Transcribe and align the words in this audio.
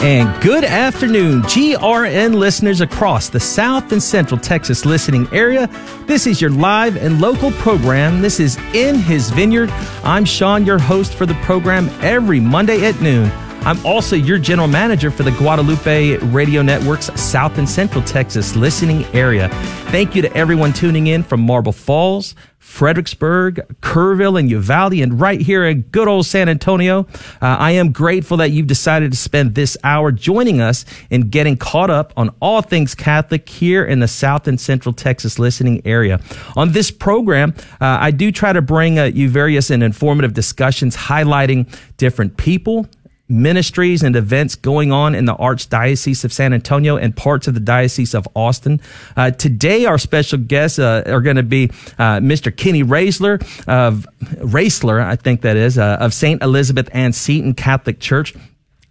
And 0.00 0.40
good 0.40 0.62
afternoon, 0.62 1.42
GRN 1.42 2.32
listeners 2.34 2.80
across 2.80 3.28
the 3.28 3.40
South 3.40 3.90
and 3.90 4.00
Central 4.00 4.40
Texas 4.40 4.84
listening 4.84 5.26
area. 5.32 5.66
This 6.06 6.24
is 6.24 6.40
your 6.40 6.50
live 6.50 6.96
and 6.96 7.20
local 7.20 7.50
program. 7.50 8.22
This 8.22 8.38
is 8.38 8.56
In 8.74 8.94
His 8.94 9.30
Vineyard. 9.30 9.70
I'm 10.04 10.24
Sean, 10.24 10.64
your 10.64 10.78
host 10.78 11.14
for 11.14 11.26
the 11.26 11.34
program 11.42 11.88
every 12.00 12.38
Monday 12.38 12.86
at 12.86 13.00
noon. 13.00 13.28
I'm 13.68 13.84
also 13.84 14.16
your 14.16 14.38
general 14.38 14.66
manager 14.66 15.10
for 15.10 15.24
the 15.24 15.30
Guadalupe 15.32 16.16
Radio 16.32 16.62
Network's 16.62 17.10
South 17.20 17.58
and 17.58 17.68
Central 17.68 18.02
Texas 18.02 18.56
listening 18.56 19.04
area. 19.14 19.50
Thank 19.90 20.14
you 20.14 20.22
to 20.22 20.34
everyone 20.34 20.72
tuning 20.72 21.08
in 21.08 21.22
from 21.22 21.42
Marble 21.42 21.72
Falls, 21.72 22.34
Fredericksburg, 22.58 23.60
Kerrville, 23.80 24.38
and 24.38 24.50
Uvalde, 24.50 24.94
and 24.94 25.20
right 25.20 25.40
here 25.40 25.66
in 25.66 25.82
good 25.82 26.06
old 26.06 26.26
San 26.26 26.48
Antonio. 26.48 27.06
Uh, 27.40 27.56
I 27.58 27.72
am 27.72 27.92
grateful 27.92 28.36
that 28.38 28.50
you've 28.50 28.66
decided 28.66 29.10
to 29.10 29.18
spend 29.18 29.54
this 29.54 29.76
hour 29.82 30.12
joining 30.12 30.60
us 30.60 30.84
in 31.10 31.30
getting 31.30 31.56
caught 31.56 31.90
up 31.90 32.12
on 32.16 32.34
all 32.40 32.62
things 32.62 32.94
Catholic 32.94 33.48
here 33.48 33.84
in 33.84 34.00
the 34.00 34.08
South 34.08 34.46
and 34.46 34.60
Central 34.60 34.92
Texas 34.92 35.38
listening 35.38 35.80
area. 35.84 36.20
On 36.56 36.72
this 36.72 36.90
program, 36.90 37.54
uh, 37.80 37.98
I 38.00 38.10
do 38.10 38.30
try 38.30 38.52
to 38.52 38.62
bring 38.62 38.98
uh, 38.98 39.04
you 39.04 39.28
various 39.28 39.70
and 39.70 39.82
informative 39.82 40.34
discussions 40.34 40.96
highlighting 40.96 41.74
different 41.96 42.36
people, 42.36 42.86
ministries 43.28 44.02
and 44.02 44.16
events 44.16 44.54
going 44.54 44.92
on 44.92 45.14
in 45.14 45.24
the 45.24 45.34
Archdiocese 45.34 46.24
of 46.24 46.32
San 46.32 46.52
Antonio 46.52 46.96
and 46.96 47.14
parts 47.14 47.46
of 47.46 47.54
the 47.54 47.60
Diocese 47.60 48.14
of 48.14 48.26
Austin. 48.34 48.80
Uh, 49.16 49.30
today, 49.30 49.84
our 49.84 49.98
special 49.98 50.38
guests 50.38 50.78
uh, 50.78 51.02
are 51.06 51.20
going 51.20 51.36
to 51.36 51.42
be 51.42 51.70
uh, 51.98 52.20
Mr. 52.20 52.54
Kenny 52.54 52.82
Raisler 52.82 53.40
of 53.66 54.06
Raisler, 54.20 55.02
I 55.02 55.16
think 55.16 55.42
that 55.42 55.56
is, 55.56 55.78
uh, 55.78 55.98
of 56.00 56.14
St. 56.14 56.42
Elizabeth 56.42 56.88
Ann 56.92 57.12
Seton 57.12 57.54
Catholic 57.54 58.00
Church. 58.00 58.34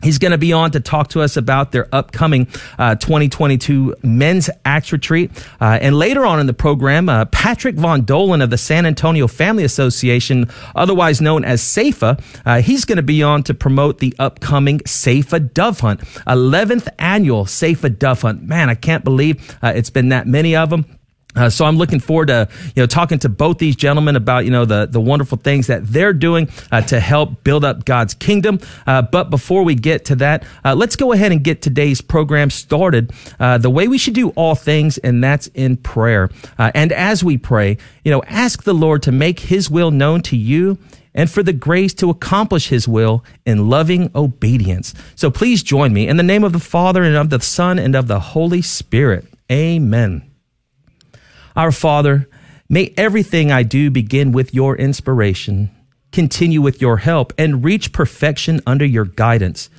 He's 0.04 0.20
going 0.20 0.32
to 0.32 0.38
be 0.38 0.54
on 0.54 0.72
to 0.72 0.80
talk 0.80 1.10
to 1.10 1.22
us 1.22 1.38
about 1.38 1.72
their 1.72 1.88
upcoming 1.92 2.48
uh, 2.78 2.96
2022 2.96 3.96
Men's 4.04 4.48
Acts 4.64 4.92
Retreat. 4.92 5.32
Uh, 5.60 5.80
and 5.82 5.96
later 5.98 6.24
on 6.24 6.40
in 6.40 6.46
the 6.46 6.54
program, 6.54 7.10
uh, 7.10 7.26
Patrick 7.26 7.76
Von 7.76 8.06
Dohlen 8.06 8.44
of 8.44 8.52
the 8.52 8.60
San 8.60 8.86
Antonio 8.86 9.28
Family 9.28 9.64
Association, 9.64 10.50
otherwise 10.76 11.20
known 11.20 11.44
as 11.44 11.64
SAFA, 11.64 12.18
uh, 12.46 12.62
he's 12.62 12.86
going 12.86 12.98
to 12.98 13.04
be 13.04 13.24
on 13.24 13.42
to 13.44 13.56
promote 13.56 13.98
the 13.98 14.14
upcoming 14.20 14.82
SAFA 14.86 15.40
Dove 15.40 15.80
Hunt, 15.80 16.02
11th 16.28 16.88
annual 17.00 17.48
SAFA 17.48 17.90
Dove 17.90 18.22
Hunt. 18.22 18.44
Man, 18.44 18.70
I 18.70 18.76
can't 18.76 19.04
believe 19.04 19.58
uh, 19.64 19.74
it's 19.76 19.90
been 19.90 20.10
that 20.10 20.28
many 20.28 20.56
of 20.56 20.70
them. 20.70 20.97
Uh, 21.36 21.50
so 21.50 21.66
I'm 21.66 21.78
looking 21.78 22.00
forward 22.00 22.28
to 22.28 22.50
you 22.76 22.82
know 22.82 22.88
talking 22.88 23.20
to 23.20 23.30
both 23.30 23.60
these 23.60 23.76
gentlemen 23.76 24.16
about 24.16 24.46
you 24.46 24.52
know 24.52 24.66
the 24.66 24.88
the 24.88 25.00
wonderful 25.00 25.38
things 25.38 25.68
that 25.68 25.86
they're 25.86 26.14
doing 26.14 26.50
uh, 26.72 26.82
to 26.82 27.00
help 27.00 27.44
build 27.44 27.64
up 27.64 27.86
God's 27.86 28.14
kingdom. 28.14 28.60
Uh, 28.88 29.02
but 29.04 29.30
before 29.30 29.64
we 29.64 29.76
get 29.76 30.06
to 30.06 30.16
that, 30.16 30.46
uh, 30.66 30.74
let's 30.74 30.96
go 30.96 31.12
ahead 31.12 31.32
and 31.32 31.44
get 31.44 31.62
today's 31.62 32.02
program 32.02 32.50
started 32.50 33.12
uh, 33.40 33.58
the 33.58 33.70
way 33.70 33.88
we 33.88 33.98
should 33.98 34.16
do 34.16 34.30
all 34.30 34.56
things, 34.56 34.98
and 35.00 35.24
that's 35.24 35.48
in 35.48 35.78
prayer. 35.78 36.30
Uh, 36.58 36.72
and 36.74 36.92
as 36.92 37.24
we 37.24 37.38
pray, 37.38 37.78
you 38.04 38.12
know, 38.12 38.24
ask 38.28 38.64
the 38.64 38.74
Lord 38.74 39.04
to 39.04 39.12
make 39.12 39.42
His 39.42 39.70
will 39.70 39.92
known 39.92 40.22
to 40.24 40.38
you 40.38 40.78
and 41.14 41.32
for 41.32 41.42
the 41.42 41.52
grace 41.52 41.96
to 41.96 42.12
accomplish 42.12 42.68
his 42.70 42.88
will 42.88 43.26
in 43.44 43.70
loving 43.70 44.12
obedience. 44.14 44.94
So 45.16 45.32
please 45.32 45.64
join 45.64 45.92
me 45.92 46.08
in 46.08 46.16
the 46.16 46.24
name 46.24 46.44
of 46.44 46.54
the 46.54 46.60
Father 46.60 47.02
and 47.02 47.16
of 47.16 47.32
the 47.32 47.42
Son 47.42 47.80
and 47.80 47.96
of 47.96 48.08
the 48.08 48.20
Holy 48.20 48.62
Spirit. 48.62 49.26
Amen. 49.52 50.27
Our 51.58 51.72
Father, 51.72 52.30
may 52.70 52.94
everything 52.98 53.52
I 53.52 53.64
do 53.64 53.90
begin 53.90 54.32
with 54.32 54.54
your 54.54 54.76
inspiration, 54.76 55.72
continue 56.12 56.62
with 56.62 56.84
your 56.84 56.98
help, 56.98 57.34
and 57.36 57.64
reach 57.64 57.92
perfection 57.92 58.62
under 58.68 58.86
your 58.86 59.06
guidance. 59.06 59.72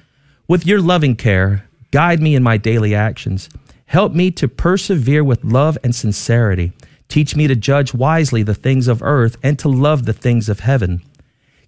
With 0.48 0.66
your 0.66 0.80
loving 0.80 1.14
care, 1.14 1.68
guide 1.92 2.20
me 2.20 2.34
in 2.34 2.42
my 2.42 2.56
daily 2.56 2.96
actions. 2.96 3.48
Help 3.86 4.12
me 4.12 4.32
to 4.32 4.48
persevere 4.48 5.22
with 5.22 5.44
love 5.44 5.78
and 5.84 5.94
sincerity. 5.94 6.72
Teach 7.06 7.36
me 7.36 7.46
to 7.46 7.54
judge 7.54 7.94
wisely 7.94 8.42
the 8.42 8.54
things 8.56 8.88
of 8.88 9.00
earth 9.00 9.36
and 9.44 9.56
to 9.60 9.68
love 9.68 10.04
the 10.04 10.12
things 10.12 10.48
of 10.48 10.58
heaven. 10.58 11.00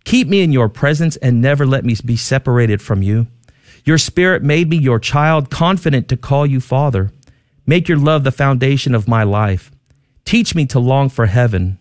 Keep 0.03 0.27
me 0.27 0.41
in 0.41 0.51
your 0.51 0.69
presence 0.69 1.15
and 1.19 1.41
never 1.41 1.65
let 1.65 1.85
me 1.85 1.95
be 2.05 2.17
separated 2.17 2.83
from 2.83 3.01
you. 3.01 3.29
Your 3.85 3.97
spirit 3.97 4.43
made 4.43 4.71
me 4.71 4.77
your 4.77 4.99
child, 4.99 5.51
confident 5.51 6.09
to 6.09 6.17
call 6.17 6.47
you 6.47 6.59
Father. 6.59 7.13
Make 7.65 7.89
your 7.89 7.99
love 7.99 8.25
the 8.25 8.33
foundation 8.33 8.93
of 8.97 9.07
my 9.07 9.23
life. 9.23 9.71
Teach 10.31 10.55
me 10.55 10.65
to 10.67 10.79
long 10.79 11.09
for 11.09 11.27
heaven. 11.27 11.77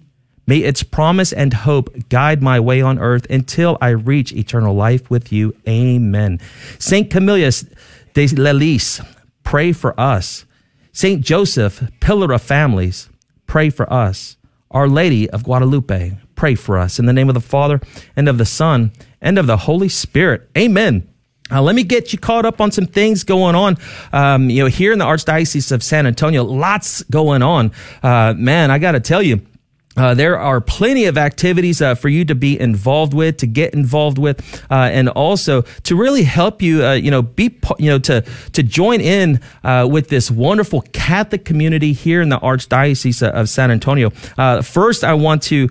May 0.47 0.57
its 0.57 0.81
promise 0.81 1.31
and 1.31 1.53
hope 1.53 2.09
guide 2.09 2.41
my 2.41 2.59
way 2.59 2.81
on 2.81 2.97
earth 2.97 3.29
until 3.29 3.77
I 3.79 3.89
reach 3.89 4.33
eternal 4.33 4.73
life 4.73 5.07
with 5.07 5.31
you. 5.31 5.55
Amen. 5.67 6.39
Saint 6.79 7.11
Camillus 7.11 7.63
de 8.15 8.25
Lelis, 8.29 9.05
pray 9.43 9.71
for 9.71 9.93
us. 9.99 10.45
Saint 10.91 11.23
Joseph, 11.23 11.91
pillar 11.99 12.33
of 12.33 12.41
families, 12.41 13.07
pray 13.45 13.69
for 13.69 13.87
us. 13.93 14.35
Our 14.71 14.87
Lady 14.87 15.29
of 15.29 15.43
Guadalupe, 15.43 16.17
pray 16.33 16.55
for 16.55 16.79
us. 16.79 16.97
In 16.97 17.05
the 17.05 17.13
name 17.13 17.29
of 17.29 17.35
the 17.35 17.41
Father 17.41 17.79
and 18.15 18.27
of 18.27 18.39
the 18.39 18.45
Son 18.45 18.91
and 19.21 19.37
of 19.37 19.45
the 19.45 19.57
Holy 19.57 19.89
Spirit. 19.89 20.49
Amen. 20.57 21.07
Uh, 21.51 21.61
let 21.61 21.75
me 21.75 21.83
get 21.83 22.13
you 22.13 22.19
caught 22.19 22.45
up 22.45 22.61
on 22.61 22.71
some 22.71 22.85
things 22.85 23.23
going 23.23 23.55
on. 23.55 23.77
Um, 24.13 24.49
you 24.49 24.63
know, 24.63 24.69
here 24.69 24.91
in 24.91 24.99
the 24.99 25.05
Archdiocese 25.05 25.71
of 25.71 25.83
San 25.83 26.05
Antonio, 26.05 26.43
lots 26.43 27.03
going 27.03 27.41
on. 27.41 27.71
Uh, 28.03 28.33
man, 28.37 28.71
I 28.71 28.79
got 28.79 28.91
to 28.91 28.99
tell 28.99 29.21
you, 29.21 29.41
uh, 29.99 30.13
there 30.13 30.39
are 30.39 30.61
plenty 30.61 31.05
of 31.05 31.17
activities 31.17 31.81
uh, 31.81 31.93
for 31.93 32.07
you 32.07 32.23
to 32.23 32.35
be 32.35 32.57
involved 32.57 33.13
with, 33.13 33.37
to 33.37 33.47
get 33.47 33.73
involved 33.73 34.17
with, 34.17 34.63
uh, 34.71 34.75
and 34.75 35.09
also 35.09 35.63
to 35.83 35.95
really 35.95 36.23
help 36.23 36.61
you, 36.61 36.85
uh, 36.85 36.93
you 36.93 37.11
know, 37.11 37.21
be, 37.21 37.57
you 37.77 37.89
know, 37.89 37.99
to 37.99 38.23
to 38.53 38.63
join 38.63 39.01
in 39.01 39.41
uh, 39.63 39.87
with 39.91 40.07
this 40.07 40.31
wonderful 40.31 40.81
Catholic 40.93 41.43
community 41.43 41.91
here 41.91 42.21
in 42.21 42.29
the 42.29 42.39
Archdiocese 42.39 43.27
of 43.27 43.49
San 43.49 43.71
Antonio. 43.71 44.11
Uh, 44.37 44.61
first, 44.61 45.03
I 45.03 45.15
want 45.15 45.43
to 45.43 45.69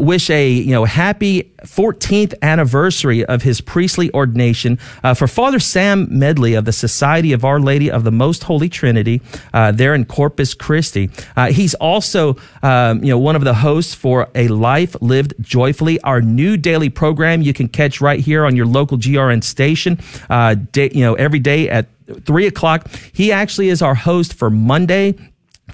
wish 0.00 0.30
a 0.30 0.48
you 0.48 0.72
know 0.72 0.84
happy 0.84 1.52
14th 1.66 2.34
anniversary 2.42 3.24
of 3.24 3.42
his 3.42 3.60
priestly 3.60 4.12
ordination 4.14 4.76
for 5.14 5.26
Father 5.26 5.58
Sam 5.58 6.06
Medley 6.10 6.54
of 6.54 6.64
the 6.64 6.72
Society 6.72 7.32
of 7.32 7.44
Our 7.44 7.60
Lady 7.60 7.90
of 7.90 8.04
the 8.04 8.12
Most 8.12 8.44
Holy 8.44 8.68
Trinity 8.68 9.20
there 9.52 9.94
in 9.94 10.04
Corpus 10.04 10.54
Christi. 10.54 11.10
he's 11.50 11.74
also, 11.74 12.36
um, 12.62 13.02
you 13.02 13.10
know, 13.10 13.18
one 13.18 13.36
of 13.36 13.44
the 13.44 13.54
hosts 13.54 13.94
for 13.94 14.28
A 14.34 14.48
Life 14.48 14.96
Lived 15.00 15.34
Joyfully, 15.40 16.00
our 16.00 16.20
new 16.20 16.56
daily 16.56 16.88
program 16.88 17.42
you 17.42 17.52
can 17.52 17.68
catch 17.68 18.00
right 18.00 18.20
here 18.20 18.44
on 18.44 18.56
your 18.56 18.66
local 18.66 18.98
GRN 18.98 19.42
station, 19.42 19.98
uh, 20.30 20.54
day, 20.54 20.90
you 20.92 21.00
know, 21.00 21.14
every 21.14 21.38
day 21.38 21.68
at 21.68 21.86
three 22.24 22.46
o'clock. 22.46 22.88
He 23.12 23.32
actually 23.32 23.68
is 23.68 23.82
our 23.82 23.94
host 23.94 24.34
for 24.34 24.50
Monday 24.50 25.14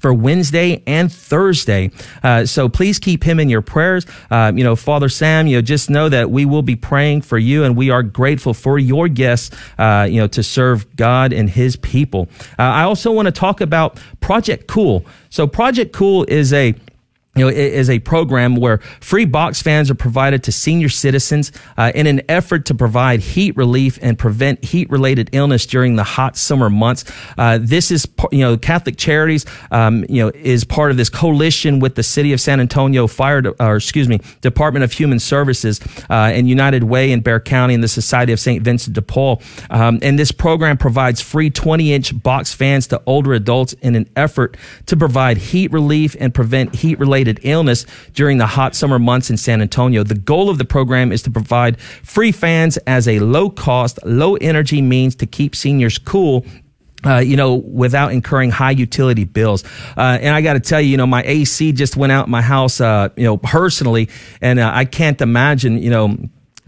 for 0.03 0.13
Wednesday 0.13 0.83
and 0.87 1.11
Thursday. 1.11 1.91
Uh, 2.23 2.45
so 2.45 2.69
please 2.69 2.99
keep 2.99 3.25
him 3.25 3.41
in 3.41 3.49
your 3.49 3.63
prayers. 3.63 4.05
Uh, 4.31 4.53
you 4.55 4.65
know, 4.65 4.77
Father 4.77 5.09
Sam, 5.09 5.47
you 5.47 5.57
know, 5.57 5.63
just 5.63 5.89
know 5.89 6.09
that 6.09 6.31
we 6.31 6.45
will 6.45 6.63
be 6.63 6.77
praying 6.77 7.23
for 7.23 7.39
you 7.39 7.65
and 7.65 7.77
we 7.77 7.89
are 7.91 8.03
grateful 8.03 8.53
for 8.53 8.79
your 8.79 9.09
guests, 9.09 9.57
uh, 9.79 10.07
you 10.11 10.21
know, 10.21 10.27
to 10.27 10.43
serve 10.43 10.95
God 10.97 11.33
and 11.33 11.49
his 11.49 11.77
people. 11.77 12.29
Uh, 12.59 12.63
I 12.63 12.83
also 12.83 13.13
want 13.13 13.27
to 13.27 13.33
talk 13.33 13.61
about 13.61 13.99
Project 14.21 14.67
Cool. 14.67 15.07
So 15.31 15.47
Project 15.47 15.93
Cool 15.93 16.25
is 16.29 16.53
a 16.53 16.75
you 17.35 17.43
know, 17.43 17.49
it 17.49 17.57
is 17.57 17.89
a 17.89 17.99
program 18.01 18.57
where 18.57 18.79
free 19.01 19.25
box 19.25 19.63
fans 19.63 19.91
are 19.91 19.95
provided 19.95 20.43
to 20.45 20.53
senior 20.53 20.91
citizens 20.91 21.51
uh, 21.79 21.91
in 21.95 22.07
an 22.07 22.21
effort 22.29 22.67
to 22.67 22.75
provide 22.75 23.21
heat 23.21 23.57
relief 23.57 23.99
and 24.03 24.19
prevent 24.19 24.63
heat-related 24.63 25.31
illness 25.33 25.65
during 25.65 25.97
the 25.97 26.05
hot 26.05 26.37
summer 26.37 26.69
months. 26.69 27.11
Uh, 27.39 27.59
this 27.59 27.91
is, 27.91 28.07
you 28.33 28.41
know, 28.41 28.59
Catholic 28.59 28.99
Charities, 28.99 29.47
um, 29.71 30.05
you 30.11 30.23
know, 30.23 30.31
is 30.35 30.65
part 30.65 30.91
of 30.91 30.99
this 30.99 31.09
coalition 31.09 31.81
with 31.81 31.95
the 31.95 32.03
City 32.03 32.35
of 32.35 32.41
San 32.41 32.61
Antonio 32.61 33.07
Fire, 33.07 33.43
or 33.59 33.77
excuse 33.77 34.09
me, 34.09 34.21
Department 34.43 34.85
of 34.85 34.93
Human 34.93 35.19
Services 35.19 35.81
uh, 36.11 36.33
and 36.35 36.51
United 36.51 36.85
Way 36.85 37.13
in 37.13 37.21
Bexar 37.21 37.41
County 37.41 37.73
and 37.73 37.83
the 37.83 37.89
Society 37.89 38.35
of 38.35 38.41
St. 38.41 38.63
Vincent 38.63 38.95
de 38.95 39.01
Paul. 39.01 39.41
Um, 39.71 40.01
and 40.03 40.19
this 40.19 40.33
program 40.33 40.77
provides 40.77 41.23
free 41.23 41.51
20-inch 41.51 42.23
box 42.23 42.53
fans 42.53 42.89
to 42.89 43.01
older 43.07 43.33
adults 43.33 43.73
in 43.75 43.95
an 43.97 44.11
effort 44.17 44.59
to 44.85 44.99
provide 44.99 45.39
heat 45.39 45.73
relief 45.73 46.15
and 46.21 46.35
prevent 46.35 46.75
heat-related 46.75 47.22
related 47.23 47.41
illness 47.45 47.87
during 48.15 48.39
the 48.39 48.47
hot 48.47 48.75
summer 48.75 48.99
months 48.99 49.31
in 49.31 49.37
San 49.37 49.63
Antonio. 49.63 50.03
The 50.03 50.15
goal 50.15 50.51
of 50.51 50.59
the 50.59 50.65
program 50.65 51.13
is 51.13 51.23
to 51.23 51.31
provide 51.31 51.81
free 51.81 52.33
fans 52.33 52.77
as 52.79 53.07
a 53.07 53.21
low 53.21 53.49
cost, 53.51 53.99
low 54.05 54.37
energy 54.37 54.83
means 54.83 55.15
to 55.17 55.27
keep 55.27 55.55
seniors 55.55 55.99
cool 55.99 56.45
uh, 57.05 57.19
you 57.19 57.37
know, 57.37 57.55
without 57.55 58.13
incurring 58.13 58.49
high 58.53 58.71
utility 58.71 59.25
bills. 59.25 59.65
Uh, 59.97 60.19
and 60.21 60.33
I 60.33 60.41
got 60.41 60.53
to 60.53 60.61
tell 60.61 60.81
you, 60.81 60.89
you 60.89 60.97
know, 60.97 61.07
my 61.07 61.25
AC 61.25 61.73
just 61.73 61.97
went 61.97 62.13
out 62.13 62.27
in 62.27 62.31
my 62.31 62.43
house, 62.43 62.81
uh, 62.81 63.09
you 63.17 63.25
know, 63.25 63.37
personally, 63.39 64.09
and 64.41 64.61
uh, 64.61 64.71
I 64.73 64.85
can't 64.85 65.21
imagine, 65.21 65.83
you 65.83 65.91
know, 65.91 66.17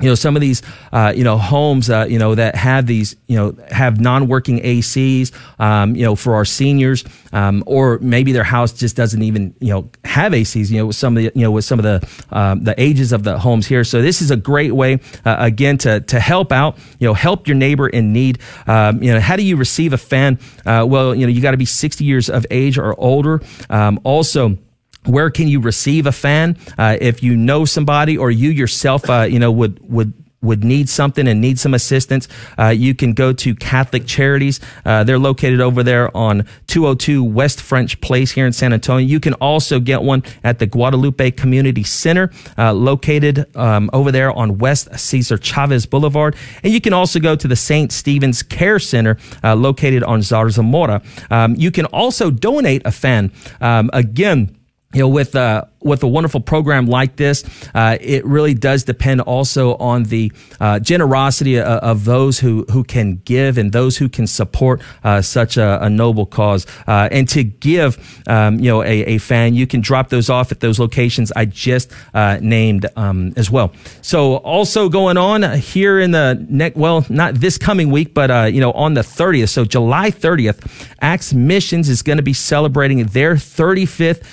you 0.04 0.10
know 0.10 0.14
some 0.14 0.36
of 0.36 0.42
these 0.42 0.62
uh, 0.92 1.14
you 1.16 1.24
know 1.24 1.38
homes 1.38 1.88
uh, 1.88 2.06
you 2.08 2.18
know 2.18 2.34
that 2.34 2.54
have 2.54 2.86
these 2.86 3.16
you 3.26 3.36
know 3.36 3.56
have 3.70 3.98
non-working 3.98 4.60
ACs 4.60 5.32
um, 5.58 5.96
you 5.96 6.02
know 6.02 6.14
for 6.14 6.34
our 6.34 6.44
seniors 6.44 7.04
um, 7.32 7.64
or 7.66 7.98
maybe 8.00 8.32
their 8.32 8.44
house 8.44 8.72
just 8.72 8.96
doesn't 8.96 9.22
even 9.22 9.54
you 9.60 9.70
know 9.70 9.90
have 10.04 10.32
ACs 10.32 10.70
you 10.70 10.76
know 10.76 10.86
with 10.86 10.96
some 10.96 11.16
of 11.16 11.22
the 11.22 11.32
you 11.34 11.40
know 11.42 11.50
with 11.50 11.64
some 11.64 11.78
of 11.78 11.84
the 11.84 12.06
um, 12.30 12.62
the 12.64 12.78
ages 12.78 13.12
of 13.12 13.24
the 13.24 13.38
homes 13.38 13.66
here 13.66 13.82
so 13.82 14.02
this 14.02 14.20
is 14.20 14.30
a 14.30 14.36
great 14.36 14.72
way 14.72 15.00
uh, 15.24 15.36
again 15.38 15.78
to 15.78 16.00
to 16.02 16.20
help 16.20 16.52
out 16.52 16.76
you 16.98 17.08
know 17.08 17.14
help 17.14 17.48
your 17.48 17.56
neighbor 17.56 17.88
in 17.88 18.12
need 18.12 18.38
um, 18.66 19.02
you 19.02 19.10
know 19.10 19.20
how 19.20 19.36
do 19.36 19.42
you 19.42 19.56
receive 19.56 19.94
a 19.94 19.98
fan 19.98 20.38
uh, 20.66 20.84
well 20.86 21.14
you 21.14 21.26
know 21.26 21.32
you 21.32 21.40
got 21.40 21.52
to 21.52 21.56
be 21.56 21.64
60 21.64 22.04
years 22.04 22.28
of 22.28 22.44
age 22.50 22.76
or 22.76 22.94
older 23.00 23.40
um, 23.70 23.98
also 24.04 24.58
where 25.06 25.30
can 25.30 25.48
you 25.48 25.60
receive 25.60 26.06
a 26.06 26.12
fan 26.12 26.56
uh, 26.78 26.96
if 27.00 27.22
you 27.22 27.36
know 27.36 27.64
somebody 27.64 28.16
or 28.16 28.30
you 28.30 28.50
yourself 28.50 29.08
uh, 29.10 29.22
you 29.22 29.38
know 29.38 29.50
would 29.50 29.78
would 29.88 30.12
would 30.44 30.62
need 30.62 30.88
something 30.88 31.26
and 31.26 31.40
need 31.40 31.58
some 31.58 31.74
assistance, 31.74 32.28
uh, 32.58 32.68
you 32.68 32.94
can 32.94 33.14
go 33.14 33.32
to 33.32 33.54
Catholic 33.54 34.06
Charities. 34.06 34.60
Uh, 34.84 35.02
they're 35.02 35.18
located 35.18 35.60
over 35.60 35.82
there 35.82 36.14
on 36.16 36.46
202 36.66 37.24
West 37.24 37.60
French 37.60 38.00
Place 38.00 38.30
here 38.30 38.46
in 38.46 38.52
San 38.52 38.72
Antonio. 38.72 39.06
You 39.06 39.20
can 39.20 39.34
also 39.34 39.80
get 39.80 40.02
one 40.02 40.22
at 40.44 40.58
the 40.58 40.66
Guadalupe 40.66 41.32
Community 41.32 41.82
Center, 41.82 42.30
uh, 42.58 42.72
located 42.72 43.56
um, 43.56 43.90
over 43.92 44.12
there 44.12 44.30
on 44.30 44.58
West 44.58 44.88
Cesar 44.98 45.38
Chavez 45.38 45.86
Boulevard. 45.86 46.36
And 46.62 46.72
you 46.72 46.80
can 46.80 46.92
also 46.92 47.18
go 47.18 47.34
to 47.34 47.48
the 47.48 47.56
St. 47.56 47.90
Stephen's 47.90 48.42
Care 48.42 48.78
Center, 48.78 49.16
uh, 49.42 49.54
located 49.54 50.02
on 50.04 50.20
Zarzamora. 50.20 51.02
Um, 51.32 51.54
you 51.56 51.70
can 51.70 51.86
also 51.86 52.30
donate 52.30 52.82
a 52.84 52.92
fan. 52.92 53.32
Um, 53.60 53.88
again, 53.92 54.56
you 54.94 55.00
know, 55.00 55.08
with 55.08 55.34
uh, 55.34 55.64
with 55.84 56.02
a 56.02 56.08
wonderful 56.08 56.40
program 56.40 56.86
like 56.86 57.16
this, 57.16 57.44
uh, 57.74 57.98
it 58.00 58.24
really 58.24 58.54
does 58.54 58.84
depend 58.84 59.20
also 59.20 59.76
on 59.76 60.04
the 60.04 60.32
uh, 60.60 60.78
generosity 60.80 61.58
of, 61.60 61.66
of, 61.66 62.04
those 62.04 62.40
who 62.40 62.64
who 62.70 62.84
can 62.84 63.16
give 63.24 63.56
and 63.56 63.72
those 63.72 63.96
who 63.96 64.08
can 64.08 64.26
support 64.26 64.82
uh, 65.04 65.20
such 65.22 65.56
a, 65.56 65.82
a, 65.84 65.90
noble 65.90 66.26
cause. 66.26 66.66
Uh, 66.86 67.08
and 67.10 67.28
to 67.28 67.42
give, 67.42 68.22
um, 68.28 68.58
you 68.58 68.70
know, 68.70 68.82
a, 68.82 69.04
a, 69.04 69.18
fan, 69.18 69.54
you 69.54 69.66
can 69.66 69.80
drop 69.80 70.08
those 70.08 70.28
off 70.28 70.52
at 70.52 70.60
those 70.60 70.78
locations 70.78 71.32
I 71.32 71.44
just 71.44 71.92
uh, 72.12 72.38
named 72.40 72.86
um, 72.96 73.32
as 73.36 73.50
well. 73.50 73.72
So 74.02 74.36
also 74.36 74.88
going 74.88 75.16
on 75.16 75.42
here 75.58 76.00
in 76.00 76.10
the 76.10 76.44
next, 76.48 76.76
well, 76.76 77.06
not 77.08 77.34
this 77.34 77.58
coming 77.58 77.90
week, 77.90 78.12
but 78.14 78.52
you 78.52 78.60
know, 78.60 78.72
on 78.72 78.94
the 78.94 79.02
30th, 79.02 79.50
so 79.50 79.64
July 79.64 80.10
30th, 80.10 80.88
Acts 81.00 81.32
Missions 81.32 81.88
is 81.88 82.02
going 82.02 82.18
to 82.18 82.22
be 82.22 82.32
celebrating 82.32 83.04
their 83.04 83.34
35th 83.34 84.24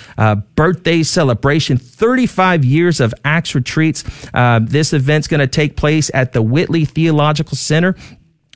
birthday 0.54 1.02
celebration, 1.02 1.41
35 1.78 2.64
years 2.64 3.00
of 3.00 3.12
Acts 3.24 3.54
retreats. 3.54 4.04
Uh, 4.32 4.60
this 4.62 4.92
event's 4.92 5.28
going 5.28 5.40
to 5.40 5.46
take 5.46 5.76
place 5.76 6.10
at 6.14 6.32
the 6.32 6.42
Whitley 6.42 6.84
Theological 6.84 7.56
Center 7.56 7.94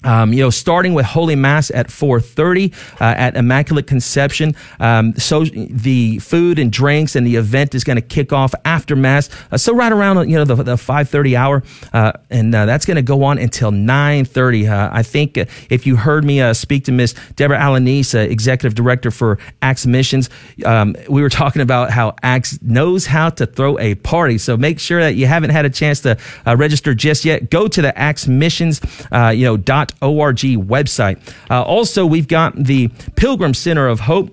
um, 0.05 0.33
you 0.33 0.41
know, 0.41 0.51
starting 0.51 0.95
with 0.95 1.07
Holy 1.07 1.37
Mass 1.37 1.71
at 1.71 1.89
4:30 1.89 2.73
uh, 3.01 3.05
at 3.05 3.37
Immaculate 3.37 3.87
Conception. 3.87 4.55
Um, 4.79 5.15
so 5.17 5.45
the 5.45 6.19
food 6.19 6.59
and 6.59 6.71
drinks 6.71 7.17
and 7.17 7.27
the 7.27 7.37
event 7.37 7.75
is 7.75 7.83
going 7.83 7.97
to 7.97 8.03
kick 8.03 8.33
off 8.33 8.55
after 8.65 8.95
Mass. 8.95 9.29
Uh, 9.51 9.57
so 9.57 9.75
right 9.75 9.91
around 9.91 10.29
you 10.29 10.37
know 10.37 10.45
the, 10.45 10.55
the 10.55 10.77
5:30 10.77 11.35
hour, 11.35 11.63
uh, 11.93 12.13
and 12.31 12.55
uh, 12.55 12.67
that's 12.67 12.85
going 12.85 12.97
to 12.97 13.03
go 13.03 13.25
on 13.25 13.39
until 13.39 13.71
9:30. 13.71 14.71
Uh, 14.71 14.91
I 14.93 15.03
think 15.03 15.39
uh, 15.39 15.47
if 15.71 15.87
you 15.87 15.97
heard 15.97 16.25
me 16.25 16.55
speak 16.55 16.85
to 16.85 16.93
Miss 16.93 17.15
Deborah 17.35 17.59
Alanis, 17.59 18.15
Executive 18.15 18.75
Director 18.75 19.11
for 19.11 19.39
Acts 19.63 19.87
Missions, 19.87 20.31
um, 20.65 20.95
we 21.09 21.23
were 21.23 21.31
talking 21.37 21.63
about 21.63 21.91
how 21.91 22.15
Acts 22.23 22.61
knows 22.63 23.07
how 23.07 23.31
to 23.31 23.47
throw 23.47 23.79
a 23.79 23.95
party. 23.97 24.39
So 24.39 24.57
make 24.57 24.79
sure 24.79 25.01
that 25.01 25.15
you 25.15 25.27
haven't 25.27 25.51
had 25.51 25.65
a 25.65 25.71
chance 25.71 26.01
to 26.03 26.19
register 26.47 26.95
just 26.95 27.25
yet. 27.25 27.51
Go 27.51 27.67
to 27.67 27.83
the 27.83 27.97
Acts 27.99 28.29
Missions, 28.29 28.81
you 29.11 29.45
know 29.45 29.57
dot 29.57 29.96
org 30.03 30.37
website. 30.37 31.21
Uh, 31.51 31.63
also, 31.63 32.07
we've 32.07 32.29
got 32.29 32.57
the 32.57 32.89
Pilgrim 33.17 33.55
Center 33.55 33.89
of 33.89 34.01
Hope. 34.01 34.33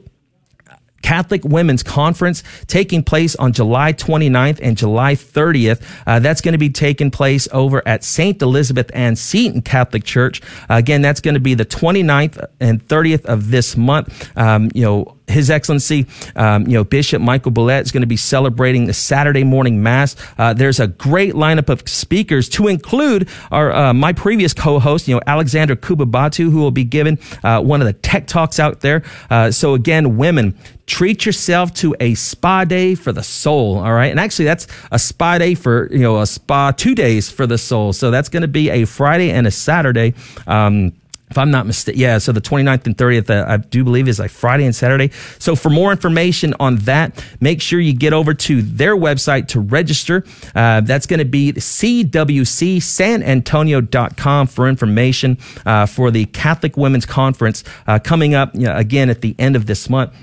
Catholic 1.03 1.43
Women's 1.43 1.83
Conference 1.83 2.43
taking 2.67 3.03
place 3.03 3.35
on 3.35 3.51
July 3.51 3.93
29th 3.93 4.59
and 4.63 4.77
July 4.77 5.15
30th. 5.15 5.85
Uh, 6.07 6.19
that's 6.19 6.41
going 6.41 6.53
to 6.53 6.57
be 6.57 6.69
taking 6.69 7.11
place 7.11 7.47
over 7.51 7.85
at 7.85 8.03
St. 8.03 8.41
Elizabeth 8.41 8.89
Ann 8.95 9.15
Seton 9.15 9.61
Catholic 9.61 10.05
Church. 10.05 10.41
Uh, 10.69 10.75
again, 10.75 11.01
that's 11.01 11.19
going 11.19 11.33
to 11.35 11.41
be 11.41 11.53
the 11.53 11.65
29th 11.65 12.43
and 12.59 12.87
30th 12.87 13.25
of 13.25 13.51
this 13.51 13.75
month. 13.75 14.31
Um, 14.37 14.71
you 14.73 14.83
know, 14.83 15.12
his 15.33 15.49
Excellency, 15.49 16.07
um, 16.35 16.67
you 16.67 16.73
know, 16.73 16.83
Bishop 16.83 17.21
Michael 17.21 17.51
Boulette 17.51 17.83
is 17.83 17.91
going 17.91 18.01
to 18.01 18.07
be 18.07 18.17
celebrating 18.17 18.85
the 18.85 18.93
Saturday 18.93 19.43
morning 19.43 19.83
mass. 19.83 20.15
Uh, 20.37 20.53
there's 20.53 20.79
a 20.79 20.87
great 20.87 21.33
lineup 21.33 21.69
of 21.69 21.87
speakers 21.87 22.47
to 22.49 22.67
include 22.67 23.27
our 23.51 23.71
uh, 23.71 23.93
my 23.93 24.13
previous 24.13 24.53
co-host, 24.53 25.07
you 25.07 25.15
know, 25.15 25.21
Alexander 25.27 25.75
Kubabatu, 25.75 26.51
who 26.51 26.59
will 26.59 26.71
be 26.71 26.83
giving 26.83 27.19
uh, 27.43 27.61
one 27.61 27.81
of 27.81 27.87
the 27.87 27.93
tech 27.93 28.27
talks 28.27 28.59
out 28.59 28.81
there. 28.81 29.03
Uh, 29.29 29.51
so 29.51 29.73
again, 29.73 30.17
women, 30.17 30.57
treat 30.85 31.25
yourself 31.25 31.73
to 31.73 31.95
a 31.99 32.13
spa 32.15 32.65
day 32.65 32.95
for 32.95 33.11
the 33.11 33.23
soul. 33.23 33.77
All 33.77 33.93
right, 33.93 34.11
and 34.11 34.19
actually, 34.19 34.45
that's 34.45 34.67
a 34.91 34.99
spa 34.99 35.37
day 35.37 35.55
for 35.55 35.89
you 35.91 35.99
know 35.99 36.19
a 36.19 36.27
spa 36.27 36.71
two 36.71 36.95
days 36.95 37.29
for 37.29 37.47
the 37.47 37.57
soul. 37.57 37.93
So 37.93 38.11
that's 38.11 38.29
going 38.29 38.41
to 38.41 38.47
be 38.47 38.69
a 38.69 38.85
Friday 38.85 39.31
and 39.31 39.47
a 39.47 39.51
Saturday. 39.51 40.13
Um, 40.47 40.93
if 41.33 41.37
I'm 41.39 41.49
not 41.49 41.65
mistaken. 41.65 41.99
Yeah, 41.99 42.19
so 42.19 42.31
the 42.31 42.41
29th 42.41 42.85
and 42.85 42.95
30th, 42.95 43.31
uh, 43.31 43.45
I 43.47 43.57
do 43.57 43.83
believe 43.83 44.07
is 44.07 44.19
like 44.19 44.29
Friday 44.29 44.65
and 44.65 44.75
Saturday. 44.75 45.09
So 45.39 45.55
for 45.55 45.71
more 45.71 45.91
information 45.91 46.53
on 46.59 46.75
that, 46.77 47.25
make 47.41 47.59
sure 47.59 47.79
you 47.79 47.93
get 47.93 48.13
over 48.13 48.35
to 48.35 48.61
their 48.61 48.95
website 48.95 49.47
to 49.49 49.59
register. 49.59 50.23
Uh, 50.53 50.81
that's 50.81 51.07
going 51.07 51.17
to 51.17 51.25
be 51.25 51.53
cwcsanantonio.com 51.53 54.47
for 54.47 54.69
information 54.69 55.39
uh, 55.65 55.87
for 55.87 56.11
the 56.11 56.25
Catholic 56.25 56.77
Women's 56.77 57.07
Conference 57.07 57.63
uh, 57.87 57.97
coming 57.97 58.35
up 58.35 58.53
you 58.53 58.61
know, 58.61 58.75
again 58.75 59.09
at 59.09 59.21
the 59.21 59.35
end 59.39 59.55
of 59.55 59.65
this 59.65 59.89
month. 59.89 60.13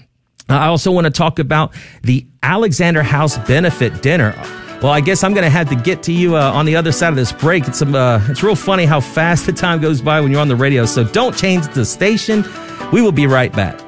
I 0.48 0.66
also 0.66 0.92
want 0.92 1.06
to 1.06 1.10
talk 1.10 1.40
about 1.40 1.74
the 2.02 2.24
Alexander 2.40 3.02
House 3.02 3.36
Benefit 3.48 4.00
Dinner. 4.00 4.32
Well, 4.82 4.92
I 4.92 5.02
guess 5.02 5.22
I'm 5.22 5.34
going 5.34 5.44
to 5.44 5.50
have 5.50 5.68
to 5.68 5.76
get 5.76 6.02
to 6.04 6.12
you 6.12 6.36
uh, 6.36 6.52
on 6.52 6.64
the 6.64 6.74
other 6.74 6.90
side 6.90 7.10
of 7.10 7.16
this 7.16 7.32
break. 7.32 7.68
It's, 7.68 7.82
uh, 7.82 8.26
it's 8.30 8.42
real 8.42 8.56
funny 8.56 8.86
how 8.86 9.00
fast 9.00 9.44
the 9.44 9.52
time 9.52 9.78
goes 9.78 10.00
by 10.00 10.22
when 10.22 10.32
you're 10.32 10.40
on 10.40 10.48
the 10.48 10.56
radio. 10.56 10.86
So 10.86 11.04
don't 11.04 11.36
change 11.36 11.66
the 11.74 11.84
station. 11.84 12.44
We 12.90 13.02
will 13.02 13.12
be 13.12 13.26
right 13.26 13.52
back. 13.52 13.78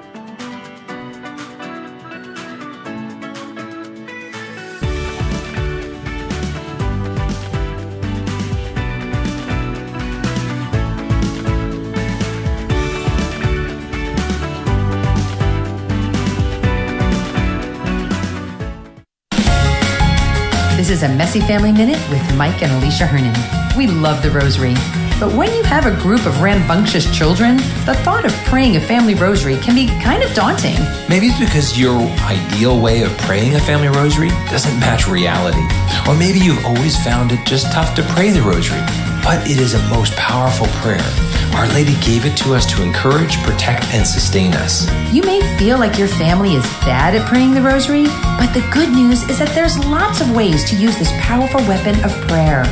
Family 21.41 21.73
Minute 21.73 21.99
with 22.11 22.37
Mike 22.37 22.63
and 22.63 22.73
Alicia 22.73 23.07
Hernon. 23.07 23.35
We 23.77 23.87
love 23.87 24.23
the 24.23 24.31
rosary. 24.31 24.75
But 25.19 25.35
when 25.35 25.55
you 25.55 25.63
have 25.63 25.87
a 25.87 25.95
group 26.03 26.27
of 26.27 26.41
rambunctious 26.41 27.11
children, 27.17 27.57
the 27.87 27.95
thought 28.05 28.25
of 28.25 28.33
praying 28.45 28.77
a 28.77 28.81
family 28.81 29.15
rosary 29.15 29.57
can 29.57 29.75
be 29.75 29.87
kind 30.03 30.23
of 30.23 30.35
daunting. 30.35 30.77
Maybe 31.09 31.29
it's 31.29 31.39
because 31.39 31.79
your 31.79 31.97
ideal 32.23 32.81
way 32.81 33.03
of 33.03 33.17
praying 33.19 33.55
a 33.55 33.61
family 33.61 33.89
rosary 33.89 34.29
doesn't 34.51 34.79
match 34.81 35.09
reality. 35.09 35.63
Or 36.09 36.17
maybe 36.17 36.39
you've 36.39 36.65
always 36.67 37.03
found 37.03 37.33
it 37.33 37.47
just 37.47 37.73
tough 37.73 37.95
to 37.97 38.03
pray 38.15 38.31
the 38.31 38.43
rosary. 38.43 39.12
But 39.23 39.49
it 39.49 39.59
is 39.59 39.75
a 39.75 39.89
most 39.89 40.15
powerful 40.17 40.67
prayer 40.83 41.33
our 41.55 41.69
Lady 41.69 41.95
gave 42.01 42.25
it 42.25 42.37
to 42.39 42.55
us 42.55 42.65
to 42.67 42.83
encourage, 42.83 43.37
protect, 43.43 43.85
and 43.93 44.07
sustain 44.07 44.55
us. 44.55 44.91
You 45.13 45.23
may 45.23 45.41
feel 45.59 45.79
like 45.79 45.99
your 45.99 46.09
family 46.09 46.55
is 46.55 46.65
bad 46.81 47.15
at 47.15 47.29
praying 47.29 47.53
the 47.53 47.61
rosary, 47.61 48.05
but 48.05 48.53
the 48.55 48.67
good 48.73 48.91
news 48.91 49.23
is 49.29 49.39
that 49.39 49.55
there's 49.55 49.79
lots 49.85 50.21
of 50.21 50.35
ways 50.35 50.69
to 50.71 50.77
use 50.77 50.97
this 50.99 51.13
powerful 51.21 51.61
weapon 51.69 51.95
of 52.05 52.11
prayer. 52.27 52.65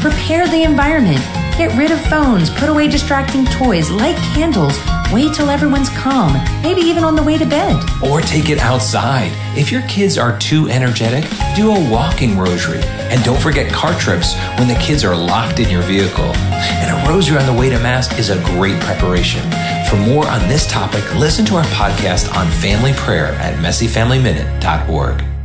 Prepare 0.00 0.46
the 0.46 0.62
environment. 0.62 1.18
Get 1.58 1.76
rid 1.76 1.90
of 1.90 2.00
phones, 2.02 2.50
put 2.50 2.68
away 2.68 2.86
distracting 2.86 3.44
toys, 3.46 3.90
light 3.90 4.14
candles, 4.32 4.78
wait 5.12 5.34
till 5.34 5.50
everyone's 5.50 5.88
calm, 5.88 6.32
maybe 6.62 6.82
even 6.82 7.02
on 7.02 7.16
the 7.16 7.22
way 7.24 7.36
to 7.36 7.44
bed. 7.44 7.82
Or 8.00 8.20
take 8.20 8.48
it 8.48 8.58
outside. 8.58 9.32
If 9.58 9.72
your 9.72 9.82
kids 9.88 10.16
are 10.16 10.38
too 10.38 10.68
energetic, 10.68 11.28
do 11.56 11.72
a 11.72 11.90
walking 11.90 12.38
rosary. 12.38 12.80
And 13.10 13.24
don't 13.24 13.40
forget 13.40 13.72
car 13.72 13.92
trips 13.98 14.36
when 14.56 14.68
the 14.68 14.78
kids 14.80 15.02
are 15.02 15.16
locked 15.16 15.58
in 15.58 15.68
your 15.68 15.82
vehicle. 15.82 16.32
And 16.32 16.96
a 16.96 17.10
rosary 17.10 17.38
on 17.38 17.46
the 17.46 17.60
way 17.60 17.68
to 17.68 17.78
Mass 17.80 18.16
is 18.20 18.30
a 18.30 18.40
great 18.54 18.80
preparation. 18.82 19.42
For 19.90 19.96
more 19.96 20.28
on 20.28 20.46
this 20.48 20.64
topic, 20.70 21.02
listen 21.16 21.44
to 21.46 21.56
our 21.56 21.64
podcast 21.64 22.32
on 22.36 22.46
family 22.52 22.92
prayer 22.92 23.32
at 23.32 23.58
messyfamilyminute.org. 23.58 25.37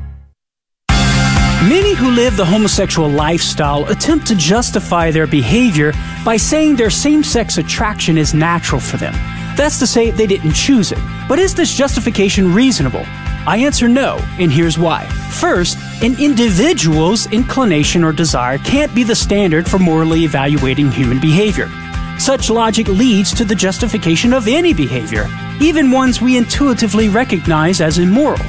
Many 1.70 1.94
who 1.94 2.12
live 2.12 2.36
the 2.36 2.44
homosexual 2.44 3.08
lifestyle 3.08 3.88
attempt 3.88 4.28
to 4.28 4.36
justify 4.36 5.12
their 5.12 5.26
behavior 5.26 5.94
by 6.26 6.36
saying 6.36 6.76
their 6.76 6.90
same 6.90 7.24
sex 7.24 7.58
attraction 7.58 8.18
is 8.18 8.34
natural 8.34 8.82
for 8.82 8.98
them. 8.98 9.14
That's 9.56 9.80
to 9.80 9.88
say, 9.88 10.12
they 10.12 10.28
didn't 10.28 10.56
choose 10.56 10.92
it. 10.92 10.98
But 11.30 11.40
is 11.40 11.56
this 11.56 11.74
justification 11.74 12.54
reasonable? 12.54 13.06
I 13.48 13.62
answer 13.64 13.88
no, 13.88 14.18
and 14.40 14.52
here's 14.52 14.78
why. 14.78 15.06
First, 15.40 15.78
an 16.04 16.20
individual's 16.20 17.32
inclination 17.32 18.04
or 18.04 18.12
desire 18.12 18.58
can't 18.58 18.94
be 18.94 19.06
the 19.06 19.16
standard 19.16 19.66
for 19.66 19.80
morally 19.80 20.26
evaluating 20.26 20.92
human 20.92 21.22
behavior. 21.22 21.70
Such 22.20 22.50
logic 22.50 22.90
leads 22.90 23.34
to 23.36 23.46
the 23.46 23.56
justification 23.56 24.34
of 24.34 24.50
any 24.50 24.74
behavior, 24.74 25.28
even 25.62 25.92
ones 25.92 26.22
we 26.22 26.36
intuitively 26.36 27.08
recognize 27.08 27.80
as 27.80 28.00
immoral. 28.00 28.46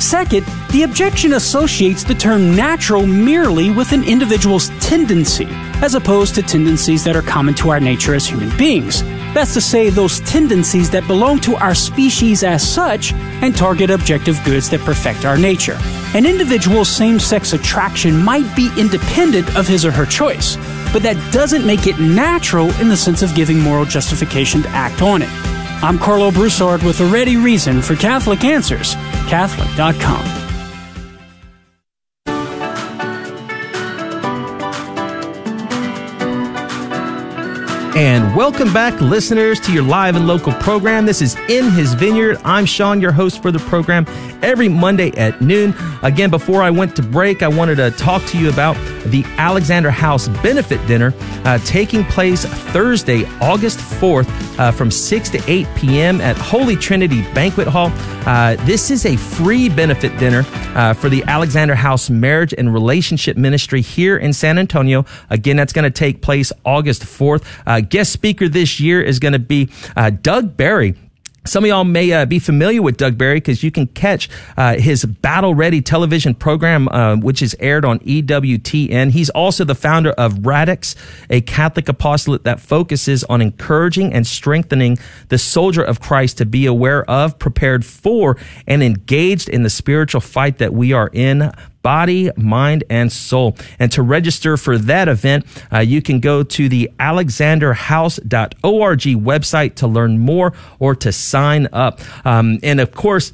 Second, 0.00 0.46
the 0.70 0.82
objection 0.84 1.34
associates 1.34 2.04
the 2.04 2.14
term 2.14 2.56
natural 2.56 3.06
merely 3.06 3.70
with 3.70 3.92
an 3.92 4.02
individual's 4.02 4.70
tendency, 4.80 5.46
as 5.82 5.94
opposed 5.94 6.34
to 6.34 6.42
tendencies 6.42 7.04
that 7.04 7.16
are 7.16 7.22
common 7.22 7.54
to 7.56 7.68
our 7.68 7.78
nature 7.78 8.14
as 8.14 8.26
human 8.26 8.56
beings. 8.56 9.02
That's 9.34 9.52
to 9.54 9.60
say, 9.60 9.90
those 9.90 10.20
tendencies 10.20 10.88
that 10.90 11.06
belong 11.06 11.38
to 11.40 11.54
our 11.56 11.74
species 11.74 12.42
as 12.42 12.66
such 12.66 13.12
and 13.12 13.54
target 13.54 13.90
objective 13.90 14.42
goods 14.42 14.70
that 14.70 14.80
perfect 14.80 15.26
our 15.26 15.36
nature. 15.36 15.76
An 16.14 16.24
individual's 16.24 16.88
same 16.88 17.20
sex 17.20 17.52
attraction 17.52 18.16
might 18.24 18.56
be 18.56 18.72
independent 18.78 19.54
of 19.54 19.68
his 19.68 19.84
or 19.84 19.92
her 19.92 20.06
choice, 20.06 20.56
but 20.94 21.02
that 21.02 21.30
doesn't 21.30 21.66
make 21.66 21.86
it 21.86 22.00
natural 22.00 22.70
in 22.80 22.88
the 22.88 22.96
sense 22.96 23.20
of 23.20 23.34
giving 23.34 23.60
moral 23.60 23.84
justification 23.84 24.62
to 24.62 24.68
act 24.70 25.02
on 25.02 25.20
it. 25.22 25.59
I'm 25.82 25.98
Karlo 25.98 26.32
Broussard 26.32 26.82
with 26.82 27.00
a 27.00 27.06
ready 27.06 27.36
reason 27.36 27.80
for 27.80 27.96
Catholic 27.96 28.44
Answers, 28.44 28.94
Catholic.com. 29.28 30.39
And 38.00 38.34
welcome 38.34 38.72
back, 38.72 38.98
listeners, 39.02 39.60
to 39.60 39.74
your 39.74 39.82
live 39.82 40.16
and 40.16 40.26
local 40.26 40.54
program. 40.54 41.04
This 41.04 41.20
is 41.20 41.36
In 41.50 41.70
His 41.70 41.92
Vineyard. 41.92 42.38
I'm 42.46 42.64
Sean, 42.64 42.98
your 42.98 43.12
host 43.12 43.42
for 43.42 43.52
the 43.52 43.58
program, 43.58 44.06
every 44.42 44.70
Monday 44.70 45.10
at 45.18 45.42
noon. 45.42 45.74
Again, 46.00 46.30
before 46.30 46.62
I 46.62 46.70
went 46.70 46.96
to 46.96 47.02
break, 47.02 47.42
I 47.42 47.48
wanted 47.48 47.74
to 47.74 47.90
talk 47.90 48.24
to 48.28 48.38
you 48.38 48.48
about 48.48 48.74
the 49.04 49.22
Alexander 49.36 49.90
House 49.90 50.28
Benefit 50.28 50.84
Dinner 50.86 51.12
uh, 51.44 51.58
taking 51.58 52.04
place 52.04 52.46
Thursday, 52.72 53.26
August 53.38 53.78
4th 53.78 54.28
uh, 54.58 54.72
from 54.72 54.90
6 54.90 55.28
to 55.30 55.42
8 55.46 55.66
p.m. 55.76 56.22
at 56.22 56.38
Holy 56.38 56.76
Trinity 56.76 57.20
Banquet 57.34 57.68
Hall. 57.68 57.90
Uh, 58.26 58.56
this 58.64 58.90
is 58.90 59.04
a 59.04 59.16
free 59.16 59.68
benefit 59.68 60.16
dinner 60.18 60.44
uh, 60.74 60.94
for 60.94 61.08
the 61.08 61.22
Alexander 61.24 61.74
House 61.74 62.10
Marriage 62.10 62.54
and 62.56 62.72
Relationship 62.72 63.36
Ministry 63.36 63.80
here 63.80 64.16
in 64.16 64.32
San 64.32 64.58
Antonio. 64.58 65.04
Again, 65.28 65.56
that's 65.56 65.72
going 65.72 65.84
to 65.84 65.90
take 65.90 66.22
place 66.22 66.52
August 66.64 67.02
4th. 67.02 67.44
Guest 67.90 68.12
speaker 68.12 68.48
this 68.48 68.80
year 68.80 69.02
is 69.02 69.18
going 69.18 69.32
to 69.32 69.38
be 69.38 69.68
uh, 69.96 70.10
Doug 70.10 70.56
Barry. 70.56 70.94
Some 71.46 71.64
of 71.64 71.68
y'all 71.68 71.84
may 71.84 72.12
uh, 72.12 72.26
be 72.26 72.38
familiar 72.38 72.82
with 72.82 72.98
Doug 72.98 73.16
Barry 73.16 73.36
because 73.36 73.62
you 73.62 73.70
can 73.70 73.86
catch 73.86 74.28
uh, 74.58 74.76
his 74.76 75.06
Battle 75.06 75.54
Ready 75.54 75.80
television 75.80 76.34
program, 76.34 76.86
uh, 76.88 77.16
which 77.16 77.40
is 77.40 77.56
aired 77.58 77.84
on 77.84 77.98
EWTN. 78.00 79.10
He's 79.10 79.30
also 79.30 79.64
the 79.64 79.74
founder 79.74 80.10
of 80.10 80.46
Radix, 80.46 80.94
a 81.30 81.40
Catholic 81.40 81.88
apostolate 81.88 82.44
that 82.44 82.60
focuses 82.60 83.24
on 83.24 83.40
encouraging 83.40 84.12
and 84.12 84.26
strengthening 84.26 84.98
the 85.28 85.38
soldier 85.38 85.82
of 85.82 85.98
Christ 86.00 86.36
to 86.38 86.46
be 86.46 86.66
aware 86.66 87.08
of, 87.10 87.38
prepared 87.38 87.86
for, 87.86 88.36
and 88.66 88.82
engaged 88.82 89.48
in 89.48 89.62
the 89.62 89.70
spiritual 89.70 90.20
fight 90.20 90.58
that 90.58 90.74
we 90.74 90.92
are 90.92 91.08
in 91.12 91.50
body, 91.82 92.30
mind, 92.36 92.84
and 92.90 93.12
soul. 93.12 93.56
And 93.78 93.92
to 93.92 94.02
register 94.02 94.56
for 94.56 94.76
that 94.78 95.06
event, 95.08 95.46
uh, 95.72 95.78
you 95.78 96.02
can 96.02 96.18
go 96.20 96.42
to 96.42 96.68
the 96.68 96.90
alexanderhouse.org 96.98 99.00
website 99.00 99.74
to 99.76 99.86
learn 99.86 100.18
more 100.18 100.52
or 100.78 100.94
to 100.96 101.12
sign 101.12 101.68
up. 101.72 102.00
Um, 102.26 102.58
and 102.62 102.80
of 102.80 102.92
course, 102.92 103.32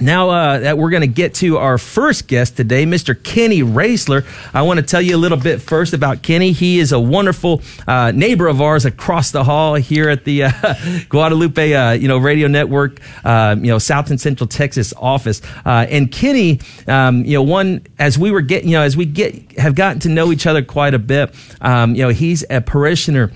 now 0.00 0.30
uh, 0.30 0.58
that 0.60 0.78
we're 0.78 0.90
going 0.90 1.02
to 1.02 1.06
get 1.06 1.34
to 1.34 1.58
our 1.58 1.78
first 1.78 2.26
guest 2.26 2.56
today, 2.56 2.84
Mr. 2.84 3.20
Kenny 3.20 3.60
Raisler. 3.60 4.24
I 4.54 4.62
want 4.62 4.78
to 4.78 4.86
tell 4.86 5.00
you 5.00 5.16
a 5.16 5.18
little 5.18 5.38
bit 5.38 5.60
first 5.60 5.92
about 5.92 6.22
Kenny. 6.22 6.52
He 6.52 6.78
is 6.78 6.92
a 6.92 7.00
wonderful 7.00 7.62
uh, 7.86 8.12
neighbor 8.12 8.46
of 8.46 8.60
ours 8.60 8.84
across 8.84 9.30
the 9.30 9.44
hall 9.44 9.74
here 9.74 10.08
at 10.08 10.24
the 10.24 10.44
uh, 10.44 10.74
Guadalupe, 11.08 11.72
uh, 11.72 11.92
you 11.92 12.08
know, 12.08 12.18
radio 12.18 12.48
network, 12.48 13.00
uh, 13.24 13.56
you 13.58 13.68
know, 13.68 13.78
South 13.78 14.10
and 14.10 14.20
Central 14.20 14.46
Texas 14.46 14.92
office. 14.96 15.42
Uh, 15.64 15.86
and 15.88 16.10
Kenny, 16.10 16.60
um, 16.86 17.24
you 17.24 17.34
know, 17.34 17.42
one 17.42 17.86
as 17.98 18.18
we 18.18 18.30
were 18.30 18.42
getting, 18.42 18.70
you 18.70 18.76
know, 18.76 18.82
as 18.82 18.96
we 18.96 19.04
get 19.04 19.58
have 19.58 19.74
gotten 19.74 20.00
to 20.00 20.08
know 20.08 20.32
each 20.32 20.46
other 20.46 20.62
quite 20.62 20.94
a 20.94 20.98
bit. 20.98 21.34
Um, 21.60 21.94
you 21.94 22.02
know, 22.02 22.10
he's 22.10 22.44
a 22.50 22.60
parishioner 22.60 23.32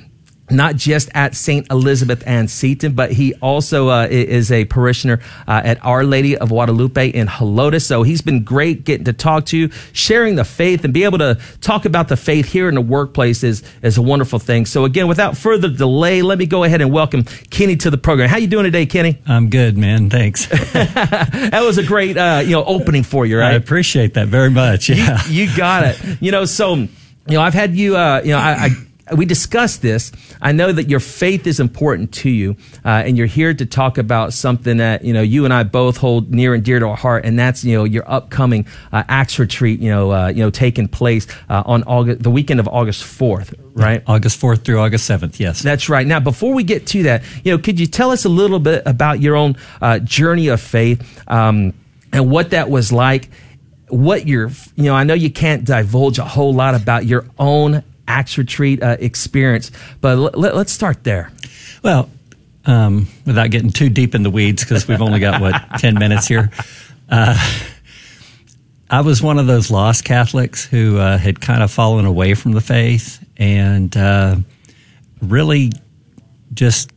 not 0.57 0.77
just 0.77 1.11
at 1.15 1.35
St. 1.35 1.71
Elizabeth 1.71 2.27
Ann 2.27 2.49
Seton, 2.49 2.95
but 2.95 3.13
he 3.13 3.35
also 3.35 3.89
uh, 3.89 4.07
is 4.11 4.51
a 4.51 4.65
parishioner 4.65 5.21
uh, 5.47 5.63
at 5.65 5.85
Our 5.85 6.05
Lady 6.05 6.37
of 6.37 6.49
Guadalupe 6.49 7.09
in 7.09 7.27
Helotes. 7.27 7.83
So 7.83 8.03
he's 8.03 8.23
been 8.23 8.45
great 8.45 8.85
getting 8.85 9.05
to 9.05 9.13
talk 9.13 9.47
to 9.47 9.59
you, 9.59 9.71
sharing 9.93 10.37
the 10.37 10.45
faith, 10.45 10.85
and 10.85 10.95
be 10.95 11.05
able 11.05 11.19
to 11.19 11.39
talk 11.61 11.85
about 11.85 12.09
the 12.09 12.17
faith 12.17 12.47
here 12.47 12.69
in 12.69 12.75
the 12.75 12.81
workplace 12.81 13.43
is, 13.43 13.63
is 13.83 13.99
a 13.99 14.03
wonderful 14.03 14.39
thing. 14.39 14.67
So 14.67 14.85
again, 14.85 15.09
without 15.09 15.37
further 15.37 15.69
delay, 15.69 16.23
let 16.23 16.39
me 16.39 16.47
go 16.47 16.65
ahead 16.65 16.81
and 16.81 16.93
welcome 16.93 17.25
Kenny 17.51 17.77
to 17.77 17.91
the 17.91 17.99
program. 17.99 18.29
How 18.29 18.39
you 18.39 18.47
doing 18.47 18.65
today, 18.65 18.87
Kenny? 18.87 19.19
I'm 19.27 19.51
good, 19.51 19.77
man. 19.77 20.11
Thanks. 20.11 20.47
that 20.73 21.63
was 21.65 21.79
a 21.79 21.85
great, 21.85 22.17
uh, 22.17 22.43
you 22.45 22.53
know, 22.53 22.65
opening 22.65 23.03
for 23.03 23.27
you, 23.27 23.39
right? 23.39 23.53
I 23.53 23.55
appreciate 23.55 24.15
that 24.15 24.29
very 24.29 24.51
much. 24.51 24.89
Yeah, 24.89 25.25
you, 25.29 25.45
you 25.45 25.57
got 25.57 25.85
it. 25.85 26.01
You 26.21 26.31
know, 26.31 26.45
so 26.45 26.75
you 26.75 26.89
know, 27.29 27.41
I've 27.41 27.55
had 27.55 27.75
you, 27.75 27.97
uh, 27.97 28.21
you 28.23 28.33
know, 28.33 28.39
I, 28.39 28.67
I 28.67 28.69
we 29.13 29.27
discussed 29.27 29.83
this. 29.83 30.13
I 30.41 30.53
know 30.53 30.73
that 30.73 30.89
your 30.89 31.01
faith 31.01 31.47
is 31.47 31.61
important 31.61 32.13
to 32.15 32.31
you, 32.31 32.57
uh, 32.85 33.03
and 33.05 33.19
you're 33.19 33.27
here 33.27 33.53
to 33.53 33.67
talk 33.67 33.99
about 33.99 34.33
something 34.33 34.79
that 34.79 35.05
you 35.05 35.13
know 35.13 35.21
you 35.21 35.45
and 35.45 35.53
I 35.53 35.63
both 35.63 35.99
hold 35.99 36.33
near 36.33 36.55
and 36.55 36.65
dear 36.65 36.79
to 36.79 36.89
our 36.89 36.97
heart, 36.97 37.27
and 37.27 37.39
that's 37.39 37.65
you 37.65 37.77
know 37.77 37.85
your 37.85 38.11
upcoming 38.11 38.67
uh, 38.93 39.05
Acts 39.09 39.39
retreat. 39.39 39.81
You 39.81 39.91
know, 39.91 40.13
uh, 40.13 40.29
you 40.29 40.43
know, 40.43 40.51
taking 40.51 40.89
place 40.89 41.27
uh, 41.51 41.63
on 41.67 41.83
August, 41.85 42.23
the 42.23 42.31
weekend 42.31 42.61
of 42.61 42.69
August 42.69 43.05
fourth, 43.05 43.55
right? 43.75 44.03
August 44.07 44.39
fourth 44.39 44.65
through 44.65 44.81
August 44.81 45.05
seventh. 45.05 45.39
Yes, 45.39 45.61
that's 45.61 45.89
right. 45.89 46.07
Now, 46.07 46.21
before 46.21 46.55
we 46.55 46.65
get 46.65 46.87
to 46.89 47.03
that, 47.05 47.23
you 47.45 47.53
know, 47.53 47.59
could 47.59 47.79
you 47.79 47.87
tell 47.87 48.11
us 48.11 48.25
a 48.25 48.31
little 48.31 48.59
bit 48.59 48.83
about 48.87 49.21
your 49.21 49.37
own 49.37 49.57
uh, 49.83 49.99
journey 49.99 50.49
of 50.49 50.63
faith 50.63 51.23
um, 51.29 51.75
and 52.13 52.31
what 52.31 52.51
that 52.51 52.71
was 52.71 52.91
like? 52.91 53.29
What 53.89 54.27
your, 54.27 54.51
you 54.77 54.85
know, 54.85 54.95
I 54.95 55.05
know 55.05 55.15
you 55.15 55.31
can't 55.31 55.65
divulge 55.65 56.19
a 56.19 56.25
whole 56.25 56.55
lot 56.55 56.75
about 56.75 57.05
your 57.05 57.27
own 57.39 57.85
Acts 58.07 58.39
Retreat 58.39 58.83
uh, 58.83 58.97
experience. 58.99 59.71
But 60.01 60.17
l- 60.17 60.31
let, 60.35 60.55
us 60.55 60.73
start 60.73 61.05
there. 61.05 61.33
Well, 61.83 62.11
um, 62.67 63.09
without 63.27 63.51
getting 63.51 63.71
too 63.71 63.89
deep 63.89 64.15
in 64.15 64.23
the 64.23 64.31
weeds, 64.31 64.65
because 64.65 64.89
we've 64.89 65.03
only 65.03 65.21
got, 65.21 65.41
what, 65.41 65.55
10 65.79 65.95
minutes 65.95 66.27
here. 66.27 66.51
Uh, 67.09 67.37
I 68.91 69.01
was 69.01 69.23
one 69.23 69.39
of 69.39 69.47
those 69.47 69.71
lost 69.71 70.05
Catholics 70.05 70.65
who 70.65 70.99
uh, 70.99 71.19
had 71.19 71.41
kind 71.41 71.63
of 71.63 71.71
fallen 71.71 72.05
away 72.05 72.35
from 72.35 72.53
the 72.53 72.61
faith 72.61 73.25
and 73.37 73.95
uh, 73.97 74.37
really 75.21 75.73
just 76.53 76.91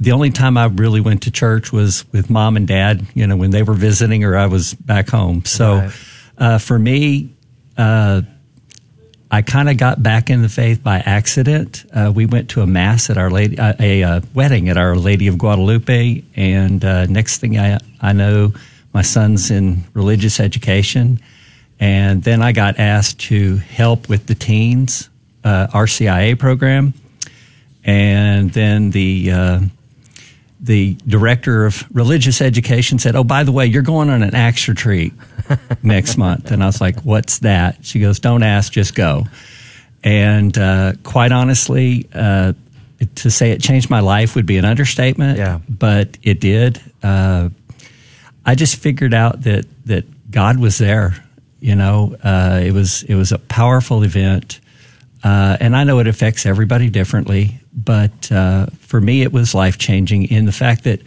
the 0.00 0.12
only 0.12 0.30
time 0.30 0.56
I 0.56 0.64
really 0.66 1.00
went 1.00 1.22
to 1.24 1.30
church 1.30 1.72
was 1.72 2.10
with 2.12 2.30
mom 2.30 2.56
and 2.56 2.66
dad, 2.66 3.06
you 3.14 3.26
know, 3.26 3.36
when 3.36 3.50
they 3.50 3.62
were 3.62 3.74
visiting 3.74 4.24
or 4.24 4.36
I 4.36 4.46
was 4.46 4.72
back 4.72 5.10
home. 5.10 5.44
So 5.44 5.76
right. 5.76 5.92
uh, 6.38 6.58
for 6.58 6.78
me, 6.78 7.34
uh, 7.76 8.22
I 9.32 9.42
kind 9.42 9.68
of 9.68 9.76
got 9.76 10.02
back 10.02 10.28
in 10.28 10.42
the 10.42 10.48
faith 10.48 10.82
by 10.82 10.98
accident. 10.98 11.84
Uh, 11.94 12.10
we 12.12 12.26
went 12.26 12.50
to 12.50 12.62
a 12.62 12.66
mass 12.66 13.10
at 13.10 13.16
Our 13.16 13.30
Lady, 13.30 13.58
uh, 13.58 13.74
a 13.78 14.02
uh, 14.02 14.20
wedding 14.34 14.68
at 14.68 14.76
Our 14.76 14.96
Lady 14.96 15.28
of 15.28 15.38
Guadalupe, 15.38 16.24
and 16.34 16.84
uh, 16.84 17.06
next 17.06 17.38
thing 17.38 17.56
I, 17.56 17.78
I 18.00 18.12
know, 18.12 18.52
my 18.92 19.02
son's 19.02 19.52
in 19.52 19.84
religious 19.94 20.40
education, 20.40 21.20
and 21.78 22.24
then 22.24 22.42
I 22.42 22.50
got 22.50 22.80
asked 22.80 23.20
to 23.20 23.58
help 23.58 24.08
with 24.08 24.26
the 24.26 24.34
teens 24.34 25.08
uh, 25.44 25.68
RCIA 25.68 26.36
program, 26.36 26.92
and 27.84 28.50
then 28.50 28.90
the 28.90 29.30
uh, 29.30 29.60
the 30.60 30.94
director 31.06 31.66
of 31.66 31.84
religious 31.94 32.42
education 32.42 32.98
said, 32.98 33.14
"Oh, 33.14 33.24
by 33.24 33.44
the 33.44 33.52
way, 33.52 33.66
you're 33.66 33.82
going 33.82 34.10
on 34.10 34.24
an 34.24 34.34
Acts 34.34 34.66
retreat 34.66 35.12
next 35.82 36.16
month." 36.16 36.50
And 36.50 36.62
I 36.62 36.66
was 36.66 36.80
like, 36.80 37.00
"What's 37.02 37.38
that?" 37.40 37.84
She 37.84 38.00
goes, 38.00 38.20
"Don't 38.20 38.42
ask, 38.42 38.72
just 38.72 38.94
go." 38.94 39.24
And 40.02 40.56
uh, 40.56 40.94
quite 41.02 41.32
honestly, 41.32 42.08
uh, 42.14 42.54
to 43.16 43.30
say 43.30 43.50
it 43.50 43.60
changed 43.60 43.90
my 43.90 44.00
life 44.00 44.34
would 44.34 44.46
be 44.46 44.56
an 44.58 44.64
understatement. 44.64 45.38
Yeah. 45.38 45.60
but 45.68 46.18
it 46.22 46.40
did. 46.40 46.80
Uh, 47.02 47.50
I 48.44 48.54
just 48.54 48.76
figured 48.76 49.14
out 49.14 49.42
that 49.42 49.66
that 49.86 50.30
God 50.30 50.58
was 50.58 50.78
there. 50.78 51.14
You 51.60 51.74
know, 51.74 52.16
uh, 52.22 52.60
it 52.62 52.72
was 52.72 53.02
it 53.04 53.14
was 53.14 53.32
a 53.32 53.38
powerful 53.38 54.02
event. 54.02 54.60
Uh, 55.22 55.56
and 55.60 55.76
I 55.76 55.84
know 55.84 55.98
it 55.98 56.06
affects 56.06 56.46
everybody 56.46 56.88
differently, 56.88 57.60
but 57.74 58.32
uh, 58.32 58.66
for 58.80 58.98
me, 58.98 59.20
it 59.20 59.32
was 59.32 59.54
life 59.54 59.76
changing 59.76 60.24
in 60.24 60.46
the 60.46 60.52
fact 60.52 60.84
that 60.84 61.02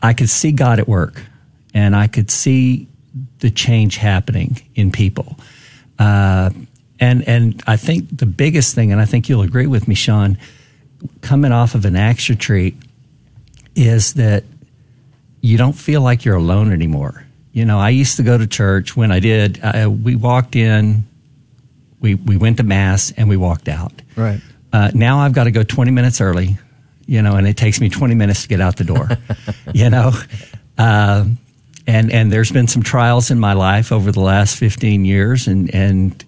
I 0.00 0.14
could 0.14 0.30
see 0.30 0.52
God 0.52 0.78
at 0.78 0.88
work 0.88 1.22
and 1.74 1.94
I 1.94 2.06
could 2.06 2.30
see 2.30 2.88
the 3.42 3.50
change 3.50 3.96
happening 3.96 4.62
in 4.74 4.90
people. 4.90 5.36
Uh, 5.98 6.50
and, 6.98 7.26
and 7.28 7.62
I 7.66 7.76
think 7.76 8.16
the 8.16 8.26
biggest 8.26 8.74
thing, 8.74 8.92
and 8.92 9.00
I 9.00 9.04
think 9.04 9.28
you'll 9.28 9.42
agree 9.42 9.66
with 9.66 9.88
me, 9.88 9.94
Sean, 9.94 10.38
coming 11.20 11.50
off 11.52 11.74
of 11.74 11.84
an 11.84 11.96
Acts 11.96 12.28
retreat 12.30 12.76
is 13.74 14.14
that 14.14 14.44
you 15.40 15.58
don't 15.58 15.72
feel 15.74 16.00
like 16.00 16.24
you're 16.24 16.36
alone 16.36 16.72
anymore. 16.72 17.26
you 17.52 17.64
know, 17.64 17.78
I 17.80 17.90
used 17.90 18.16
to 18.16 18.22
go 18.22 18.38
to 18.38 18.46
church 18.46 18.96
when 18.96 19.10
I 19.12 19.18
did. 19.20 19.58
Uh, 19.62 19.90
we 19.90 20.14
walked 20.16 20.54
in, 20.56 21.04
we 22.00 22.14
we 22.14 22.36
went 22.36 22.56
to 22.58 22.62
mass, 22.62 23.12
and 23.16 23.28
we 23.28 23.36
walked 23.36 23.68
out. 23.68 23.92
Right. 24.16 24.40
Uh, 24.72 24.90
now 24.94 25.18
I've 25.18 25.34
got 25.34 25.44
to 25.44 25.50
go 25.50 25.62
20 25.62 25.90
minutes 25.90 26.20
early, 26.20 26.56
you 27.06 27.20
know, 27.20 27.36
and 27.36 27.46
it 27.46 27.56
takes 27.56 27.80
me 27.80 27.88
20 27.90 28.14
minutes 28.14 28.42
to 28.42 28.48
get 28.48 28.60
out 28.60 28.76
the 28.76 28.84
door, 28.84 29.08
you 29.74 29.90
know. 29.90 30.12
Uh, 30.78 31.26
and 31.86 32.10
and 32.12 32.30
there's 32.32 32.52
been 32.52 32.68
some 32.68 32.82
trials 32.82 33.30
in 33.30 33.38
my 33.40 33.52
life 33.54 33.92
over 33.92 34.12
the 34.12 34.20
last 34.20 34.56
15 34.56 35.04
years, 35.04 35.46
and 35.48 35.74
and 35.74 36.24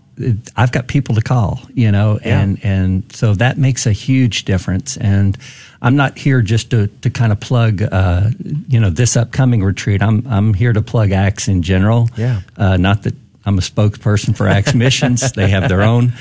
I've 0.56 0.70
got 0.70 0.86
people 0.86 1.14
to 1.16 1.22
call, 1.22 1.60
you 1.74 1.90
know, 1.90 2.18
Yeah. 2.24 2.40
and 2.40 2.58
and 2.64 3.02
so 3.12 3.34
that 3.34 3.58
makes 3.58 3.86
a 3.86 3.92
huge 3.92 4.44
difference. 4.44 4.96
And 4.96 5.36
I'm 5.82 5.96
not 5.96 6.16
here 6.18 6.40
just 6.42 6.70
to 6.70 6.86
to 7.02 7.10
kind 7.10 7.32
of 7.32 7.40
plug, 7.40 7.82
uh, 7.82 8.30
you 8.68 8.78
know, 8.80 8.90
this 8.90 9.16
upcoming 9.16 9.62
retreat. 9.64 10.02
I'm 10.02 10.24
I'm 10.28 10.54
here 10.54 10.72
to 10.72 10.82
plug 10.82 11.10
Acts 11.12 11.48
in 11.48 11.62
general. 11.62 12.08
Yeah. 12.16 12.40
Uh, 12.56 12.76
not 12.76 13.02
that 13.02 13.14
I'm 13.44 13.58
a 13.58 13.62
spokesperson 13.62 14.36
for 14.36 14.46
Acts 14.48 14.72
Missions; 14.74 15.32
they 15.36 15.48
have 15.50 15.68
their 15.68 15.82
own. 15.82 16.12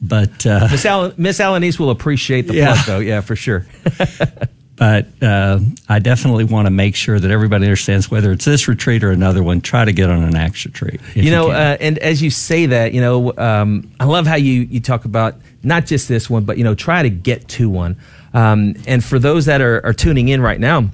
But 0.00 0.46
uh, 0.46 0.68
Miss 0.70 0.84
Al- 0.86 1.12
Miss 1.16 1.38
Alanis 1.40 1.78
will 1.78 1.90
appreciate 1.90 2.46
the 2.46 2.54
Yeah. 2.54 2.74
plug, 2.74 2.86
though. 2.86 2.98
Yeah, 3.00 3.20
for 3.22 3.34
sure. 3.34 3.66
but 4.78 5.06
uh, 5.20 5.58
I 5.88 5.98
definitely 5.98 6.44
want 6.44 6.66
to 6.66 6.70
make 6.70 6.94
sure 6.94 7.18
that 7.18 7.30
everybody 7.30 7.64
understands 7.64 8.10
whether 8.10 8.30
it's 8.30 8.44
this 8.44 8.68
retreat 8.68 9.02
or 9.02 9.10
another 9.10 9.42
one. 9.42 9.60
Try 9.60 9.84
to 9.84 9.92
get 9.92 10.08
on 10.08 10.22
an 10.22 10.36
Acts 10.36 10.64
retreat. 10.64 11.00
if 11.14 11.16
you 11.16 11.30
know, 11.30 11.50
uh, 11.50 11.76
and 11.80 11.98
as 11.98 12.22
you 12.22 12.30
say 12.30 12.66
that, 12.66 12.92
you 12.92 13.00
know, 13.00 13.32
um, 13.36 13.90
I 13.98 14.04
love 14.04 14.26
how 14.26 14.36
you 14.36 14.62
you 14.62 14.80
talk 14.80 15.04
about 15.04 15.34
not 15.62 15.86
just 15.86 16.08
this 16.08 16.30
one, 16.30 16.44
but 16.44 16.58
you 16.58 16.64
know, 16.64 16.74
try 16.74 17.02
to 17.02 17.10
get 17.10 17.48
to 17.48 17.68
one. 17.68 17.96
Um, 18.32 18.74
and 18.86 19.04
for 19.04 19.18
those 19.18 19.46
that 19.46 19.60
are, 19.60 19.84
are 19.84 19.92
tuning 19.92 20.28
in 20.28 20.40
right 20.40 20.60
now, 20.60 20.90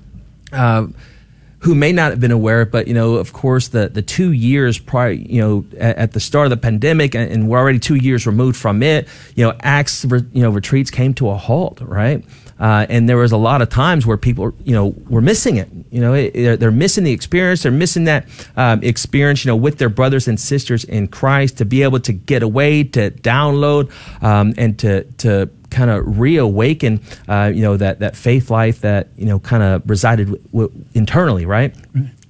uh, 0.52 0.86
who 1.58 1.74
may 1.74 1.92
not 1.92 2.10
have 2.10 2.20
been 2.20 2.30
aware, 2.30 2.66
but 2.66 2.88
you 2.88 2.94
know, 2.94 3.14
of 3.14 3.32
course, 3.32 3.68
the 3.68 3.88
the 3.88 4.02
two 4.02 4.32
years 4.32 4.78
prior, 4.78 5.10
you 5.10 5.40
know, 5.40 5.64
at, 5.78 5.96
at 5.96 6.12
the 6.12 6.20
start 6.20 6.46
of 6.46 6.50
the 6.50 6.56
pandemic, 6.56 7.14
and, 7.14 7.30
and 7.30 7.48
we're 7.48 7.58
already 7.58 7.78
two 7.78 7.96
years 7.96 8.26
removed 8.26 8.56
from 8.56 8.82
it. 8.82 9.08
You 9.34 9.46
know, 9.46 9.56
acts, 9.60 10.04
re- 10.04 10.24
you 10.32 10.42
know, 10.42 10.50
retreats 10.50 10.90
came 10.90 11.12
to 11.14 11.30
a 11.30 11.36
halt, 11.36 11.80
right? 11.80 12.24
Uh, 12.58 12.86
and 12.88 13.08
there 13.08 13.16
was 13.16 13.32
a 13.32 13.36
lot 13.36 13.62
of 13.62 13.68
times 13.68 14.06
where 14.06 14.16
people, 14.16 14.52
you 14.64 14.74
know, 14.74 14.94
were 15.08 15.20
missing 15.20 15.56
it. 15.56 15.68
You 15.90 16.00
know, 16.00 16.12
they're, 16.30 16.56
they're 16.56 16.70
missing 16.70 17.04
the 17.04 17.12
experience. 17.12 17.62
They're 17.62 17.72
missing 17.72 18.04
that 18.04 18.26
um, 18.56 18.82
experience, 18.82 19.44
you 19.44 19.50
know, 19.50 19.56
with 19.56 19.78
their 19.78 19.88
brothers 19.88 20.28
and 20.28 20.38
sisters 20.38 20.84
in 20.84 21.08
Christ 21.08 21.58
to 21.58 21.64
be 21.64 21.82
able 21.82 22.00
to 22.00 22.12
get 22.12 22.42
away, 22.42 22.84
to 22.84 23.10
download, 23.10 23.90
um, 24.22 24.54
and 24.56 24.78
to 24.78 25.04
to 25.18 25.50
kind 25.70 25.90
of 25.90 26.20
reawaken, 26.20 27.00
uh, 27.28 27.50
you 27.52 27.62
know, 27.62 27.76
that 27.76 27.98
that 27.98 28.16
faith 28.16 28.50
life 28.50 28.80
that 28.80 29.08
you 29.16 29.26
know 29.26 29.38
kind 29.40 29.62
of 29.62 29.88
resided 29.90 30.26
w- 30.26 30.42
w- 30.52 30.84
internally, 30.94 31.46
right? 31.46 31.74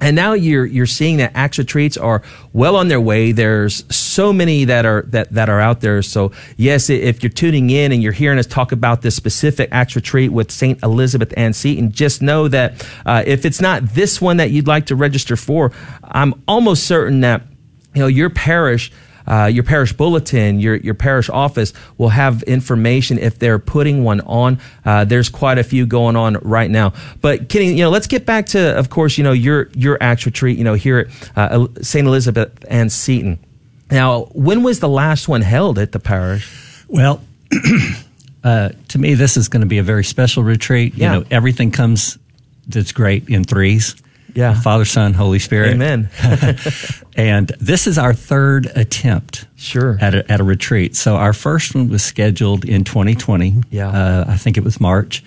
And 0.04 0.14
now 0.14 0.34
you're 0.34 0.66
you're 0.66 0.84
seeing 0.84 1.16
that 1.16 1.32
Acts 1.34 1.56
retreats 1.56 1.96
are 1.96 2.22
well 2.52 2.76
on 2.76 2.88
their 2.88 3.00
way. 3.00 3.32
There's 3.32 3.84
so 3.94 4.34
many 4.34 4.66
that 4.66 4.84
are 4.84 5.06
that 5.08 5.32
that 5.32 5.48
are 5.48 5.60
out 5.60 5.80
there. 5.80 6.02
So 6.02 6.30
yes, 6.58 6.90
if 6.90 7.22
you're 7.22 7.30
tuning 7.30 7.70
in 7.70 7.90
and 7.90 8.02
you're 8.02 8.12
hearing 8.12 8.38
us 8.38 8.46
talk 8.46 8.70
about 8.70 9.00
this 9.00 9.16
specific 9.16 9.70
Acts 9.72 9.96
retreat 9.96 10.30
with 10.30 10.50
Saint 10.50 10.82
Elizabeth 10.82 11.32
Ann 11.38 11.54
Seton, 11.54 11.90
just 11.90 12.20
know 12.20 12.48
that 12.48 12.86
uh, 13.06 13.22
if 13.26 13.46
it's 13.46 13.62
not 13.62 13.82
this 13.94 14.20
one 14.20 14.36
that 14.36 14.50
you'd 14.50 14.66
like 14.66 14.84
to 14.86 14.94
register 14.94 15.36
for, 15.36 15.72
I'm 16.02 16.34
almost 16.46 16.84
certain 16.86 17.20
that 17.20 17.40
you 17.94 18.02
know 18.02 18.06
your 18.06 18.28
parish 18.28 18.92
uh, 19.26 19.46
your 19.46 19.64
parish 19.64 19.92
bulletin, 19.92 20.60
your 20.60 20.76
your 20.76 20.94
parish 20.94 21.28
office 21.30 21.72
will 21.98 22.10
have 22.10 22.42
information 22.44 23.18
if 23.18 23.38
they're 23.38 23.58
putting 23.58 24.04
one 24.04 24.20
on. 24.22 24.58
Uh, 24.84 25.04
there's 25.04 25.28
quite 25.28 25.58
a 25.58 25.64
few 25.64 25.86
going 25.86 26.16
on 26.16 26.34
right 26.42 26.70
now. 26.70 26.92
But 27.20 27.48
Kenny, 27.48 27.68
you 27.68 27.84
know, 27.84 27.90
let's 27.90 28.06
get 28.06 28.26
back 28.26 28.46
to, 28.46 28.78
of 28.78 28.90
course, 28.90 29.16
you 29.18 29.24
know, 29.24 29.32
your 29.32 29.68
your 29.74 29.98
Acts 30.00 30.26
retreat, 30.26 30.58
you 30.58 30.64
know, 30.64 30.74
here 30.74 31.10
at 31.36 31.52
uh, 31.52 31.68
St. 31.82 32.06
Elizabeth 32.06 32.64
Ann 32.68 32.90
Seton. 32.90 33.38
Now, 33.90 34.24
when 34.32 34.62
was 34.62 34.80
the 34.80 34.88
last 34.88 35.28
one 35.28 35.42
held 35.42 35.78
at 35.78 35.92
the 35.92 36.00
parish? 36.00 36.84
Well, 36.88 37.22
uh, 38.44 38.70
to 38.88 38.98
me, 38.98 39.14
this 39.14 39.36
is 39.36 39.48
going 39.48 39.60
to 39.60 39.66
be 39.66 39.78
a 39.78 39.82
very 39.82 40.04
special 40.04 40.42
retreat. 40.42 40.94
Yeah. 40.94 41.14
You 41.14 41.20
know, 41.20 41.26
everything 41.30 41.70
comes 41.70 42.18
that's 42.66 42.92
great 42.92 43.28
in 43.28 43.44
threes. 43.44 43.94
Yeah. 44.34 44.60
Father, 44.60 44.84
Son, 44.84 45.14
Holy 45.14 45.38
Spirit. 45.38 45.74
Amen. 45.74 46.10
and 47.16 47.48
this 47.60 47.86
is 47.86 47.98
our 47.98 48.12
third 48.12 48.66
attempt. 48.74 49.46
Sure. 49.56 49.96
At 50.00 50.14
a, 50.14 50.30
at 50.30 50.40
a 50.40 50.44
retreat. 50.44 50.96
So 50.96 51.16
our 51.16 51.32
first 51.32 51.74
one 51.74 51.88
was 51.88 52.02
scheduled 52.02 52.64
in 52.64 52.84
2020. 52.84 53.62
Yeah. 53.70 53.88
Uh, 53.88 54.24
I 54.28 54.36
think 54.36 54.56
it 54.56 54.64
was 54.64 54.80
March, 54.80 55.22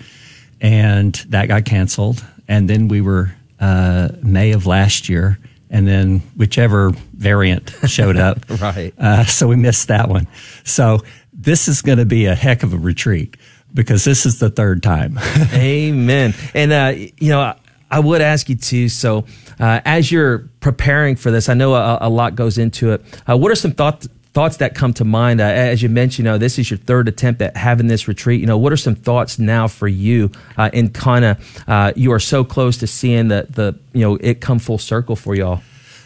and 0.60 1.14
that 1.28 1.48
got 1.48 1.64
canceled. 1.64 2.24
And 2.46 2.68
then 2.68 2.88
we 2.88 3.00
were 3.00 3.32
uh, 3.60 4.10
May 4.22 4.52
of 4.52 4.66
last 4.66 5.08
year, 5.08 5.38
and 5.70 5.86
then 5.86 6.20
whichever 6.36 6.90
variant 7.14 7.74
showed 7.86 8.16
up. 8.16 8.38
Right. 8.60 8.92
Uh, 8.98 9.24
so 9.24 9.46
we 9.46 9.56
missed 9.56 9.88
that 9.88 10.08
one. 10.08 10.26
So 10.64 11.00
this 11.32 11.68
is 11.68 11.82
going 11.82 11.98
to 11.98 12.04
be 12.04 12.26
a 12.26 12.34
heck 12.34 12.62
of 12.62 12.72
a 12.72 12.76
retreat 12.76 13.36
because 13.72 14.04
this 14.04 14.26
is 14.26 14.38
the 14.40 14.50
third 14.50 14.82
time. 14.82 15.18
Amen. 15.52 16.34
And 16.54 16.72
uh, 16.72 16.94
you 16.96 17.30
know, 17.30 17.54
I, 17.90 18.00
would 18.00 18.20
ask 18.20 18.48
you 18.48 18.56
to. 18.56 18.88
So, 18.88 19.24
uh, 19.58 19.80
as 19.84 20.10
you're 20.10 20.48
preparing 20.60 21.16
for 21.16 21.30
this, 21.30 21.48
I 21.48 21.54
know 21.54 21.74
a, 21.74 21.98
a 22.02 22.08
lot 22.08 22.34
goes 22.34 22.58
into 22.58 22.92
it. 22.92 23.04
Uh, 23.28 23.36
what 23.36 23.50
are 23.50 23.56
some 23.56 23.72
thoughts? 23.72 24.08
Thoughts 24.34 24.58
that 24.58 24.74
come 24.74 24.92
to 24.94 25.04
mind 25.04 25.40
uh, 25.40 25.44
as 25.44 25.82
you 25.82 25.88
mentioned, 25.88 26.18
you 26.26 26.30
know, 26.30 26.38
this 26.38 26.58
is 26.58 26.70
your 26.70 26.78
third 26.78 27.08
attempt 27.08 27.40
at 27.42 27.56
having 27.56 27.88
this 27.88 28.06
retreat. 28.06 28.40
You 28.40 28.46
know, 28.46 28.58
what 28.58 28.72
are 28.72 28.76
some 28.76 28.94
thoughts 28.94 29.38
now 29.38 29.66
for 29.66 29.88
you? 29.88 30.30
Uh, 30.56 30.70
and 30.72 30.92
kind 30.94 31.24
of, 31.24 31.64
uh, 31.66 31.92
you 31.96 32.12
are 32.12 32.20
so 32.20 32.44
close 32.44 32.76
to 32.76 32.86
seeing 32.86 33.28
the 33.28 33.46
the 33.50 33.76
you 33.94 34.02
know 34.02 34.16
it 34.20 34.40
come 34.40 34.58
full 34.58 34.78
circle 34.78 35.16
for 35.16 35.34
y'all. 35.34 35.62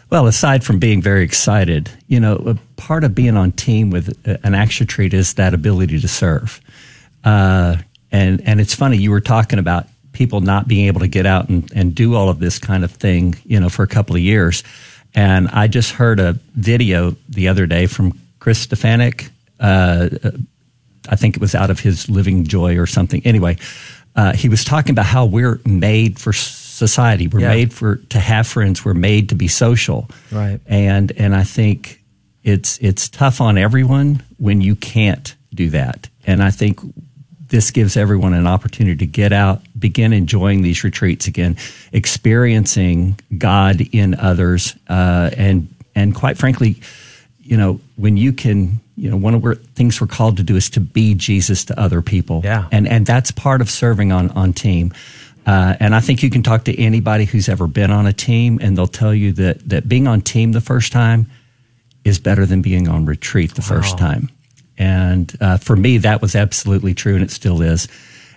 Well, 0.09 0.27
aside 0.27 0.63
from 0.63 0.79
being 0.79 1.03
very 1.03 1.25
excited, 1.25 1.91
you 2.07 2.21
know, 2.21 2.57
part 2.77 3.03
of 3.03 3.15
being 3.15 3.37
on 3.37 3.51
team 3.53 3.91
with 3.91 4.15
an 4.45 4.55
Acts 4.55 4.79
retreat 4.79 5.15
is 5.15 5.35
that 5.35 5.53
ability 5.55 6.01
to 6.01 6.09
serve. 6.09 6.61
Uh, 7.25 7.77
and 8.11 8.41
and 8.47 8.61
it's 8.61 8.75
funny 8.75 8.99
you 8.99 9.11
were 9.11 9.21
talking 9.21 9.59
about 9.59 9.87
people 10.13 10.41
not 10.41 10.69
being 10.69 10.87
able 10.87 11.01
to 11.01 11.09
get 11.09 11.27
out 11.27 11.49
and, 11.49 11.71
and 11.75 11.95
do 11.95 12.15
all 12.15 12.29
of 12.29 12.39
this 12.39 12.59
kind 12.59 12.85
of 12.85 12.91
thing, 12.93 13.35
you 13.45 13.59
know, 13.59 13.69
for 13.69 13.83
a 13.83 13.87
couple 13.89 14.15
of 14.15 14.23
years. 14.23 14.63
And 15.15 15.49
I 15.49 15.67
just 15.69 15.93
heard 15.93 16.21
a 16.21 16.35
video 16.55 17.17
the 17.29 17.49
other 17.49 17.67
day 17.67 17.87
from 17.87 18.19
Chris 18.39 18.59
Stefanik. 18.61 19.31
Uh, 19.61 20.09
I 21.09 21.17
think 21.17 21.37
it 21.37 21.41
was 21.41 21.55
out 21.55 21.71
of 21.71 21.81
his 21.81 22.09
Living 22.09 22.45
Joy 22.45 22.79
or 22.79 22.87
something. 22.87 23.23
Anyway, 23.25 23.57
uh, 24.17 24.33
he 24.35 24.49
was 24.49 24.65
talking 24.65 24.93
about 24.93 25.07
how 25.07 25.25
we're 25.27 25.61
made 25.67 26.19
for 26.19 26.33
society. 26.33 27.29
We're 27.29 27.41
Yeah. 27.41 27.49
made 27.49 27.73
for 27.73 27.97
to 27.97 28.19
have 28.19 28.47
friends. 28.47 28.85
We're 28.85 28.95
made 28.95 29.29
to 29.31 29.35
be 29.35 29.49
social. 29.49 30.09
Right. 30.31 30.61
And 30.67 31.13
and 31.17 31.35
I 31.35 31.45
think 31.45 32.03
it's 32.43 32.79
it's 32.79 33.09
tough 33.09 33.41
on 33.41 33.57
everyone 33.59 34.23
when 34.39 34.61
you 34.61 34.77
can't 34.77 35.35
do 35.55 35.71
that. 35.71 36.09
And 36.27 36.43
I 36.43 36.51
think 36.51 36.81
this 37.53 37.71
gives 37.71 37.99
everyone 37.99 38.33
an 38.33 38.47
opportunity 38.47 38.97
to 38.97 39.07
get 39.07 39.31
out, 39.31 39.61
begin 39.79 40.15
enjoying 40.15 40.63
these 40.63 40.83
retreats 40.83 41.27
again, 41.27 41.59
experiencing 41.93 43.21
God 43.37 43.83
in 43.93 44.15
others, 44.15 44.75
uh, 44.89 45.31
and 45.37 45.69
and 45.95 46.15
quite 46.15 46.39
frankly, 46.39 46.81
you 47.43 47.59
know, 47.59 47.79
when 47.97 48.17
you 48.17 48.33
can, 48.33 48.81
you 48.97 49.11
know, 49.11 49.19
one 49.19 49.35
of 49.35 49.43
the 49.43 49.55
things 49.75 50.01
we're 50.01 50.07
called 50.07 50.39
to 50.39 50.43
do 50.43 50.57
is 50.57 50.71
to 50.71 50.81
be 50.81 51.15
Jesus 51.15 51.67
to 51.67 51.79
other 51.79 52.01
people. 52.01 52.41
Yeah. 52.43 52.69
And 52.73 52.89
and 52.89 53.05
that's 53.05 53.31
part 53.31 53.61
of 53.61 53.71
serving 53.71 54.13
on 54.13 54.31
on 54.31 54.55
team. 54.55 54.95
Uh, 55.45 55.77
and 55.79 55.95
I 55.95 56.01
think 56.01 56.23
you 56.23 56.31
can 56.31 56.43
talk 56.43 56.65
to 56.65 56.81
anybody 56.81 57.27
who's 57.27 57.51
ever 57.51 57.67
been 57.67 57.91
on 57.91 58.07
a 58.07 58.15
team, 58.15 58.61
and 58.63 58.79
they'll 58.79 58.87
tell 58.87 59.15
you 59.15 59.33
that 59.33 59.69
that 59.69 59.87
being 59.89 60.09
on 60.09 60.23
team 60.23 60.53
the 60.53 60.63
first 60.63 60.91
time 60.91 61.31
is 62.03 62.19
better 62.19 62.47
than 62.47 62.63
being 62.63 62.89
on 62.89 63.05
retreat 63.05 63.55
the 63.55 63.63
first 63.63 63.99
time. 63.99 64.31
And 64.83 65.33
uh, 65.41 65.59
for 65.59 65.77
me, 65.77 65.99
that 65.99 66.21
was 66.21 66.35
absolutely 66.35 66.93
true, 66.93 67.15
and 67.15 67.23
it 67.23 67.31
still 67.31 67.63
is. 67.63 67.87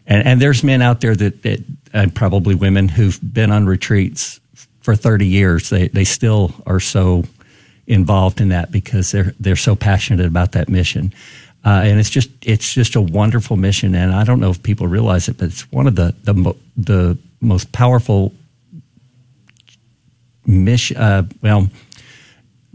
And, 0.06 0.28
and 0.28 0.40
there's 0.40 0.64
men 0.64 0.84
out 0.84 1.02
there 1.02 1.16
that, 1.16 1.42
that, 1.42 1.64
and 1.92 2.14
probably 2.14 2.54
women 2.54 2.88
who've 2.88 3.20
been 3.34 3.52
on 3.52 3.66
retreats 3.66 4.40
for 4.82 4.96
30 4.96 5.26
years. 5.26 5.72
They 5.72 5.88
they 5.88 6.04
still 6.04 6.54
are 6.68 6.80
so 6.80 7.24
involved 7.88 8.42
in 8.42 8.50
that 8.50 8.72
because 8.72 9.12
they're 9.12 9.34
they're 9.40 9.56
so 9.56 9.76
passionate 9.76 10.24
about 10.24 10.52
that 10.52 10.70
mission. 10.70 11.16
Uh, 11.66 11.82
and 11.84 12.00
it's 12.00 12.12
just 12.12 12.30
it's 12.44 12.72
just 12.72 12.96
a 12.96 13.02
wonderful 13.02 13.58
mission, 13.58 13.96
and 13.96 14.14
I 14.14 14.24
don't 14.24 14.40
know 14.40 14.52
if 14.52 14.62
people 14.62 14.86
realize 14.86 15.28
it, 15.28 15.40
but 15.40 15.48
it's 15.48 15.72
one 15.72 15.88
of 15.88 15.96
the 15.96 16.14
the 16.26 16.36
mo- 16.36 16.58
the 16.78 17.18
most 17.42 17.72
powerful 17.72 18.34
mission. 20.46 20.98
Uh, 20.98 21.24
well, 21.42 21.70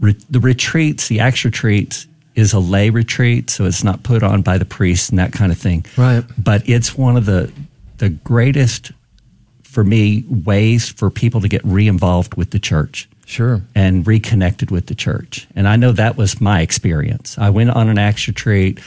re- 0.01 0.17
the 0.29 0.41
retreats, 0.41 1.07
the 1.07 1.21
Acts 1.21 1.45
retreats, 1.45 2.05
is 2.35 2.53
a 2.53 2.59
lay 2.59 2.89
retreat, 2.89 3.49
so 3.49 3.65
it's 3.65 3.83
not 3.83 4.03
put 4.03 4.23
on 4.23 4.41
by 4.41 4.57
the 4.57 4.65
priests 4.65 5.09
and 5.09 5.19
that 5.19 5.33
kind 5.33 5.51
of 5.51 5.57
thing. 5.57 5.85
Right. 5.97 6.23
But 6.37 6.67
it's 6.69 6.97
one 6.97 7.17
of 7.17 7.25
the 7.25 7.51
the 7.97 8.09
greatest 8.09 8.91
for 9.63 9.83
me 9.83 10.23
ways 10.27 10.89
for 10.89 11.09
people 11.09 11.39
to 11.41 11.47
get 11.47 11.61
re-involved 11.63 12.35
with 12.35 12.49
the 12.51 12.59
church 12.59 13.07
Sure. 13.25 13.61
and 13.75 14.05
reconnected 14.05 14.69
with 14.71 14.87
the 14.87 14.95
church. 14.95 15.47
And 15.55 15.65
I 15.67 15.75
know 15.77 15.91
that 15.93 16.17
was 16.17 16.41
my 16.41 16.61
experience. 16.61 17.37
I 17.37 17.51
went 17.51 17.69
on 17.69 17.87
an 17.87 17.97
Acts 17.97 18.27
retreat 18.27 18.79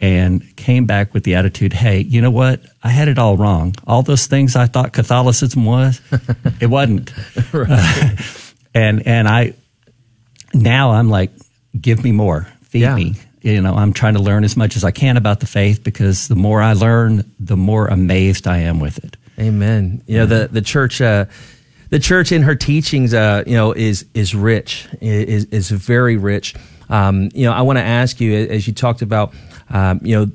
and 0.00 0.42
came 0.56 0.86
back 0.86 1.14
with 1.14 1.22
the 1.22 1.36
attitude, 1.36 1.72
hey, 1.72 2.00
you 2.00 2.20
know 2.20 2.30
what? 2.32 2.60
I 2.82 2.88
had 2.88 3.06
it 3.06 3.18
all 3.18 3.36
wrong. 3.36 3.74
All 3.86 4.02
those 4.02 4.26
things 4.26 4.56
I 4.56 4.66
thought 4.66 4.92
Catholicism 4.92 5.64
was, 5.64 6.00
it 6.60 6.66
wasn't. 6.66 7.12
Right. 7.52 8.16
and 8.74 9.06
and 9.06 9.28
I 9.28 9.54
now 10.52 10.90
I'm 10.92 11.08
like, 11.10 11.30
give 11.80 12.02
me 12.02 12.10
more, 12.12 12.48
feed 12.74 12.82
Yeah. 12.82 12.94
me. 12.96 13.14
You 13.42 13.60
know, 13.60 13.74
I'm 13.74 13.92
trying 13.92 14.14
to 14.14 14.20
learn 14.22 14.42
as 14.42 14.56
much 14.56 14.74
as 14.76 14.84
I 14.84 14.90
can 14.90 15.16
about 15.16 15.40
the 15.40 15.46
faith 15.46 15.84
because 15.84 16.28
the 16.28 16.34
more 16.34 16.60
I 16.62 16.72
learn, 16.72 17.30
the 17.38 17.56
more 17.56 17.86
amazed 17.88 18.46
I 18.46 18.58
am 18.58 18.80
with 18.80 19.04
it. 19.04 19.16
Amen. 19.38 20.02
You 20.06 20.18
know 20.18 20.26
the 20.26 20.48
the 20.50 20.62
church. 20.62 21.00
Uh, 21.00 21.26
the 21.90 21.98
church 22.00 22.32
in 22.32 22.42
her 22.42 22.54
teachings, 22.56 23.12
uh, 23.14 23.44
you 23.46 23.54
know, 23.54 23.72
is 23.72 24.06
is 24.14 24.34
rich, 24.34 24.88
is 25.00 25.44
is 25.46 25.70
very 25.70 26.16
rich. 26.16 26.54
Um, 26.88 27.28
you 27.34 27.44
know, 27.46 27.52
I 27.52 27.60
want 27.62 27.78
to 27.78 27.84
ask 27.84 28.20
you, 28.20 28.34
as 28.34 28.66
you 28.66 28.72
talked 28.72 29.02
about, 29.02 29.34
um, 29.70 30.00
you 30.02 30.16
know, 30.18 30.32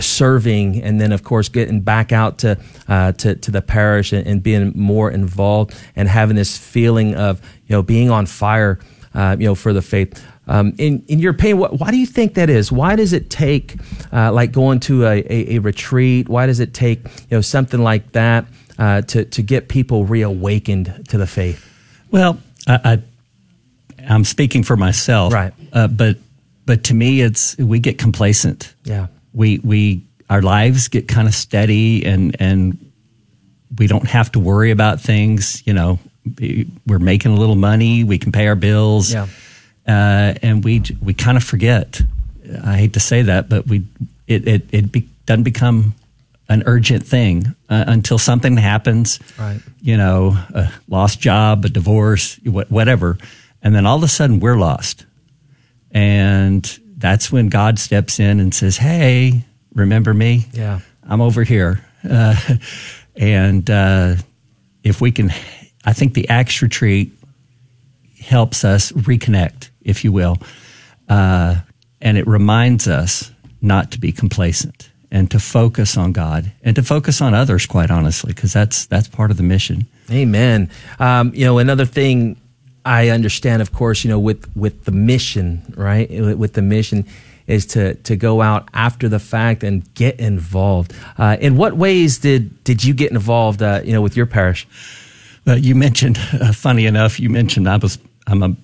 serving, 0.00 0.82
and 0.82 1.00
then 1.00 1.12
of 1.12 1.22
course 1.22 1.48
getting 1.48 1.80
back 1.82 2.10
out 2.12 2.38
to 2.38 2.58
uh, 2.88 3.12
to, 3.12 3.34
to 3.36 3.50
the 3.50 3.62
parish 3.62 4.12
and, 4.12 4.26
and 4.26 4.42
being 4.42 4.72
more 4.74 5.10
involved, 5.10 5.74
and 5.94 6.08
having 6.08 6.36
this 6.36 6.56
feeling 6.56 7.14
of 7.14 7.40
you 7.66 7.76
know 7.76 7.82
being 7.82 8.10
on 8.10 8.26
fire, 8.26 8.78
uh, 9.14 9.36
you 9.38 9.46
know, 9.46 9.54
for 9.54 9.72
the 9.72 9.82
faith. 9.82 10.24
Um, 10.46 10.74
in 10.78 11.02
in 11.08 11.18
your 11.20 11.30
opinion, 11.32 11.58
what, 11.58 11.78
why 11.80 11.90
do 11.90 11.96
you 11.96 12.06
think 12.06 12.34
that 12.34 12.50
is? 12.50 12.70
Why 12.70 12.96
does 12.96 13.12
it 13.12 13.30
take 13.30 13.76
uh, 14.12 14.30
like 14.32 14.52
going 14.52 14.80
to 14.80 15.04
a, 15.06 15.16
a, 15.18 15.56
a 15.56 15.58
retreat? 15.60 16.28
Why 16.28 16.46
does 16.46 16.60
it 16.60 16.74
take 16.74 17.02
you 17.30 17.36
know 17.38 17.40
something 17.40 17.82
like 17.82 18.12
that 18.12 18.44
uh, 18.78 19.00
to 19.02 19.24
to 19.24 19.42
get 19.42 19.68
people 19.68 20.04
reawakened 20.04 21.06
to 21.08 21.18
the 21.18 21.26
faith? 21.26 21.64
Well, 22.10 22.38
I, 22.66 22.80
I 22.84 23.02
I'm 24.08 24.24
speaking 24.24 24.62
for 24.64 24.76
myself, 24.76 25.32
Right. 25.32 25.54
Uh, 25.72 25.88
but 25.88 26.18
but 26.66 26.84
to 26.84 26.94
me, 26.94 27.22
it's 27.22 27.56
we 27.58 27.78
get 27.78 27.96
complacent. 27.98 28.74
Yeah. 28.84 29.06
we 29.32 29.58
we 29.60 30.04
our 30.28 30.42
lives 30.42 30.88
get 30.88 31.08
kind 31.08 31.26
of 31.28 31.34
steady 31.34 32.04
and 32.04 32.36
and 32.38 32.78
we 33.78 33.86
don't 33.86 34.06
have 34.08 34.30
to 34.32 34.40
worry 34.40 34.70
about 34.70 35.00
things 35.00 35.62
you 35.66 35.72
know 35.74 35.98
we're 36.86 36.98
making 36.98 37.32
a 37.32 37.34
little 37.36 37.56
money 37.56 38.04
we 38.04 38.18
can 38.18 38.32
pay 38.32 38.46
our 38.46 38.54
bills 38.56 39.12
Yeah. 39.12 39.26
Uh, 39.86 40.34
and 40.42 40.64
we 40.64 40.82
we 41.02 41.14
kind 41.14 41.36
of 41.36 41.44
forget 41.44 42.00
i 42.64 42.76
hate 42.76 42.92
to 42.92 43.00
say 43.00 43.22
that 43.22 43.48
but 43.48 43.66
we 43.66 43.82
it 44.26 44.46
it, 44.48 44.62
it 44.72 44.92
be, 44.92 45.08
doesn't 45.26 45.44
become 45.44 45.94
an 46.48 46.62
urgent 46.66 47.06
thing 47.06 47.54
uh, 47.70 47.84
until 47.86 48.18
something 48.18 48.56
happens 48.56 49.18
Right. 49.38 49.60
you 49.80 49.96
know 49.96 50.36
a 50.54 50.70
lost 50.88 51.20
job 51.20 51.64
a 51.64 51.68
divorce 51.68 52.38
whatever 52.44 53.16
and 53.62 53.74
then 53.74 53.86
all 53.86 53.96
of 53.96 54.02
a 54.02 54.08
sudden 54.08 54.40
we're 54.40 54.56
lost 54.58 55.06
and 55.90 56.78
that's 56.96 57.30
when 57.30 57.48
God 57.48 57.78
steps 57.78 58.18
in 58.18 58.40
and 58.40 58.54
says, 58.54 58.76
Hey, 58.78 59.44
remember 59.74 60.12
me? 60.14 60.46
Yeah. 60.52 60.80
I'm 61.06 61.20
over 61.20 61.44
here. 61.44 61.84
Uh, 62.08 62.34
and 63.16 63.68
uh, 63.70 64.16
if 64.82 65.00
we 65.00 65.12
can, 65.12 65.30
I 65.84 65.92
think 65.92 66.14
the 66.14 66.28
Acts 66.28 66.62
retreat 66.62 67.12
helps 68.20 68.64
us 68.64 68.90
reconnect, 68.92 69.68
if 69.84 70.04
you 70.04 70.12
will. 70.12 70.38
Uh, 71.08 71.56
and 72.00 72.18
it 72.18 72.26
reminds 72.26 72.88
us 72.88 73.30
not 73.60 73.90
to 73.92 74.00
be 74.00 74.12
complacent 74.12 74.90
and 75.10 75.30
to 75.30 75.38
focus 75.38 75.96
on 75.96 76.12
God 76.12 76.52
and 76.62 76.74
to 76.76 76.82
focus 76.82 77.20
on 77.20 77.34
others, 77.34 77.66
quite 77.66 77.90
honestly, 77.90 78.32
because 78.32 78.52
that's, 78.52 78.86
that's 78.86 79.08
part 79.08 79.30
of 79.30 79.36
the 79.36 79.42
mission. 79.42 79.86
Amen. 80.10 80.70
Um, 80.98 81.32
you 81.34 81.44
know, 81.44 81.58
another 81.58 81.86
thing 81.86 82.36
I 82.84 83.08
understand, 83.08 83.62
of 83.62 83.72
course, 83.72 84.04
you 84.04 84.10
know, 84.10 84.18
with 84.18 84.54
with 84.54 84.84
the 84.84 84.92
mission, 84.92 85.62
right? 85.76 86.10
With 86.10 86.52
the 86.52 86.62
mission 86.62 87.06
is 87.46 87.66
to 87.66 87.94
to 87.94 88.16
go 88.16 88.42
out 88.42 88.68
after 88.74 89.08
the 89.08 89.18
fact 89.18 89.64
and 89.64 89.82
get 89.94 90.20
involved. 90.20 90.92
Uh, 91.16 91.36
in 91.40 91.56
what 91.56 91.74
ways 91.74 92.18
did 92.18 92.62
did 92.64 92.84
you 92.84 92.92
get 92.92 93.10
involved? 93.10 93.62
Uh, 93.62 93.80
you 93.82 93.92
know, 93.92 94.02
with 94.02 94.16
your 94.16 94.26
parish? 94.26 94.66
Uh, 95.46 95.54
you 95.54 95.74
mentioned, 95.74 96.18
uh, 96.40 96.52
funny 96.52 96.86
enough, 96.86 97.18
you 97.18 97.30
mentioned 97.30 97.68
I 97.68 97.78
was 97.78 97.98
I'm 98.26 98.42
a, 98.42 98.54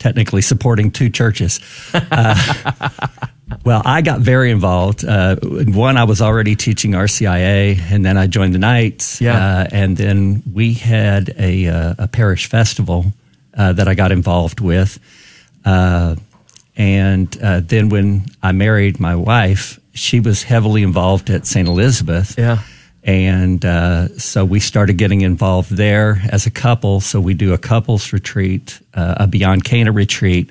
technically 0.00 0.42
supporting 0.42 0.90
two 0.90 1.08
churches. 1.10 1.60
Uh, 1.94 2.88
well, 3.64 3.82
I 3.84 4.02
got 4.02 4.20
very 4.20 4.50
involved. 4.50 5.04
Uh, 5.04 5.36
one, 5.36 5.96
I 5.96 6.04
was 6.04 6.20
already 6.20 6.56
teaching 6.56 6.92
RCIA, 6.92 7.78
and 7.92 8.04
then 8.04 8.16
I 8.16 8.26
joined 8.26 8.54
the 8.54 8.58
Knights. 8.58 9.20
Yeah. 9.20 9.36
Uh, 9.36 9.66
and 9.70 9.96
then 9.96 10.42
we 10.52 10.74
had 10.74 11.32
a, 11.38 11.68
uh, 11.68 11.94
a 11.98 12.08
parish 12.08 12.48
festival 12.48 13.12
uh, 13.54 13.74
that 13.74 13.86
I 13.86 13.94
got 13.94 14.10
involved 14.10 14.60
with. 14.60 14.98
Uh, 15.64 16.16
and 16.76 17.38
uh, 17.42 17.60
then 17.60 17.90
when 17.90 18.24
I 18.42 18.52
married 18.52 18.98
my 18.98 19.14
wife, 19.14 19.78
she 19.92 20.18
was 20.18 20.42
heavily 20.44 20.82
involved 20.82 21.28
at 21.28 21.46
St. 21.46 21.68
Elizabeth. 21.68 22.36
Yeah. 22.38 22.62
And 23.02 23.64
uh, 23.64 24.08
so 24.18 24.44
we 24.44 24.60
started 24.60 24.98
getting 24.98 25.22
involved 25.22 25.70
there 25.70 26.22
as 26.30 26.46
a 26.46 26.50
couple. 26.50 27.00
So 27.00 27.20
we 27.20 27.34
do 27.34 27.54
a 27.54 27.58
couples 27.58 28.12
retreat, 28.12 28.78
uh, 28.94 29.14
a 29.18 29.26
Beyond 29.26 29.64
Cana 29.64 29.90
retreat. 29.90 30.50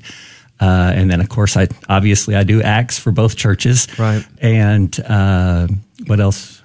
Uh, 0.59 0.91
and 0.93 1.09
then, 1.09 1.21
of 1.21 1.29
course, 1.29 1.55
I 1.55 1.67
obviously 1.87 2.35
I 2.35 2.43
do 2.43 2.61
acts 2.61 2.97
for 2.97 3.11
both 3.11 3.37
churches. 3.37 3.87
Right. 3.99 4.25
And 4.41 4.99
uh, 5.01 5.67
what 6.07 6.19
else? 6.19 6.61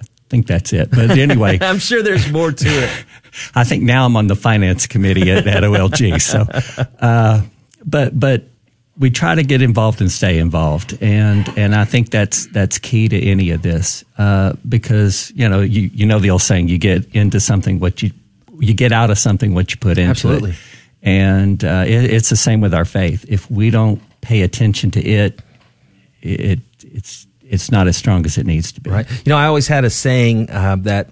I 0.00 0.06
think 0.28 0.46
that's 0.46 0.72
it. 0.72 0.90
But 0.90 1.10
anyway, 1.10 1.58
I'm 1.62 1.78
sure 1.78 2.02
there's 2.02 2.30
more 2.30 2.52
to 2.52 2.68
it. 2.68 3.04
I 3.54 3.64
think 3.64 3.82
now 3.82 4.06
I'm 4.06 4.16
on 4.16 4.28
the 4.28 4.36
finance 4.36 4.86
committee 4.86 5.30
at, 5.30 5.46
at 5.46 5.62
OLG. 5.64 6.20
So, 6.20 6.46
uh, 7.00 7.42
but 7.84 8.18
but 8.18 8.44
we 8.98 9.10
try 9.10 9.34
to 9.34 9.42
get 9.42 9.60
involved 9.60 10.00
and 10.00 10.10
stay 10.10 10.38
involved, 10.38 10.96
and 11.00 11.48
and 11.56 11.74
I 11.74 11.84
think 11.84 12.10
that's 12.10 12.46
that's 12.46 12.78
key 12.78 13.08
to 13.08 13.20
any 13.20 13.50
of 13.50 13.62
this 13.62 14.04
uh, 14.18 14.54
because 14.68 15.32
you 15.34 15.48
know 15.48 15.60
you 15.60 15.90
you 15.92 16.06
know 16.06 16.18
the 16.18 16.30
old 16.30 16.42
saying 16.42 16.68
you 16.68 16.78
get 16.78 17.12
into 17.14 17.40
something 17.40 17.80
what 17.80 18.02
you 18.02 18.10
you 18.58 18.74
get 18.74 18.92
out 18.92 19.10
of 19.10 19.18
something 19.18 19.54
what 19.54 19.72
you 19.72 19.78
put 19.78 19.98
into 19.98 20.10
Absolutely. 20.10 20.50
it, 20.50 20.56
and 21.02 21.64
uh, 21.64 21.84
it, 21.86 22.04
it's 22.04 22.30
the 22.30 22.36
same 22.36 22.60
with 22.60 22.72
our 22.72 22.84
faith. 22.84 23.24
If 23.28 23.50
we 23.50 23.70
don't 23.70 24.00
pay 24.20 24.42
attention 24.42 24.90
to 24.92 25.02
it, 25.02 25.42
it 26.22 26.60
it's 26.82 27.26
it's 27.42 27.70
not 27.70 27.88
as 27.88 27.96
strong 27.96 28.24
as 28.26 28.38
it 28.38 28.46
needs 28.46 28.72
to 28.72 28.80
be. 28.80 28.90
Right. 28.90 29.10
You 29.10 29.30
know, 29.30 29.36
I 29.36 29.46
always 29.46 29.68
had 29.68 29.84
a 29.84 29.90
saying 29.90 30.50
uh, 30.50 30.76
that 30.80 31.10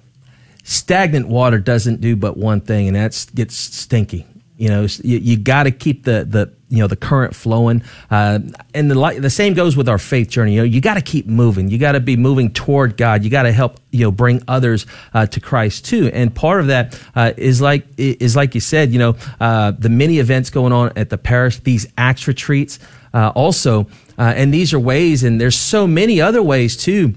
stagnant 0.63 1.29
water 1.29 1.59
doesn't 1.59 2.01
do 2.01 2.15
but 2.17 2.37
one 2.37 2.61
thing, 2.61 2.87
and 2.87 2.97
that's 2.97 3.27
gets 3.27 3.57
stinky. 3.57 4.27
You 4.63 4.69
know, 4.69 4.87
you, 5.03 5.19
you 5.19 5.37
got 5.37 5.65
to 5.65 5.73
keep 5.73 6.05
the 6.05 6.25
the 6.25 6.53
you 6.69 6.79
know 6.79 6.87
the 6.87 6.95
current 6.95 7.35
flowing, 7.35 7.83
uh, 8.13 8.39
and 8.73 8.89
the 8.89 9.19
the 9.19 9.29
same 9.29 9.55
goes 9.55 9.77
with 9.77 9.89
our 9.89 9.99
faith 9.99 10.29
journey. 10.31 10.55
You 10.55 10.59
know, 10.59 10.65
you 10.65 10.81
got 10.81 10.95
to 10.95 11.01
keep 11.01 11.27
moving. 11.27 11.69
You 11.69 11.79
got 11.79 11.93
to 11.93 12.01
be 12.01 12.17
moving 12.17 12.53
toward 12.53 12.97
God. 12.97 13.25
You 13.25 13.31
got 13.31 13.43
to 13.43 13.51
help 13.51 13.81
you 13.91 14.05
know 14.05 14.13
bring 14.13 14.41
others 14.47 14.87
uh, 15.15 15.27
to 15.27 15.41
Christ 15.41 15.87
too. 15.87 16.13
And 16.15 16.33
part 16.33 16.61
of 16.61 16.69
that 16.69 16.97
uh, 17.17 17.33
is 17.37 17.61
like 17.61 17.89
is 17.99 18.37
like 18.37 18.55
you 18.55 18.61
said. 18.61 18.93
You 18.93 19.01
know, 19.01 19.17
uh, 19.41 19.73
the 19.73 19.89
many 19.89 20.21
events 20.21 20.49
going 20.51 20.73
on 20.73 20.93
at 20.95 21.11
the 21.11 21.19
parish, 21.19 21.59
these 21.59 21.89
Acts 21.99 22.29
retreats, 22.29 22.79
uh, 23.13 23.33
also, 23.35 23.89
uh, 24.17 24.33
and 24.37 24.55
these 24.55 24.73
are 24.73 24.79
ways, 24.79 25.25
and 25.25 25.41
there's 25.41 25.59
so 25.59 25.89
many 25.89 26.21
other 26.21 26.41
ways 26.41 26.77
too 26.77 27.15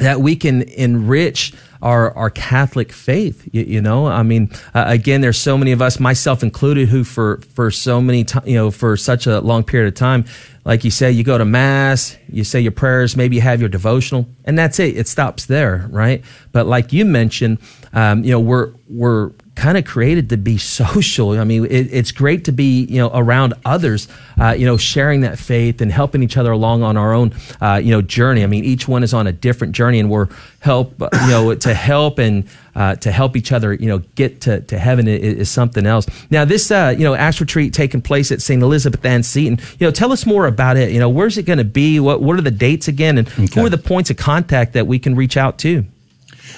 that 0.00 0.20
we 0.20 0.36
can 0.36 0.62
enrich 0.62 1.52
our, 1.82 2.14
our 2.16 2.30
Catholic 2.30 2.92
faith. 2.92 3.48
You, 3.52 3.62
you 3.62 3.80
know, 3.80 4.06
I 4.06 4.22
mean, 4.22 4.50
uh, 4.74 4.84
again, 4.86 5.20
there's 5.20 5.38
so 5.38 5.56
many 5.56 5.72
of 5.72 5.80
us, 5.80 5.98
myself 5.98 6.42
included, 6.42 6.88
who 6.88 7.04
for, 7.04 7.38
for 7.54 7.70
so 7.70 8.00
many, 8.00 8.26
you 8.44 8.54
know, 8.54 8.70
for 8.70 8.96
such 8.96 9.26
a 9.26 9.40
long 9.40 9.64
period 9.64 9.88
of 9.88 9.94
time, 9.94 10.24
like 10.64 10.84
you 10.84 10.90
say, 10.90 11.10
you 11.10 11.24
go 11.24 11.38
to 11.38 11.44
mass, 11.44 12.16
you 12.28 12.44
say 12.44 12.60
your 12.60 12.72
prayers, 12.72 13.16
maybe 13.16 13.36
you 13.36 13.42
have 13.42 13.60
your 13.60 13.70
devotional, 13.70 14.26
and 14.44 14.58
that's 14.58 14.78
it. 14.78 14.96
It 14.96 15.08
stops 15.08 15.46
there, 15.46 15.86
right? 15.90 16.22
But 16.52 16.66
like 16.66 16.92
you 16.92 17.04
mentioned, 17.04 17.58
um, 17.92 18.24
you 18.24 18.30
know, 18.30 18.40
we're, 18.40 18.72
we're, 18.88 19.32
kind 19.54 19.76
of 19.76 19.84
created 19.84 20.30
to 20.30 20.36
be 20.36 20.58
social. 20.80 21.38
I 21.38 21.44
mean, 21.44 21.66
it, 21.66 21.92
it's 21.92 22.12
great 22.12 22.44
to 22.44 22.52
be, 22.52 22.84
you 22.84 22.98
know, 22.98 23.10
around 23.12 23.54
others, 23.64 24.08
uh, 24.40 24.54
you 24.56 24.66
know, 24.66 24.76
sharing 24.76 25.20
that 25.22 25.38
faith 25.38 25.80
and 25.80 25.92
helping 25.92 26.22
each 26.22 26.36
other 26.36 26.52
along 26.52 26.82
on 26.82 26.96
our 26.96 27.12
own, 27.12 27.34
uh, 27.60 27.80
you 27.82 27.90
know, 27.90 28.02
journey. 28.02 28.42
I 28.42 28.46
mean, 28.46 28.64
each 28.64 28.88
one 28.88 29.02
is 29.02 29.12
on 29.12 29.26
a 29.26 29.32
different 29.32 29.74
journey 29.74 30.00
and 30.00 30.10
we're 30.10 30.28
help, 30.60 31.00
uh, 31.00 31.08
you 31.22 31.28
know, 31.28 31.54
to 31.66 31.74
help 31.74 32.18
and, 32.18 32.48
uh, 32.74 32.94
to 32.96 33.10
help 33.10 33.36
each 33.36 33.52
other, 33.52 33.74
you 33.74 33.86
know, 33.86 33.98
get 34.14 34.40
to, 34.42 34.60
to 34.62 34.78
heaven 34.78 35.08
is, 35.08 35.20
is 35.20 35.50
something 35.50 35.86
else. 35.86 36.06
Now, 36.30 36.44
this, 36.44 36.70
uh, 36.70 36.94
you 36.96 37.04
know, 37.04 37.14
Acts 37.14 37.40
retreat 37.40 37.74
taking 37.74 38.00
place 38.00 38.32
at 38.32 38.40
St. 38.40 38.62
Elizabeth 38.62 39.04
Ann 39.04 39.22
Seton, 39.22 39.58
you 39.78 39.86
know, 39.86 39.90
tell 39.90 40.12
us 40.12 40.24
more 40.24 40.46
about 40.46 40.76
it. 40.76 40.92
You 40.92 41.00
know, 41.00 41.08
where's 41.08 41.36
it 41.36 41.44
going 41.44 41.58
to 41.58 41.64
be? 41.64 42.00
What, 42.00 42.22
what 42.22 42.38
are 42.38 42.42
the 42.42 42.50
dates 42.50 42.88
again? 42.88 43.18
And 43.18 43.28
who 43.28 43.66
are 43.66 43.68
the 43.68 43.78
points 43.78 44.10
of 44.10 44.16
contact 44.16 44.74
that 44.74 44.86
we 44.86 44.98
can 44.98 45.16
reach 45.16 45.36
out 45.36 45.58
to? 45.58 45.84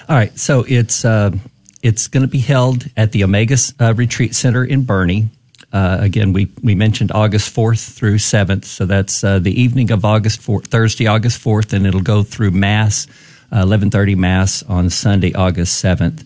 All 0.08 0.16
right, 0.16 0.36
so 0.38 0.64
it's 0.66 1.04
uh, 1.04 1.30
it's 1.82 2.08
going 2.08 2.22
to 2.22 2.28
be 2.28 2.38
held 2.38 2.86
at 2.96 3.12
the 3.12 3.24
Omega 3.24 3.56
uh, 3.80 3.92
Retreat 3.94 4.34
Center 4.34 4.64
in 4.64 4.84
Boerne. 4.84 5.28
Uh, 5.72 5.98
again, 6.00 6.32
we 6.32 6.50
we 6.62 6.74
mentioned 6.74 7.10
August 7.12 7.50
fourth 7.50 7.80
through 7.80 8.18
seventh, 8.18 8.64
so 8.64 8.84
that's 8.86 9.24
uh, 9.24 9.38
the 9.38 9.60
evening 9.60 9.90
of 9.90 10.04
August 10.04 10.40
4th, 10.40 10.66
Thursday, 10.66 11.06
August 11.06 11.38
fourth, 11.38 11.72
and 11.72 11.86
it'll 11.86 12.02
go 12.02 12.22
through 12.22 12.50
Mass, 12.50 13.06
uh, 13.52 13.60
eleven 13.60 13.90
thirty 13.90 14.14
Mass 14.14 14.62
on 14.64 14.90
Sunday, 14.90 15.32
August 15.34 15.78
seventh. 15.78 16.24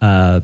Uh, 0.00 0.40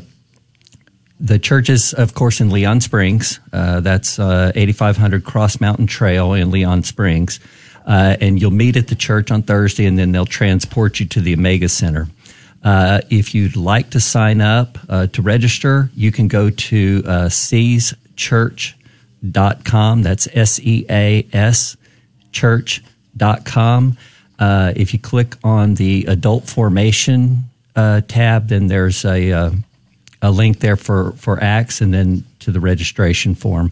the 1.19 1.37
church 1.37 1.69
is, 1.69 1.93
of 1.93 2.13
course, 2.13 2.39
in 2.39 2.49
Leon 2.49 2.81
Springs. 2.81 3.39
Uh, 3.51 3.81
that's 3.81 4.19
uh, 4.19 4.53
8500 4.55 5.25
Cross 5.25 5.59
Mountain 5.59 5.87
Trail 5.87 6.33
in 6.33 6.49
Leon 6.49 6.83
Springs. 6.83 7.39
Uh, 7.85 8.15
and 8.21 8.39
you'll 8.39 8.51
meet 8.51 8.77
at 8.77 8.87
the 8.87 8.95
church 8.95 9.29
on 9.31 9.41
Thursday, 9.41 9.85
and 9.85 9.97
then 9.97 10.11
they'll 10.11 10.25
transport 10.25 10.99
you 10.99 11.05
to 11.07 11.19
the 11.19 11.33
Omega 11.33 11.67
Center. 11.67 12.07
Uh, 12.63 13.01
if 13.09 13.33
you'd 13.33 13.55
like 13.55 13.89
to 13.91 13.99
sign 13.99 14.41
up 14.41 14.77
uh, 14.89 15.07
to 15.07 15.21
register, 15.21 15.89
you 15.95 16.11
can 16.11 16.27
go 16.27 16.49
to 16.49 17.01
uh, 17.05 17.27
seaschurch.com. 17.27 20.03
That's 20.03 20.27
S 20.33 20.59
E 20.59 20.85
A 20.89 21.25
S 21.31 21.77
church.com. 22.31 23.97
Uh, 24.37 24.73
if 24.75 24.93
you 24.93 24.99
click 24.99 25.35
on 25.43 25.75
the 25.75 26.05
adult 26.07 26.47
formation 26.47 27.43
uh, 27.75 28.01
tab, 28.07 28.47
then 28.47 28.67
there's 28.67 29.03
a, 29.05 29.31
uh, 29.31 29.51
a 30.21 30.31
link 30.31 30.59
there 30.59 30.77
for, 30.77 31.11
for 31.13 31.41
Acts 31.43 31.81
and 31.81 31.93
then 31.93 32.23
to 32.39 32.51
the 32.51 32.59
registration 32.59 33.35
form. 33.35 33.71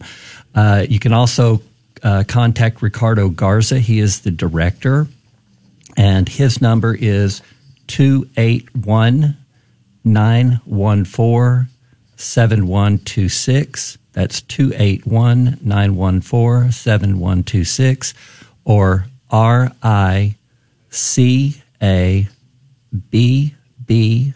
Uh, 0.54 0.84
you 0.88 0.98
can 0.98 1.12
also 1.12 1.62
uh, 2.02 2.24
contact 2.26 2.82
Ricardo 2.82 3.28
Garza. 3.28 3.78
He 3.78 3.98
is 3.98 4.20
the 4.20 4.30
director, 4.30 5.06
and 5.96 6.28
his 6.28 6.60
number 6.60 6.94
is 6.94 7.42
281 7.88 9.36
914 10.04 11.68
7126. 12.16 13.98
That's 14.12 14.40
281 14.42 15.58
914 15.62 16.72
7126 16.72 18.14
or 18.64 19.06
R 19.30 19.72
I 19.82 20.36
C 20.90 21.62
A 21.82 22.28
B 23.10 23.54
B 23.86 24.34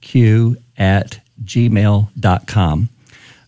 Q 0.00 0.56
at 0.78 1.20
gmail.com. 1.44 2.88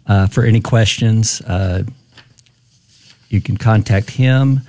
Uh, 0.06 0.26
for 0.26 0.44
any 0.44 0.60
questions, 0.60 1.40
uh, 1.42 1.82
you 3.28 3.40
can 3.40 3.56
contact 3.56 4.10
him. 4.10 4.62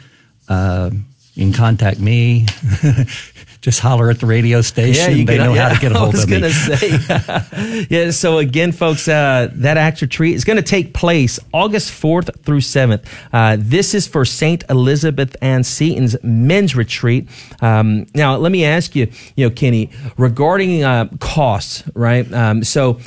Uh, 0.47 0.91
you 1.33 1.45
can 1.45 1.53
contact 1.53 1.99
me. 1.99 2.45
Just 3.61 3.81
holler 3.81 4.09
at 4.09 4.19
the 4.19 4.25
radio 4.25 4.61
station. 4.61 5.17
you 5.17 5.25
they 5.25 5.35
can- 5.35 5.45
know 5.47 5.53
yeah, 5.53 5.67
how 5.67 5.75
to 5.75 5.81
get 5.81 5.91
a 5.91 5.95
hold 5.99 6.15
I 6.15 6.17
was 6.17 6.23
of 6.23 6.29
me. 6.29 6.39
gonna 6.39 6.53
say. 6.53 7.85
yeah. 7.89 8.11
So 8.11 8.37
again, 8.37 8.71
folks, 8.71 9.05
uh, 9.07 9.49
that 9.55 9.75
Acts 9.75 10.01
retreat 10.01 10.35
is 10.35 10.45
going 10.45 10.55
to 10.55 10.63
take 10.63 10.93
place 10.93 11.39
August 11.53 11.91
fourth 11.91 12.29
through 12.45 12.61
seventh. 12.61 13.05
Uh, 13.33 13.57
this 13.59 13.93
is 13.93 14.07
for 14.07 14.23
Saint 14.23 14.63
Elizabeth 14.69 15.35
Ann 15.41 15.65
Seton's 15.65 16.15
men's 16.23 16.73
retreat. 16.73 17.27
Um, 17.61 18.05
now, 18.15 18.37
let 18.37 18.53
me 18.53 18.63
ask 18.63 18.95
you, 18.95 19.11
you 19.35 19.49
know, 19.49 19.53
Kenny, 19.53 19.89
regarding 20.17 20.83
uh, 20.85 21.09
costs, 21.19 21.83
right? 21.95 22.31
Um, 22.33 22.63
so 22.63 22.99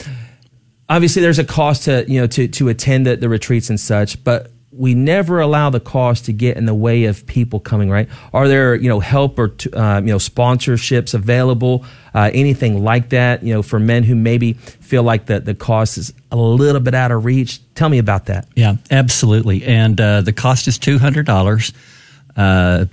obviously 0.91 1.23
there's 1.23 1.39
a 1.39 1.45
cost 1.45 1.85
to 1.85 2.05
you 2.07 2.21
know 2.21 2.27
to 2.27 2.47
to 2.49 2.69
attend 2.69 3.07
the, 3.07 3.17
the 3.17 3.29
retreats 3.29 3.71
and 3.71 3.81
such 3.81 4.23
but 4.25 4.52
we 4.75 4.95
never 4.95 5.41
allow 5.41 5.69
the 5.71 5.81
cost 5.81 6.25
to 6.25 6.33
get 6.33 6.57
in 6.57 6.65
the 6.65 6.75
way 6.75 7.05
of 7.05 7.27
people 7.27 7.61
coming 7.61 7.91
right 7.91 8.09
are 8.33 8.49
there 8.49 8.75
you 8.75 8.89
know 8.89 9.01
help 9.01 9.39
or 9.39 9.55
uh, 9.75 10.01
you 10.01 10.11
know 10.11 10.19
sponsorships 10.19 11.15
available 11.15 11.85
uh, 12.15 12.31
anything 12.33 12.83
like 12.83 13.11
that 13.11 13.43
you 13.43 13.53
know 13.53 13.63
for 13.63 13.79
men 13.79 14.03
who 14.03 14.15
maybe 14.15 14.55
feel 14.55 15.03
like 15.03 15.27
the, 15.27 15.41
the 15.41 15.55
cost 15.55 15.99
is 15.99 16.13
a 16.31 16.37
little 16.37 16.81
bit 16.81 16.95
out 16.95 17.11
of 17.11 17.25
reach 17.25 17.61
tell 17.75 17.89
me 17.89 17.99
about 17.99 18.27
that 18.27 18.47
Yeah, 18.55 18.77
absolutely. 18.91 19.65
And 19.65 20.01
uh, 20.01 20.21
the 20.21 20.33
cost 20.33 20.69
is 20.69 20.79
two 20.79 20.99
hundred 20.99 21.27
dollars. 21.27 21.73
Uh, 22.37 22.87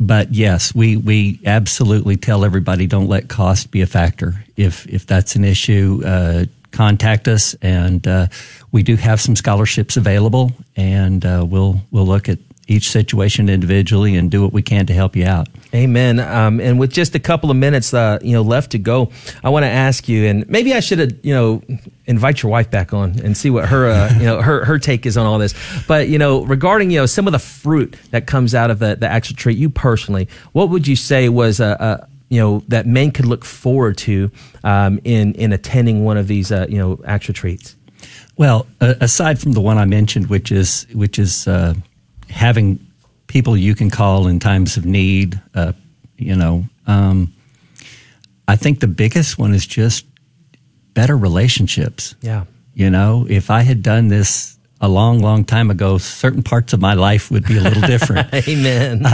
but 0.00 0.32
yes, 0.32 0.74
we 0.74 0.96
we 0.96 1.40
absolutely 1.44 2.16
tell 2.16 2.44
everybody 2.44 2.86
don't 2.86 3.08
let 3.08 3.28
cost 3.28 3.70
be 3.70 3.82
a 3.82 3.86
factor. 3.86 4.44
If 4.56 4.86
if 4.86 5.06
that's 5.06 5.36
an 5.36 5.44
issue, 5.44 6.02
uh, 6.04 6.44
contact 6.72 7.28
us, 7.28 7.54
and 7.62 8.06
uh, 8.06 8.26
we 8.72 8.82
do 8.82 8.96
have 8.96 9.20
some 9.20 9.36
scholarships 9.36 9.96
available, 9.96 10.52
and 10.76 11.24
uh, 11.24 11.44
we'll 11.48 11.80
we'll 11.90 12.06
look 12.06 12.28
at 12.28 12.38
each 12.68 12.90
situation 12.90 13.48
individually 13.48 14.16
and 14.16 14.30
do 14.30 14.42
what 14.42 14.52
we 14.52 14.62
can 14.62 14.86
to 14.86 14.94
help 14.94 15.16
you 15.16 15.26
out. 15.26 15.48
Amen. 15.74 16.20
Um, 16.20 16.60
and 16.60 16.78
with 16.78 16.92
just 16.92 17.14
a 17.14 17.18
couple 17.18 17.50
of 17.50 17.56
minutes, 17.56 17.92
uh, 17.92 18.18
you 18.22 18.32
know, 18.32 18.42
left 18.42 18.72
to 18.72 18.78
go, 18.78 19.10
I 19.42 19.50
want 19.50 19.64
to 19.64 19.68
ask 19.68 20.08
you, 20.08 20.26
and 20.26 20.48
maybe 20.48 20.74
I 20.74 20.80
should 20.80 20.98
have, 20.98 21.12
you 21.24 21.34
know, 21.34 21.62
invite 22.06 22.42
your 22.42 22.50
wife 22.50 22.70
back 22.70 22.92
on 22.92 23.18
and 23.20 23.36
see 23.36 23.50
what 23.50 23.68
her, 23.68 23.90
uh, 23.90 24.12
you 24.18 24.24
know, 24.24 24.40
her 24.40 24.64
her 24.64 24.78
take 24.78 25.06
is 25.06 25.16
on 25.16 25.26
all 25.26 25.38
this. 25.38 25.54
But 25.86 26.08
you 26.08 26.18
know, 26.18 26.44
regarding 26.44 26.90
you 26.90 26.98
know 26.98 27.06
some 27.06 27.26
of 27.26 27.32
the 27.32 27.38
fruit 27.38 27.96
that 28.10 28.26
comes 28.26 28.54
out 28.54 28.70
of 28.70 28.78
the 28.78 28.96
the 28.96 29.08
Acts 29.08 29.30
retreat, 29.30 29.58
you 29.58 29.70
personally, 29.70 30.28
what 30.52 30.68
would 30.68 30.86
you 30.86 30.96
say 30.96 31.28
was 31.28 31.58
a, 31.58 31.76
a 31.80 32.08
you 32.32 32.40
know 32.40 32.62
that 32.68 32.86
men 32.86 33.10
could 33.10 33.26
look 33.26 33.44
forward 33.44 33.98
to 33.98 34.30
um, 34.64 34.98
in 35.04 35.34
in 35.34 35.52
attending 35.52 36.02
one 36.02 36.16
of 36.16 36.28
these 36.28 36.50
uh, 36.50 36.64
you 36.66 36.78
know 36.78 36.98
Acts 37.04 37.28
retreats? 37.28 37.76
Well, 38.38 38.66
uh, 38.80 38.94
aside 39.02 39.38
from 39.38 39.52
the 39.52 39.60
one 39.60 39.76
I 39.76 39.84
mentioned, 39.84 40.30
which 40.30 40.50
is 40.50 40.86
which 40.94 41.18
is 41.18 41.46
uh, 41.46 41.74
having 42.30 42.78
people 43.26 43.54
you 43.54 43.74
can 43.74 43.90
call 43.90 44.28
in 44.28 44.38
times 44.38 44.78
of 44.78 44.86
need, 44.86 45.38
uh, 45.54 45.72
you 46.16 46.34
know, 46.34 46.64
um, 46.86 47.34
I 48.48 48.56
think 48.56 48.80
the 48.80 48.86
biggest 48.86 49.38
one 49.38 49.52
is 49.52 49.66
just 49.66 50.06
better 50.94 51.18
relationships. 51.18 52.14
Yeah. 52.22 52.46
You 52.72 52.88
know, 52.88 53.26
if 53.28 53.50
I 53.50 53.60
had 53.60 53.82
done 53.82 54.08
this 54.08 54.56
a 54.80 54.88
long, 54.88 55.20
long 55.20 55.44
time 55.44 55.70
ago, 55.70 55.98
certain 55.98 56.42
parts 56.42 56.72
of 56.72 56.80
my 56.80 56.94
life 56.94 57.30
would 57.30 57.44
be 57.44 57.58
a 57.58 57.60
little 57.60 57.82
different. 57.82 58.32
Amen. 58.48 59.04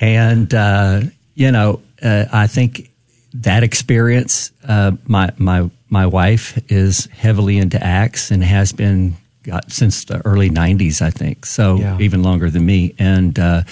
and 0.00 0.54
uh, 0.54 1.02
you 1.34 1.52
know, 1.52 1.82
uh, 2.02 2.24
I 2.32 2.46
think 2.46 2.90
that 3.34 3.62
experience. 3.62 4.52
Uh, 4.66 4.92
my 5.06 5.30
my 5.36 5.70
my 5.90 6.06
wife 6.06 6.58
is 6.70 7.06
heavily 7.06 7.58
into 7.58 7.82
acts 7.82 8.30
and 8.30 8.42
has 8.44 8.72
been 8.72 9.16
got 9.42 9.70
since 9.72 10.04
the 10.04 10.20
early 10.26 10.50
'90s, 10.50 11.00
I 11.02 11.10
think. 11.10 11.46
So 11.46 11.76
Yeah. 11.78 11.98
even 12.00 12.22
longer 12.22 12.50
than 12.50 12.64
me, 12.66 12.94
and 12.98 13.38
uh, 13.38 13.62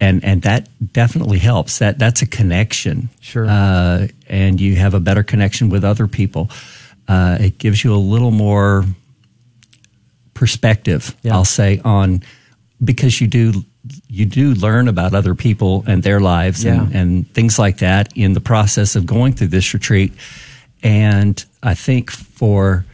and 0.00 0.24
and 0.24 0.42
that 0.42 0.68
definitely 0.92 1.38
helps. 1.38 1.78
That 1.78 1.98
that's 1.98 2.22
a 2.22 2.26
connection. 2.26 3.08
Sure. 3.20 3.46
Uh, 3.48 4.08
and 4.28 4.60
you 4.60 4.76
have 4.76 4.94
a 4.94 5.00
better 5.00 5.22
connection 5.22 5.68
with 5.70 5.84
other 5.84 6.06
people. 6.08 6.50
Uh, 7.08 7.36
it 7.40 7.58
gives 7.58 7.82
you 7.84 7.94
a 7.94 7.98
little 8.12 8.30
more 8.30 8.84
perspective, 10.34 11.14
Yeah. 11.22 11.34
I'll 11.34 11.44
say, 11.44 11.80
on 11.84 12.22
because 12.82 13.20
you 13.20 13.26
do 13.28 13.64
you 14.06 14.26
do 14.26 14.54
learn 14.54 14.88
about 14.88 15.14
other 15.14 15.34
people 15.34 15.84
and 15.86 16.02
their 16.02 16.20
lives 16.20 16.64
and, 16.64 16.94
and 16.94 17.34
things 17.34 17.58
like 17.58 17.78
that 17.78 18.16
in 18.16 18.32
the 18.32 18.40
process 18.40 18.94
of 18.94 19.06
going 19.06 19.32
through 19.32 19.48
this 19.48 19.74
retreat. 19.74 20.12
And 20.82 21.44
I 21.62 21.74
think 21.74 22.10
for 22.10 22.84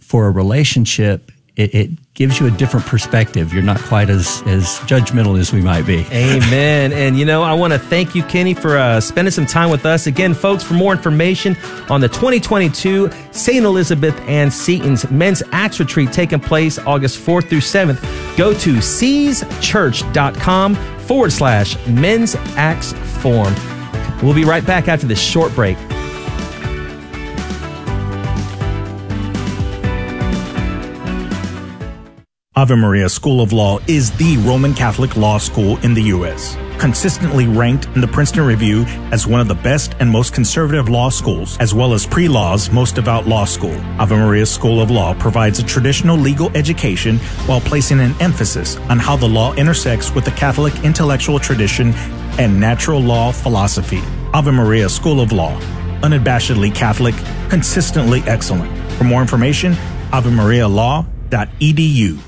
for 0.00 0.26
a 0.26 0.30
relationship, 0.30 1.30
it, 1.56 1.74
it 1.74 1.90
gives 2.20 2.38
you 2.38 2.46
a 2.46 2.50
different 2.50 2.84
perspective. 2.84 3.54
You're 3.54 3.62
not 3.62 3.78
quite 3.78 4.10
as 4.10 4.42
as 4.44 4.78
judgmental 4.80 5.40
as 5.40 5.54
we 5.54 5.62
might 5.62 5.86
be. 5.86 6.06
Amen. 6.12 6.92
And 7.00 7.18
you 7.18 7.24
know, 7.24 7.42
I 7.42 7.54
want 7.54 7.72
to 7.72 7.78
thank 7.78 8.14
you, 8.14 8.22
Kenny, 8.24 8.52
for 8.52 8.76
uh, 8.76 9.00
spending 9.00 9.32
some 9.32 9.46
time 9.46 9.70
with 9.70 9.86
us. 9.86 10.06
Again, 10.06 10.34
folks, 10.34 10.62
for 10.62 10.74
more 10.74 10.92
information 10.92 11.56
on 11.88 12.02
the 12.02 12.08
2022 12.08 13.10
St. 13.30 13.64
Elizabeth 13.64 14.14
Ann 14.28 14.50
Seton's 14.50 15.10
Men's 15.10 15.42
Acts 15.52 15.80
Retreat 15.80 16.12
taking 16.12 16.40
place 16.40 16.78
August 16.78 17.24
4th 17.24 17.48
through 17.48 17.60
7th, 17.60 18.02
go 18.36 18.52
to 18.52 18.74
seaschurch.com 18.74 20.74
forward 20.74 21.32
slash 21.32 21.86
men's 21.86 22.34
acts 22.56 22.92
form. 23.22 23.54
We'll 24.22 24.34
be 24.34 24.44
right 24.44 24.66
back 24.66 24.88
after 24.88 25.06
this 25.06 25.20
short 25.20 25.54
break. 25.54 25.78
Ave 32.60 32.74
Maria 32.74 33.08
School 33.08 33.40
of 33.40 33.54
Law 33.54 33.78
is 33.86 34.10
the 34.18 34.36
Roman 34.46 34.74
Catholic 34.74 35.16
law 35.16 35.38
school 35.38 35.78
in 35.78 35.94
the 35.94 36.02
U.S. 36.14 36.58
Consistently 36.78 37.46
ranked 37.46 37.86
in 37.94 38.02
the 38.02 38.06
Princeton 38.06 38.44
Review 38.44 38.84
as 39.12 39.26
one 39.26 39.40
of 39.40 39.48
the 39.48 39.54
best 39.54 39.94
and 39.98 40.10
most 40.10 40.34
conservative 40.34 40.90
law 40.90 41.08
schools, 41.08 41.56
as 41.56 41.72
well 41.72 41.94
as 41.94 42.04
pre 42.04 42.28
law's 42.28 42.70
most 42.70 42.96
devout 42.96 43.26
law 43.26 43.46
school. 43.46 43.74
Ave 43.98 44.14
Maria 44.14 44.44
School 44.44 44.82
of 44.82 44.90
Law 44.90 45.14
provides 45.14 45.58
a 45.58 45.62
traditional 45.62 46.18
legal 46.18 46.54
education 46.54 47.16
while 47.46 47.62
placing 47.62 47.98
an 47.98 48.14
emphasis 48.20 48.76
on 48.90 48.98
how 48.98 49.16
the 49.16 49.26
law 49.26 49.54
intersects 49.54 50.14
with 50.14 50.26
the 50.26 50.32
Catholic 50.32 50.84
intellectual 50.84 51.38
tradition 51.38 51.94
and 52.38 52.60
natural 52.60 53.00
law 53.00 53.32
philosophy. 53.32 54.02
Ave 54.34 54.50
Maria 54.50 54.90
School 54.90 55.22
of 55.22 55.32
Law, 55.32 55.58
unabashedly 56.02 56.74
Catholic, 56.74 57.14
consistently 57.48 58.20
excellent. 58.26 58.70
For 58.98 59.04
more 59.04 59.22
information, 59.22 59.72
avemarialaw.edu. 60.12 62.20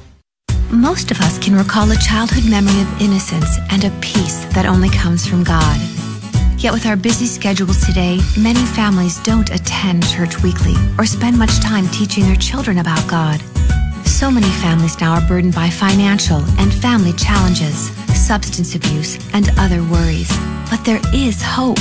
Most 0.72 1.10
of 1.10 1.20
us 1.20 1.38
can 1.38 1.54
recall 1.54 1.90
a 1.90 1.96
childhood 1.96 2.48
memory 2.48 2.80
of 2.80 3.00
innocence 3.02 3.58
and 3.68 3.84
a 3.84 3.90
peace 4.00 4.46
that 4.54 4.64
only 4.64 4.88
comes 4.88 5.26
from 5.26 5.44
God. 5.44 5.78
Yet 6.56 6.72
with 6.72 6.86
our 6.86 6.96
busy 6.96 7.26
schedules 7.26 7.84
today, 7.84 8.20
many 8.38 8.64
families 8.64 9.18
don't 9.22 9.50
attend 9.50 10.08
church 10.08 10.42
weekly 10.42 10.74
or 10.96 11.04
spend 11.04 11.38
much 11.38 11.60
time 11.60 11.86
teaching 11.88 12.24
their 12.24 12.36
children 12.36 12.78
about 12.78 13.06
God. 13.06 13.38
So 14.06 14.30
many 14.30 14.48
families 14.48 14.98
now 14.98 15.12
are 15.12 15.28
burdened 15.28 15.54
by 15.54 15.68
financial 15.68 16.42
and 16.58 16.72
family 16.72 17.12
challenges, 17.12 17.90
substance 18.26 18.74
abuse, 18.74 19.18
and 19.34 19.50
other 19.58 19.82
worries. 19.84 20.34
But 20.70 20.86
there 20.86 21.02
is 21.12 21.42
hope. 21.42 21.80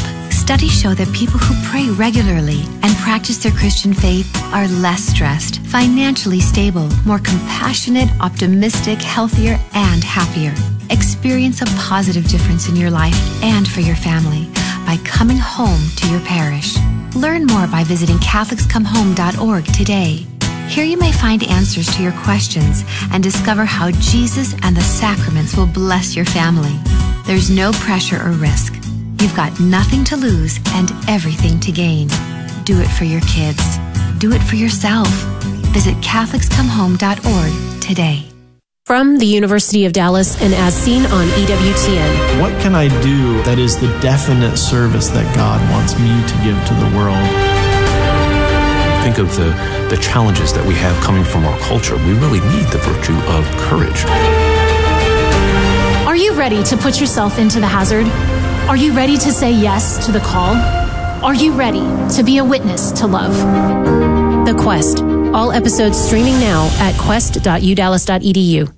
Studies 0.51 0.81
show 0.81 0.93
that 0.93 1.13
people 1.13 1.39
who 1.39 1.55
pray 1.69 1.89
regularly 1.91 2.63
and 2.83 2.93
practice 2.97 3.37
their 3.37 3.53
Christian 3.53 3.93
faith 3.93 4.29
are 4.51 4.67
less 4.83 5.01
stressed, 5.01 5.61
financially 5.61 6.41
stable, 6.41 6.89
more 7.05 7.19
compassionate, 7.19 8.09
optimistic, 8.19 9.01
healthier, 9.01 9.57
and 9.73 10.03
happier. 10.03 10.53
Experience 10.89 11.61
a 11.61 11.65
positive 11.79 12.27
difference 12.27 12.67
in 12.67 12.75
your 12.75 12.91
life 12.91 13.15
and 13.41 13.65
for 13.65 13.79
your 13.79 13.95
family 13.95 14.49
by 14.85 14.97
coming 15.05 15.37
home 15.37 15.79
to 15.95 16.09
your 16.09 16.19
parish. 16.27 16.75
Learn 17.15 17.45
more 17.45 17.67
by 17.67 17.85
visiting 17.85 18.17
CatholicsComeHome.org 18.17 19.63
today. 19.67 20.27
Here 20.67 20.83
you 20.83 20.97
may 20.97 21.13
find 21.13 21.43
answers 21.43 21.87
to 21.95 22.03
your 22.03 22.11
questions 22.23 22.83
and 23.13 23.23
discover 23.23 23.63
how 23.63 23.91
Jesus 24.01 24.53
and 24.63 24.75
the 24.75 24.81
sacraments 24.81 25.55
will 25.55 25.67
bless 25.67 26.13
your 26.13 26.25
family. 26.25 26.77
There's 27.25 27.49
no 27.49 27.71
pressure 27.71 28.21
or 28.21 28.31
risk. 28.31 28.80
You've 29.21 29.35
got 29.35 29.59
nothing 29.59 30.03
to 30.05 30.17
lose 30.17 30.57
and 30.69 30.91
everything 31.07 31.59
to 31.59 31.71
gain. 31.71 32.07
Do 32.63 32.81
it 32.81 32.87
for 32.87 33.03
your 33.03 33.21
kids. 33.21 33.61
Do 34.17 34.31
it 34.33 34.41
for 34.41 34.55
yourself. 34.55 35.07
Visit 35.75 35.95
CatholicsComeHome.org 35.97 37.81
today. 37.81 38.25
From 38.87 39.19
the 39.19 39.27
University 39.27 39.85
of 39.85 39.93
Dallas 39.93 40.41
and 40.41 40.55
as 40.55 40.73
seen 40.73 41.05
on 41.05 41.27
EWTN. 41.27 42.41
What 42.41 42.59
can 42.63 42.73
I 42.73 42.87
do 43.03 43.43
that 43.43 43.59
is 43.59 43.79
the 43.79 43.95
definite 43.99 44.57
service 44.57 45.09
that 45.09 45.35
God 45.35 45.61
wants 45.69 45.93
me 45.99 46.09
to 46.09 46.33
give 46.41 46.57
to 46.65 46.73
the 46.73 46.89
world? 46.97 47.21
Think 49.03 49.19
of 49.19 49.29
the, 49.37 49.53
the 49.95 50.01
challenges 50.01 50.51
that 50.53 50.65
we 50.65 50.73
have 50.73 50.99
coming 51.03 51.23
from 51.23 51.45
our 51.45 51.59
culture. 51.59 51.95
We 51.97 52.13
really 52.13 52.39
need 52.39 52.65
the 52.69 52.79
virtue 52.79 53.13
of 53.29 53.45
courage. 53.69 54.03
Are 56.07 56.15
you 56.15 56.33
ready 56.33 56.63
to 56.63 56.75
put 56.75 56.99
yourself 56.99 57.37
into 57.37 57.59
the 57.59 57.67
hazard? 57.67 58.07
Are 58.67 58.77
you 58.77 58.93
ready 58.93 59.17
to 59.17 59.31
say 59.33 59.51
yes 59.51 60.05
to 60.05 60.11
the 60.11 60.19
call? 60.21 60.55
Are 61.25 61.33
you 61.33 61.51
ready 61.51 61.81
to 62.15 62.23
be 62.23 62.37
a 62.37 62.45
witness 62.45 62.91
to 62.93 63.07
love? 63.07 63.35
The 64.45 64.53
Quest. 64.53 65.01
All 65.33 65.51
episodes 65.51 65.97
streaming 65.97 66.39
now 66.39 66.69
at 66.79 66.97
quest.udallas.edu. 66.97 68.73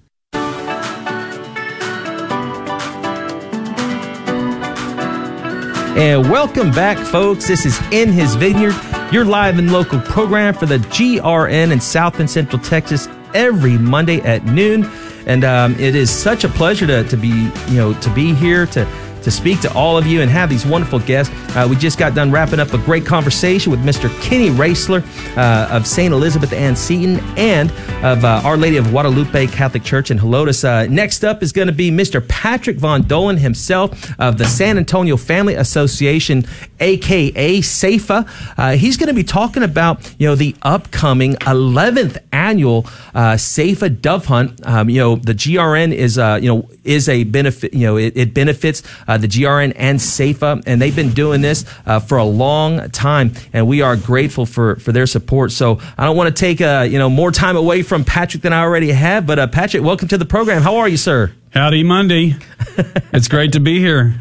And 5.96 6.28
welcome 6.28 6.72
back, 6.72 6.98
folks. 6.98 7.48
This 7.48 7.66
is 7.68 7.80
In 7.92 8.12
His 8.12 8.34
Vineyard, 8.34 8.74
your 9.12 9.26
live 9.26 9.60
and 9.60 9.72
local 9.72 10.00
program 10.00 10.56
for 10.56 10.66
the 10.66 10.80
GRN 10.80 11.72
in 11.72 11.80
South 11.80 12.20
and 12.20 12.28
Central 12.28 12.60
Texas 12.64 13.08
every 13.36 13.78
Monday 13.78 14.20
at 14.22 14.44
noon. 14.46 14.90
And 15.28 15.44
um, 15.44 15.76
it 15.80 15.96
is 15.96 16.10
such 16.10 16.44
a 16.44 16.50
pleasure 16.50 16.88
to, 16.88 17.04
to 17.04 17.16
be, 17.16 17.52
you 17.68 17.76
know, 17.76 17.94
to 17.94 18.10
be 18.14 18.34
here 18.34 18.66
to 18.68 18.86
to 19.24 19.32
speak 19.32 19.60
to 19.62 19.74
all 19.74 19.98
of 19.98 20.06
you 20.06 20.22
and 20.22 20.30
have 20.30 20.50
these 20.50 20.66
wonderful 20.66 21.00
guests. 21.00 21.34
Uh, 21.56 21.68
we 21.70 21.76
just 21.76 21.98
got 21.98 22.14
done 22.14 22.32
wrapping 22.32 22.60
up 22.60 22.74
a 22.74 22.78
great 22.80 23.06
conversation 23.06 23.72
with 23.72 23.84
Mr. 23.84 24.10
Kenny 24.22 24.50
Raisler 24.50 25.04
uh, 25.38 25.76
of 25.76 25.88
St. 25.88 26.14
Elizabeth 26.14 26.52
Ann 26.54 26.76
Seton 26.76 27.20
and 27.38 27.72
of 28.04 28.26
uh, 28.26 28.42
Our 28.44 28.58
Lady 28.58 28.78
of 28.78 28.90
Guadalupe 28.90 29.48
Catholic 29.48 29.84
Church 29.84 30.12
in 30.12 30.20
Helotes. 30.20 30.64
Uh, 30.64 30.88
next 30.88 31.24
up 31.24 31.42
is 31.42 31.52
going 31.52 31.68
to 31.68 31.74
be 31.74 31.92
Mr. 31.92 32.28
Patrick 32.28 32.78
Von 32.78 33.04
Dohlen 33.04 33.38
himself 33.38 34.12
of 34.20 34.38
the 34.38 34.46
San 34.46 34.78
Antonio 34.78 35.16
Family 35.16 35.56
Association, 35.56 36.44
aka 36.80 37.62
SAFA. 37.62 38.26
Uh, 38.58 38.72
he's 38.72 38.98
going 38.98 39.08
to 39.08 39.14
be 39.14 39.24
talking 39.24 39.64
about 39.64 40.14
you 40.20 40.28
know 40.28 40.36
the 40.36 40.56
upcoming 40.62 41.34
11th 41.36 42.18
annual 42.32 42.86
uh, 43.16 43.38
SAFA 43.38 43.90
Dove 43.90 44.26
Hunt. 44.26 44.66
Um, 44.66 44.90
you 44.90 45.00
know 45.00 45.16
the 45.16 45.34
GRN 45.34 45.94
is 45.94 46.18
you 46.18 46.50
know 46.50 46.70
is 46.84 47.08
a 47.08 47.24
benefit. 47.24 47.74
You 47.74 47.88
know 47.88 47.98
it, 47.98 48.14
it 48.16 48.34
benefits 48.34 48.84
uh, 49.14 49.18
the 49.18 49.28
GRN 49.28 49.74
and 49.76 50.02
SAFA, 50.02 50.64
and 50.66 50.82
they've 50.82 50.96
been 50.96 51.12
doing 51.12 51.42
this 51.42 51.66
uh, 51.86 52.00
for 52.00 52.18
a 52.18 52.26
long 52.26 52.90
time, 52.90 53.34
and 53.54 53.68
we 53.68 53.82
are 53.82 53.96
grateful 53.96 54.46
for 54.46 54.78
for 54.78 54.92
their 54.92 55.06
support. 55.06 55.52
So 55.52 55.80
I 55.98 56.06
don't 56.06 56.18
want 56.18 56.36
to 56.36 56.40
take 56.40 56.62
uh, 56.62 56.88
you 56.90 56.98
know 56.98 57.10
more 57.10 57.32
time 57.32 57.56
away 57.56 57.84
from 57.84 58.04
Patrick 58.06 58.42
than 58.42 58.54
I 58.54 58.62
already 58.62 58.92
have, 58.92 59.28
but 59.28 59.38
uh, 59.38 59.48
Patrick, 59.48 59.84
welcome 59.84 60.08
to 60.08 60.18
the 60.18 60.26
program. 60.26 60.64
How 60.64 60.78
are 60.78 60.90
you, 60.90 60.98
sir? 60.98 61.32
Howdy, 61.52 61.84
Monday. 61.84 62.36
it's 63.14 63.28
great 63.28 63.52
to 63.52 63.60
be 63.60 63.78
here. 63.80 64.16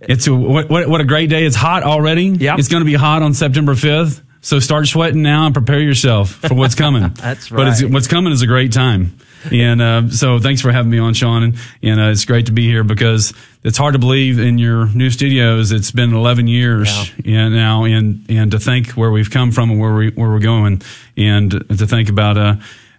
It's 0.00 0.26
a, 0.26 0.34
what, 0.34 0.68
what, 0.68 0.88
what 0.88 1.00
a 1.00 1.04
great 1.04 1.30
day. 1.30 1.44
It's 1.44 1.56
hot 1.56 1.84
already. 1.84 2.24
Yeah. 2.24 2.56
It's 2.58 2.68
going 2.68 2.82
to 2.82 2.86
be 2.86 2.94
hot 2.94 3.22
on 3.22 3.32
September 3.32 3.74
5th. 3.74 4.20
So 4.40 4.58
start 4.58 4.86
sweating 4.88 5.22
now 5.22 5.46
and 5.46 5.54
prepare 5.54 5.80
yourself 5.80 6.32
for 6.32 6.54
what's 6.54 6.74
coming. 6.74 7.02
That's 7.14 7.50
right. 7.50 7.58
But 7.58 7.68
it's, 7.68 7.84
what's 7.84 8.08
coming 8.08 8.32
is 8.32 8.42
a 8.42 8.46
great 8.46 8.72
time. 8.72 9.16
And 9.52 9.82
uh, 9.82 10.08
so 10.10 10.38
thanks 10.38 10.60
for 10.60 10.72
having 10.72 10.90
me 10.90 10.98
on, 10.98 11.14
Sean. 11.14 11.42
And, 11.42 11.58
and 11.82 12.00
uh, 12.00 12.04
it's 12.04 12.24
great 12.24 12.46
to 12.46 12.52
be 12.52 12.66
here 12.66 12.84
because 12.84 13.32
it's 13.62 13.78
hard 13.78 13.94
to 13.94 13.98
believe 13.98 14.38
in 14.38 14.58
your 14.58 14.86
new 14.86 15.10
studios. 15.10 15.72
It's 15.72 15.90
been 15.90 16.14
11 16.14 16.48
years 16.48 17.12
and 17.24 17.54
now, 17.54 17.84
and 17.84 18.24
and 18.28 18.50
to 18.50 18.58
think 18.58 18.90
where 18.90 19.10
we've 19.10 19.30
come 19.30 19.52
from 19.52 19.70
and 19.70 19.80
where 19.80 19.94
we 19.94 20.10
where 20.10 20.30
we're 20.30 20.38
going, 20.38 20.82
and 21.16 21.50
to 21.50 21.86
think 21.86 22.08
about 22.08 22.36
uh, 22.36 22.56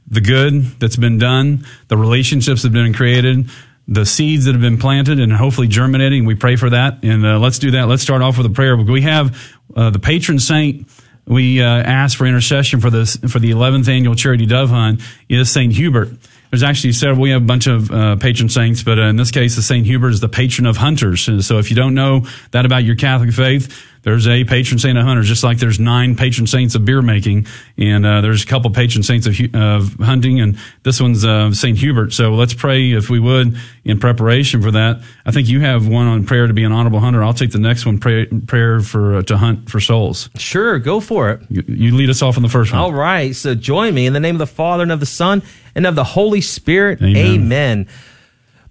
the 0.08 0.22
good 0.22 0.64
that's 0.80 0.98
been 0.98 1.18
done, 1.18 1.66
the 1.88 1.98
relationships 1.98 2.62
that 2.64 2.70
have 2.70 2.74
been 2.74 2.94
created. 2.94 3.50
The 3.88 4.04
seeds 4.04 4.46
that 4.46 4.54
have 4.54 4.62
been 4.62 4.80
planted 4.80 5.20
and 5.20 5.32
hopefully 5.32 5.68
germinating. 5.68 6.26
We 6.26 6.34
pray 6.34 6.56
for 6.56 6.72
that. 6.72 7.04
And 7.04 7.24
uh, 7.24 7.38
let's 7.38 7.60
do 7.60 7.70
that. 7.70 7.88
Let's 7.88 8.02
start 8.02 8.24
off 8.24 8.36
with 8.36 8.48
a 8.48 8.50
prayer. 8.50 8.76
We 8.76 9.04
have 9.04 9.56
uh, 9.76 9.92
the 9.92 10.00
patron 10.00 10.40
saint 10.40 10.88
we 11.28 11.62
uh, 11.62 11.66
asked 11.66 12.18
for 12.18 12.26
intercession 12.26 12.80
for 12.80 12.90
this 12.90 13.16
for 13.18 13.40
the 13.40 13.52
11th 13.52 13.88
annual 13.88 14.16
charity 14.16 14.46
dove 14.46 14.70
hunt 14.70 15.02
is 15.28 15.52
Saint 15.52 15.74
Hubert. 15.74 16.10
There's 16.52 16.64
actually 16.64 16.94
several. 16.94 17.22
We 17.22 17.32
have 17.32 17.42
a 17.42 17.46
bunch 17.46 17.68
of 17.68 17.92
uh, 17.92 18.16
patron 18.18 18.50
saints, 18.50 18.84
but 18.84 19.00
uh, 19.00 19.04
in 19.04 19.16
this 19.16 19.32
case, 19.32 19.56
the 19.56 19.62
Saint 19.62 19.86
Hubert 19.86 20.10
is 20.10 20.20
the 20.20 20.30
patron 20.30 20.68
of 20.68 20.78
hunters. 20.78 21.28
And 21.28 21.44
so, 21.44 21.58
if 21.58 21.70
you 21.70 21.76
don't 21.76 21.94
know 21.94 22.26
that 22.52 22.66
about 22.66 22.84
your 22.84 22.96
Catholic 22.96 23.32
faith, 23.34 23.86
there's 24.06 24.28
a 24.28 24.44
patron 24.44 24.78
saint 24.78 25.00
of 25.00 25.04
hunters, 25.04 25.28
just 25.28 25.44
like 25.44 25.58
there's 25.58 25.80
nine 25.80 26.16
patron 26.16 26.46
saints 26.46 26.76
of 26.76 26.86
beer 26.86 27.02
making, 27.02 27.48
and 27.76 28.06
uh, 28.06 28.22
there's 28.22 28.44
a 28.44 28.46
couple 28.46 28.70
patron 28.70 29.02
saints 29.02 29.26
of, 29.26 29.36
of 29.56 29.96
hunting, 29.96 30.40
and 30.40 30.60
this 30.84 31.02
one's 31.02 31.26
uh, 31.26 31.52
Saint 31.54 31.80
Hubert. 31.80 32.14
So 32.14 32.36
let's 32.36 32.54
pray, 32.54 32.92
if 32.92 33.10
we 33.10 33.20
would, 33.20 33.58
in 33.84 34.00
preparation 34.00 34.62
for 34.62 34.70
that. 34.72 35.02
I 35.26 35.32
think 35.32 35.50
you 35.50 35.62
have 35.62 35.88
one 35.88 36.06
on 36.06 36.24
prayer 36.24 36.46
to 36.46 36.54
be 36.54 36.64
an 36.64 36.72
honorable 36.72 37.00
hunter. 37.00 37.24
I'll 37.24 37.34
take 37.34 37.52
the 37.52 37.58
next 37.58 37.88
one, 37.88 37.98
pray, 37.98 38.28
prayer 38.28 38.80
for 38.80 39.16
uh, 39.16 39.22
to 39.24 39.38
hunt 39.38 39.72
for 39.72 39.80
souls. 39.80 40.30
Sure, 40.38 40.78
go 40.78 41.00
for 41.00 41.32
it. 41.32 41.42
You, 41.50 41.64
you 41.68 41.96
lead 41.96 42.12
us 42.12 42.22
off 42.22 42.38
on 42.38 42.44
the 42.44 42.50
first 42.50 42.72
one. 42.72 42.82
All 42.82 42.94
right. 42.94 43.36
So 43.36 43.56
join 43.56 43.96
me 43.96 44.06
in 44.06 44.14
the 44.14 44.20
name 44.20 44.36
of 44.36 44.40
the 44.40 44.46
Father 44.46 44.84
and 44.84 44.92
of 44.92 45.00
the 45.00 45.08
Son 45.08 45.42
and 45.76 45.86
of 45.86 45.96
the 45.96 46.04
Holy 46.04 46.42
Spirit. 46.42 47.02
Amen. 47.02 47.18
Amen. 47.18 47.88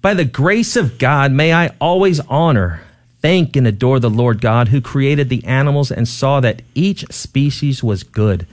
By 0.00 0.14
the 0.14 0.24
grace 0.24 0.76
of 0.76 0.98
God, 0.98 1.32
may 1.32 1.52
I 1.52 1.70
always 1.80 2.20
honor, 2.20 2.82
thank, 3.22 3.56
and 3.56 3.66
adore 3.66 4.00
the 4.00 4.10
Lord 4.10 4.40
God 4.40 4.68
who 4.68 4.80
created 4.80 5.28
the 5.28 5.44
animals 5.44 5.90
and 5.90 6.08
saw 6.08 6.40
that 6.40 6.62
each 6.74 7.04
species 7.10 7.82
was 7.82 8.02
good. 8.02 8.46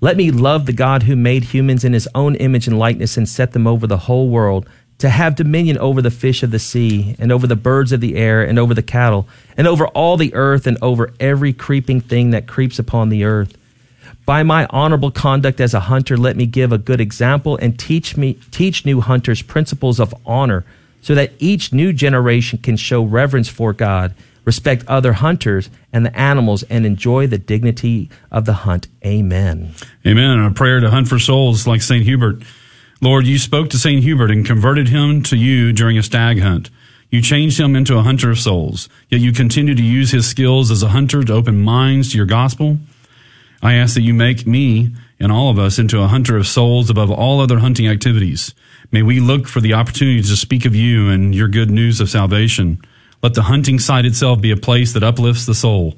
Let 0.00 0.16
me 0.16 0.30
love 0.30 0.66
the 0.66 0.72
God 0.72 1.04
who 1.04 1.16
made 1.16 1.44
humans 1.44 1.84
in 1.84 1.92
his 1.92 2.08
own 2.14 2.36
image 2.36 2.68
and 2.68 2.78
likeness 2.78 3.16
and 3.16 3.28
set 3.28 3.52
them 3.52 3.66
over 3.66 3.86
the 3.86 3.96
whole 3.98 4.28
world 4.28 4.68
to 4.98 5.08
have 5.08 5.36
dominion 5.36 5.78
over 5.78 6.02
the 6.02 6.10
fish 6.10 6.42
of 6.42 6.50
the 6.50 6.58
sea 6.58 7.16
and 7.18 7.32
over 7.32 7.46
the 7.46 7.56
birds 7.56 7.92
of 7.92 8.00
the 8.00 8.16
air 8.16 8.42
and 8.42 8.58
over 8.58 8.74
the 8.74 8.82
cattle 8.82 9.28
and 9.56 9.66
over 9.66 9.86
all 9.88 10.16
the 10.16 10.34
earth 10.34 10.66
and 10.66 10.76
over 10.82 11.12
every 11.20 11.52
creeping 11.52 12.00
thing 12.00 12.30
that 12.30 12.46
creeps 12.46 12.78
upon 12.78 13.08
the 13.08 13.24
earth. 13.24 13.56
By 14.28 14.42
my 14.42 14.66
honorable 14.68 15.10
conduct 15.10 15.58
as 15.58 15.72
a 15.72 15.80
hunter, 15.80 16.18
let 16.18 16.36
me 16.36 16.44
give 16.44 16.70
a 16.70 16.76
good 16.76 17.00
example 17.00 17.56
and 17.56 17.78
teach 17.78 18.14
me 18.18 18.34
teach 18.50 18.84
new 18.84 19.00
hunters 19.00 19.40
principles 19.40 19.98
of 19.98 20.14
honor, 20.26 20.66
so 21.00 21.14
that 21.14 21.32
each 21.38 21.72
new 21.72 21.94
generation 21.94 22.58
can 22.58 22.76
show 22.76 23.02
reverence 23.02 23.48
for 23.48 23.72
God, 23.72 24.14
respect 24.44 24.84
other 24.86 25.14
hunters 25.14 25.70
and 25.94 26.04
the 26.04 26.14
animals, 26.14 26.62
and 26.64 26.84
enjoy 26.84 27.26
the 27.26 27.38
dignity 27.38 28.10
of 28.30 28.44
the 28.44 28.52
hunt. 28.52 28.86
Amen. 29.02 29.72
Amen. 30.06 30.40
A 30.40 30.50
prayer 30.50 30.80
to 30.80 30.90
hunt 30.90 31.08
for 31.08 31.18
souls 31.18 31.66
like 31.66 31.80
St. 31.80 32.04
Hubert. 32.04 32.42
Lord, 33.00 33.26
you 33.26 33.38
spoke 33.38 33.70
to 33.70 33.78
St. 33.78 34.02
Hubert 34.02 34.30
and 34.30 34.44
converted 34.44 34.90
him 34.90 35.22
to 35.22 35.38
you 35.38 35.72
during 35.72 35.96
a 35.96 36.02
stag 36.02 36.42
hunt. 36.42 36.68
You 37.08 37.22
changed 37.22 37.58
him 37.58 37.74
into 37.74 37.96
a 37.96 38.02
hunter 38.02 38.30
of 38.30 38.38
souls, 38.38 38.90
yet 39.08 39.22
you 39.22 39.32
continue 39.32 39.74
to 39.74 39.82
use 39.82 40.10
his 40.10 40.28
skills 40.28 40.70
as 40.70 40.82
a 40.82 40.88
hunter 40.88 41.24
to 41.24 41.32
open 41.32 41.62
minds 41.62 42.10
to 42.10 42.18
your 42.18 42.26
gospel. 42.26 42.76
I 43.62 43.74
ask 43.74 43.94
that 43.94 44.02
you 44.02 44.14
make 44.14 44.46
me 44.46 44.94
and 45.20 45.32
all 45.32 45.50
of 45.50 45.58
us 45.58 45.78
into 45.78 46.00
a 46.00 46.06
hunter 46.06 46.36
of 46.36 46.46
souls 46.46 46.90
above 46.90 47.10
all 47.10 47.40
other 47.40 47.58
hunting 47.58 47.88
activities. 47.88 48.54
May 48.92 49.02
we 49.02 49.20
look 49.20 49.48
for 49.48 49.60
the 49.60 49.74
opportunity 49.74 50.22
to 50.22 50.36
speak 50.36 50.64
of 50.64 50.74
you 50.74 51.08
and 51.08 51.34
your 51.34 51.48
good 51.48 51.70
news 51.70 52.00
of 52.00 52.08
salvation. 52.08 52.80
Let 53.22 53.34
the 53.34 53.42
hunting 53.42 53.78
site 53.80 54.04
itself 54.06 54.40
be 54.40 54.52
a 54.52 54.56
place 54.56 54.92
that 54.92 55.02
uplifts 55.02 55.44
the 55.44 55.54
soul. 55.54 55.96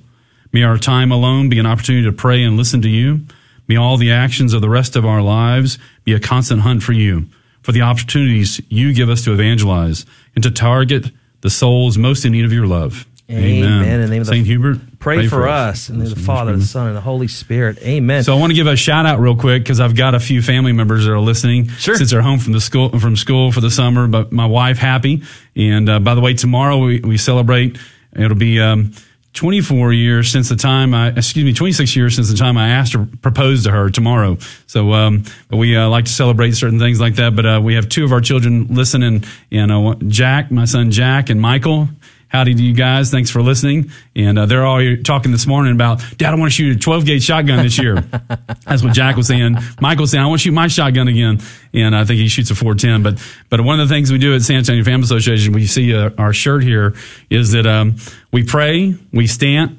May 0.53 0.63
our 0.63 0.79
time 0.79 1.13
alone 1.13 1.49
be 1.49 1.59
an 1.59 1.67
opportunity 1.67 2.05
to 2.07 2.13
pray 2.13 2.43
and 2.43 2.57
listen 2.57 2.81
to 2.83 2.89
you. 2.89 3.21
May 3.69 3.77
all 3.77 3.99
the 3.99 4.11
actions 4.11 4.53
of 4.55 4.63
the 4.63 4.69
rest 4.71 4.97
of 4.97 5.05
our 5.07 5.23
lives 5.23 5.79
be 6.05 6.13
a 6.15 6.19
constant 6.19 6.63
hunt 6.63 6.83
for 6.83 6.93
you, 6.93 7.27
for 7.63 7.73
the 7.73 7.83
opportunities 7.83 8.61
you 8.69 8.93
give 8.95 9.09
us 9.11 9.23
to 9.25 9.33
evangelize 9.33 10.07
and 10.35 10.43
to 10.43 10.51
target 10.51 11.13
the 11.43 11.51
souls 11.51 11.97
most 11.99 12.25
in 12.25 12.33
need 12.33 12.45
of 12.45 12.53
your 12.53 12.67
love. 12.67 13.07
Amen. 13.31 13.85
In 13.85 14.01
the 14.01 14.09
name 14.09 14.23
of 14.23 14.27
the- 14.27 14.33
St. 14.33 14.47
Hubert, 14.47 14.81
Pray, 15.01 15.27
for, 15.29 15.49
us. 15.49 15.89
In 15.89 15.99
the 15.99 16.05
the 16.05 16.15
Father, 16.21 16.55
the 16.55 16.63
Son, 16.63 16.89
and 16.89 16.97
the 16.97 17.01
Holy 17.01 17.27
Spirit. 17.27 17.79
Amen. 17.83 18.23
So 18.23 18.37
I 18.37 18.39
want 18.39 18.51
to 18.51 18.55
give 18.55 18.67
a 18.67 18.77
shout 18.77 19.07
out 19.07 19.19
real 19.19 19.35
quick 19.35 19.63
because 19.63 19.81
I've 19.81 19.97
got 19.97 20.15
a 20.15 20.21
few 20.21 20.43
family 20.43 20.73
members 20.73 21.07
that 21.07 21.13
are 21.13 21.19
listening 21.19 21.69
Sure. 21.69 21.97
since 21.97 22.11
they're 22.11 22.21
home 22.21 22.39
from 22.39 22.53
the 22.53 22.61
school 22.61 22.91
from 22.99 23.17
school 23.17 23.51
for 23.51 23.63
the 23.63 23.71
summer. 23.71 24.07
But 24.07 24.31
my 24.31 24.45
wife 24.45 24.77
happy, 24.77 25.23
and 25.57 25.89
uh, 25.89 26.01
by 26.01 26.15
the 26.15 26.21
way, 26.21 26.35
tomorrow 26.35 26.77
we, 26.79 27.01
we 27.01 27.17
celebrate. 27.17 27.79
It'll 28.15 28.37
be 28.37 28.61
um, 28.61 28.93
24 29.33 29.93
years 29.95 30.31
since 30.31 30.49
the 30.51 30.57
time 30.57 30.93
I 30.93 31.09
excuse 31.09 31.45
me 31.47 31.55
26 31.55 31.97
years 31.97 32.17
since 32.17 32.31
the 32.31 32.37
time 32.37 32.59
I 32.59 32.69
asked 32.69 32.93
her 32.93 33.09
proposed 33.23 33.65
to 33.65 33.71
her 33.71 33.89
tomorrow. 33.89 34.37
So 34.67 34.93
um, 34.93 35.25
but 35.49 35.57
we 35.57 35.77
uh, 35.77 35.89
like 35.89 36.05
to 36.07 36.13
celebrate 36.13 36.53
certain 36.53 36.79
things 36.79 37.01
like 37.01 37.15
that. 37.15 37.35
But 37.35 37.47
uh, 37.47 37.61
we 37.63 37.75
have 37.77 37.89
two 37.89 38.05
of 38.05 38.13
our 38.13 38.21
children 38.21 38.67
listening, 38.67 39.25
and 39.51 39.73
uh, 39.73 39.95
Jack, 40.09 40.51
my 40.51 40.67
son 40.67 40.91
Jack, 40.91 41.31
and 41.31 41.41
Michael. 41.41 41.89
Howdy 42.31 42.55
to 42.55 42.63
you 42.63 42.73
guys. 42.73 43.11
Thanks 43.11 43.29
for 43.29 43.43
listening. 43.43 43.91
And 44.15 44.39
uh, 44.39 44.47
they're 44.47 44.65
all 44.65 44.81
talking 45.05 45.33
this 45.33 45.47
morning 45.47 45.73
about, 45.73 46.01
Dad, 46.17 46.33
I 46.33 46.37
want 46.37 46.51
to 46.51 46.55
shoot 46.55 46.77
a 46.77 46.79
12 46.79 47.05
gauge 47.05 47.25
shotgun 47.25 47.63
this 47.63 47.77
year. 47.77 47.97
That's 48.65 48.83
what 48.83 48.95
Jack 48.95 49.17
was 49.17 49.27
saying. 49.27 49.57
Michael 49.81 50.05
was 50.05 50.13
saying, 50.13 50.23
I 50.23 50.27
want 50.29 50.41
to 50.41 50.45
shoot 50.45 50.53
my 50.53 50.69
shotgun 50.69 51.09
again. 51.09 51.41
And 51.75 51.95
I 51.95 52.05
think 52.05 52.21
he 52.21 52.29
shoots 52.29 52.51
a 52.51 52.55
410. 52.55 53.03
But, 53.03 53.23
but 53.51 53.61
one 53.61 53.81
of 53.81 53.89
the 53.89 53.95
things 53.95 54.13
we 54.13 54.19
do 54.19 54.35
at 54.35 54.43
San 54.43 54.59
Antonio 54.59 54.85
Family 54.85 55.05
Association, 55.05 55.53
we 55.53 55.67
see 55.67 55.95
uh, 55.95 56.11
our 56.19 56.33
shirt 56.33 56.63
here, 56.63 56.95
is 57.31 57.51
that 57.53 57.67
um, 57.67 57.97
we 58.33 58.45
pray, 58.45 58.95
we 59.13 59.27
stand, 59.27 59.77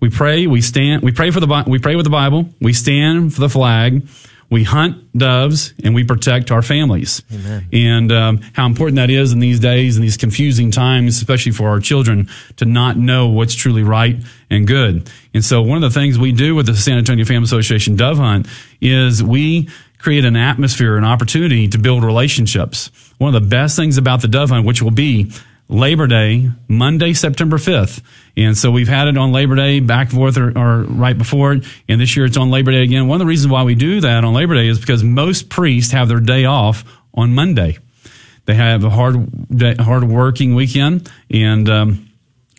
we 0.00 0.10
pray, 0.10 0.48
we 0.48 0.60
stand, 0.60 1.02
we 1.02 1.12
pray 1.12 1.30
for 1.30 1.38
the, 1.38 1.64
we 1.68 1.78
pray 1.78 1.94
with 1.94 2.04
the 2.04 2.10
Bible, 2.10 2.48
we 2.60 2.72
stand 2.72 3.32
for 3.32 3.40
the 3.40 3.48
flag, 3.48 4.06
we 4.50 4.64
hunt 4.64 5.16
doves, 5.16 5.74
and 5.82 5.94
we 5.94 6.04
protect 6.04 6.50
our 6.50 6.62
families. 6.62 7.22
Amen. 7.32 7.66
And 7.72 8.12
um, 8.12 8.40
how 8.52 8.66
important 8.66 8.96
that 8.96 9.10
is 9.10 9.32
in 9.32 9.40
these 9.40 9.60
days 9.60 9.96
and 9.96 10.04
these 10.04 10.16
confusing 10.16 10.70
times, 10.70 11.16
especially 11.16 11.52
for 11.52 11.68
our 11.68 11.80
children, 11.80 12.28
to 12.56 12.64
not 12.64 12.96
know 12.96 13.28
what's 13.28 13.54
truly 13.54 13.82
right 13.82 14.16
and 14.50 14.66
good. 14.66 15.10
And 15.32 15.44
so, 15.44 15.62
one 15.62 15.82
of 15.82 15.92
the 15.92 15.98
things 15.98 16.18
we 16.18 16.32
do 16.32 16.54
with 16.54 16.66
the 16.66 16.76
San 16.76 16.98
Antonio 16.98 17.24
Family 17.24 17.44
Association 17.44 17.96
Dove 17.96 18.18
Hunt 18.18 18.46
is 18.80 19.22
we 19.22 19.68
create 19.98 20.24
an 20.24 20.36
atmosphere, 20.36 20.96
an 20.98 21.04
opportunity 21.04 21.66
to 21.68 21.78
build 21.78 22.04
relationships. 22.04 22.90
One 23.18 23.34
of 23.34 23.42
the 23.42 23.48
best 23.48 23.74
things 23.74 23.96
about 23.96 24.20
the 24.20 24.28
Dove 24.28 24.50
Hunt, 24.50 24.66
which 24.66 24.82
will 24.82 24.90
be 24.90 25.32
Labor 25.68 26.06
Day, 26.06 26.50
Monday, 26.68 27.14
September 27.14 27.56
5th. 27.56 28.02
And 28.36 28.56
so 28.56 28.70
we've 28.70 28.88
had 28.88 29.08
it 29.08 29.16
on 29.16 29.32
Labor 29.32 29.56
Day, 29.56 29.80
back 29.80 30.08
and 30.08 30.18
forth, 30.18 30.36
or, 30.36 30.56
or, 30.56 30.82
right 30.82 31.16
before 31.16 31.54
it. 31.54 31.64
And 31.88 32.00
this 32.00 32.16
year 32.16 32.26
it's 32.26 32.36
on 32.36 32.50
Labor 32.50 32.72
Day 32.72 32.82
again. 32.82 33.08
One 33.08 33.16
of 33.16 33.20
the 33.20 33.28
reasons 33.28 33.50
why 33.50 33.62
we 33.62 33.74
do 33.74 34.00
that 34.00 34.24
on 34.24 34.34
Labor 34.34 34.54
Day 34.54 34.68
is 34.68 34.78
because 34.78 35.02
most 35.02 35.48
priests 35.48 35.92
have 35.92 36.08
their 36.08 36.20
day 36.20 36.44
off 36.44 36.84
on 37.14 37.34
Monday. 37.34 37.78
They 38.46 38.54
have 38.54 38.84
a 38.84 38.90
hard, 38.90 39.56
day, 39.56 39.74
hard 39.78 40.04
working 40.04 40.54
weekend. 40.54 41.10
And, 41.30 41.68
um, 41.68 42.10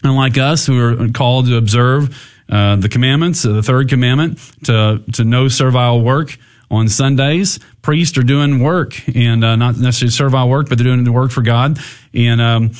unlike 0.03 0.38
us 0.38 0.66
who 0.66 0.80
are 0.80 1.10
called 1.10 1.47
to 1.47 1.58
observe, 1.58 2.34
uh, 2.49 2.76
the 2.76 2.89
commandments, 2.89 3.43
the 3.43 3.64
third 3.64 3.89
commandment, 3.89 4.39
to, 4.64 5.03
to 5.14 5.24
no 5.24 5.47
servile 5.47 6.01
work, 6.01 6.38
on 6.72 6.89
Sundays, 6.89 7.60
priests 7.82 8.18
are 8.18 8.24
doing 8.24 8.60
work 8.60 8.95
and 9.16 9.43
uh, 9.43 9.56
not 9.56 9.78
necessarily 9.78 10.12
servile 10.12 10.49
work, 10.49 10.68
but 10.68 10.78
they're 10.78 10.86
doing 10.86 11.03
the 11.03 11.12
work 11.12 11.32
for 11.32 11.41
God. 11.41 11.80
And 12.14 12.41
um, 12.41 12.72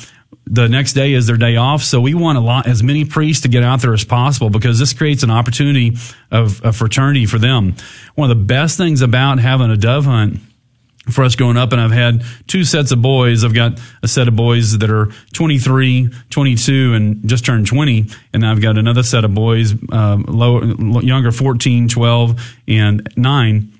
the 0.46 0.68
next 0.68 0.92
day 0.92 1.12
is 1.12 1.26
their 1.26 1.36
day 1.36 1.56
off. 1.56 1.82
So 1.82 2.00
we 2.00 2.14
want 2.14 2.38
a 2.38 2.40
lot, 2.40 2.66
as 2.68 2.82
many 2.82 3.04
priests 3.04 3.42
to 3.42 3.48
get 3.48 3.64
out 3.64 3.82
there 3.82 3.92
as 3.92 4.04
possible 4.04 4.48
because 4.48 4.78
this 4.78 4.92
creates 4.92 5.22
an 5.22 5.30
opportunity 5.30 5.96
of, 6.30 6.76
fraternity 6.76 7.26
for 7.26 7.38
them. 7.38 7.74
One 8.14 8.30
of 8.30 8.38
the 8.38 8.44
best 8.44 8.76
things 8.76 9.02
about 9.02 9.40
having 9.40 9.70
a 9.70 9.76
dove 9.76 10.04
hunt 10.04 10.38
for 11.10 11.24
us 11.24 11.36
growing 11.36 11.56
up 11.56 11.72
and 11.72 11.80
I've 11.80 11.92
had 11.92 12.24
two 12.46 12.64
sets 12.64 12.90
of 12.92 13.02
boys. 13.02 13.44
I've 13.44 13.54
got 13.54 13.80
a 14.02 14.08
set 14.08 14.28
of 14.28 14.36
boys 14.36 14.78
that 14.78 14.90
are 14.90 15.08
23, 15.32 16.10
22 16.30 16.94
and 16.94 17.28
just 17.28 17.44
turned 17.44 17.66
20. 17.66 18.06
And 18.32 18.46
I've 18.46 18.60
got 18.60 18.78
another 18.78 19.02
set 19.02 19.24
of 19.24 19.34
boys, 19.34 19.74
um, 19.90 20.24
low, 20.28 20.62
younger, 21.00 21.32
14, 21.32 21.88
12 21.88 22.56
and 22.68 23.08
nine. 23.16 23.72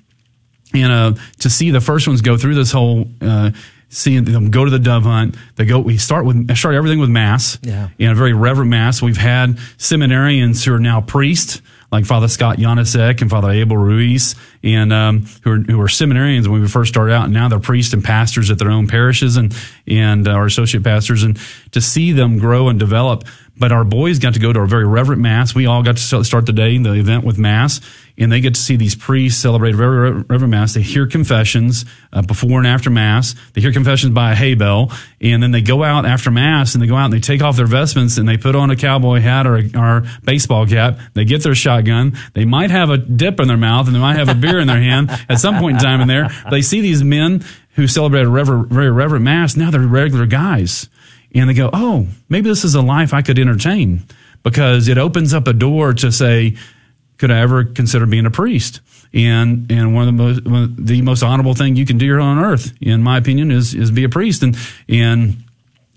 And, 0.73 0.91
uh, 0.91 1.13
to 1.39 1.49
see 1.49 1.71
the 1.71 1.81
first 1.81 2.07
ones 2.07 2.21
go 2.21 2.37
through 2.37 2.55
this 2.55 2.71
whole, 2.71 3.07
uh, 3.21 3.51
seeing 3.89 4.23
them 4.25 4.51
go 4.51 4.65
to 4.65 4.71
the 4.71 4.79
dove 4.79 5.03
hunt. 5.03 5.35
They 5.55 5.65
go, 5.65 5.79
we 5.79 5.97
start 5.97 6.25
with, 6.25 6.55
start 6.57 6.75
everything 6.75 6.99
with 6.99 7.09
mass. 7.09 7.57
Yeah. 7.61 7.89
And 7.99 8.11
a 8.11 8.15
very 8.15 8.33
reverent 8.33 8.69
mass. 8.69 9.01
We've 9.01 9.17
had 9.17 9.57
seminarians 9.77 10.65
who 10.65 10.73
are 10.73 10.79
now 10.79 11.01
priests 11.01 11.61
like 11.91 12.05
Father 12.05 12.27
Scott 12.27 12.57
Janasek 12.57 13.21
and 13.21 13.29
Father 13.29 13.49
Abel 13.51 13.77
Ruiz, 13.77 14.35
and 14.61 14.91
um, 14.91 15.25
who 15.43 15.51
are 15.51 15.57
who 15.57 15.79
are 15.79 15.87
seminarians 15.87 16.47
when 16.47 16.61
we 16.61 16.67
first 16.67 16.91
started 16.91 17.13
out, 17.13 17.25
and 17.25 17.33
now 17.33 17.47
they're 17.47 17.59
priests 17.59 17.93
and 17.93 18.03
pastors 18.03 18.51
at 18.51 18.59
their 18.59 18.71
own 18.71 18.87
parishes 18.87 19.37
and 19.37 19.55
and 19.87 20.27
uh, 20.27 20.31
our 20.31 20.45
associate 20.45 20.83
pastors, 20.83 21.23
and 21.23 21.39
to 21.71 21.79
see 21.79 22.11
them 22.11 22.39
grow 22.39 22.67
and 22.67 22.79
develop. 22.79 23.23
But 23.59 23.71
our 23.71 23.83
boys 23.83 24.19
got 24.19 24.33
to 24.33 24.39
go 24.39 24.53
to 24.53 24.59
a 24.59 24.67
very 24.67 24.85
reverent 24.85 25.21
mass. 25.21 25.55
We 25.55 25.65
all 25.65 25.81
got 25.81 25.97
to 25.97 26.23
start 26.23 26.45
the 26.45 26.53
day, 26.53 26.77
the 26.77 26.93
event 26.93 27.23
with 27.23 27.39
mass, 27.39 27.81
and 28.17 28.31
they 28.31 28.41
get 28.41 28.55
to 28.55 28.61
see 28.61 28.75
these 28.75 28.95
priests 28.95 29.41
celebrate 29.41 29.75
very 29.75 30.47
mass. 30.47 30.73
They 30.73 30.81
hear 30.81 31.05
confessions 31.05 31.85
uh, 32.11 32.21
before 32.21 32.57
and 32.59 32.67
after 32.67 32.89
mass. 32.89 33.35
They 33.53 33.61
hear 33.61 33.71
confessions 33.71 34.13
by 34.13 34.31
a 34.31 34.35
hay 34.35 34.55
bell, 34.55 34.91
and 35.21 35.43
then 35.43 35.51
they 35.51 35.61
go 35.61 35.83
out 35.83 36.05
after 36.05 36.31
mass 36.31 36.73
and 36.73 36.81
they 36.81 36.87
go 36.87 36.95
out 36.95 37.05
and 37.05 37.13
they 37.13 37.19
take 37.19 37.41
off 37.41 37.57
their 37.57 37.67
vestments 37.67 38.17
and 38.17 38.27
they 38.27 38.37
put 38.37 38.55
on 38.55 38.71
a 38.71 38.75
cowboy 38.75 39.19
hat 39.19 39.45
or 39.45 39.57
a 39.57 39.69
or 39.77 40.03
baseball 40.23 40.65
cap. 40.65 40.99
They 41.13 41.25
get 41.25 41.43
their 41.43 41.55
shotgun. 41.55 42.17
They 42.33 42.45
might 42.45 42.71
have 42.71 42.89
a 42.89 42.97
dip 42.97 43.39
in 43.39 43.47
their 43.47 43.57
mouth 43.57 43.87
and 43.87 43.95
they 43.95 43.99
might 43.99 44.17
have 44.17 44.29
a 44.29 44.35
beer 44.35 44.59
in 44.59 44.67
their 44.67 44.81
hand 44.81 45.11
at 45.29 45.39
some 45.39 45.59
point 45.59 45.77
in 45.77 45.83
time 45.83 46.01
in 46.01 46.07
there. 46.07 46.29
They 46.49 46.61
see 46.61 46.81
these 46.81 47.03
men 47.03 47.43
who 47.75 47.87
celebrate 47.87 48.23
a 48.23 48.29
rever- 48.29 48.63
very 48.63 48.89
reverent 48.89 49.23
mass. 49.23 49.55
Now 49.55 49.69
they're 49.69 49.81
regular 49.81 50.25
guys 50.25 50.89
and 51.33 51.49
they 51.49 51.53
go, 51.53 51.69
oh, 51.71 52.07
maybe 52.29 52.49
this 52.49 52.63
is 52.63 52.75
a 52.75 52.81
life 52.81 53.13
I 53.13 53.21
could 53.21 53.37
entertain 53.37 54.03
because 54.43 54.87
it 54.87 54.97
opens 54.97 55.33
up 55.33 55.47
a 55.47 55.53
door 55.53 55.93
to 55.93 56.11
say, 56.11 56.55
could 57.17 57.31
I 57.31 57.39
ever 57.39 57.63
consider 57.63 58.05
being 58.05 58.25
a 58.25 58.31
priest? 58.31 58.81
And 59.13 59.71
and 59.71 59.95
one 59.95 60.07
of 60.07 60.17
the 60.17 60.23
most 60.23 60.37
of 60.45 60.85
the 60.85 61.01
most 61.01 61.23
honorable 61.23 61.53
thing 61.53 61.75
you 61.75 61.85
can 61.85 61.97
do 61.97 62.05
here 62.05 62.19
on 62.19 62.39
earth, 62.39 62.73
in 62.81 63.03
my 63.03 63.17
opinion, 63.17 63.51
is 63.51 63.73
is 63.73 63.91
be 63.91 64.03
a 64.03 64.09
priest. 64.09 64.43
And 64.43 64.57
and 64.89 65.43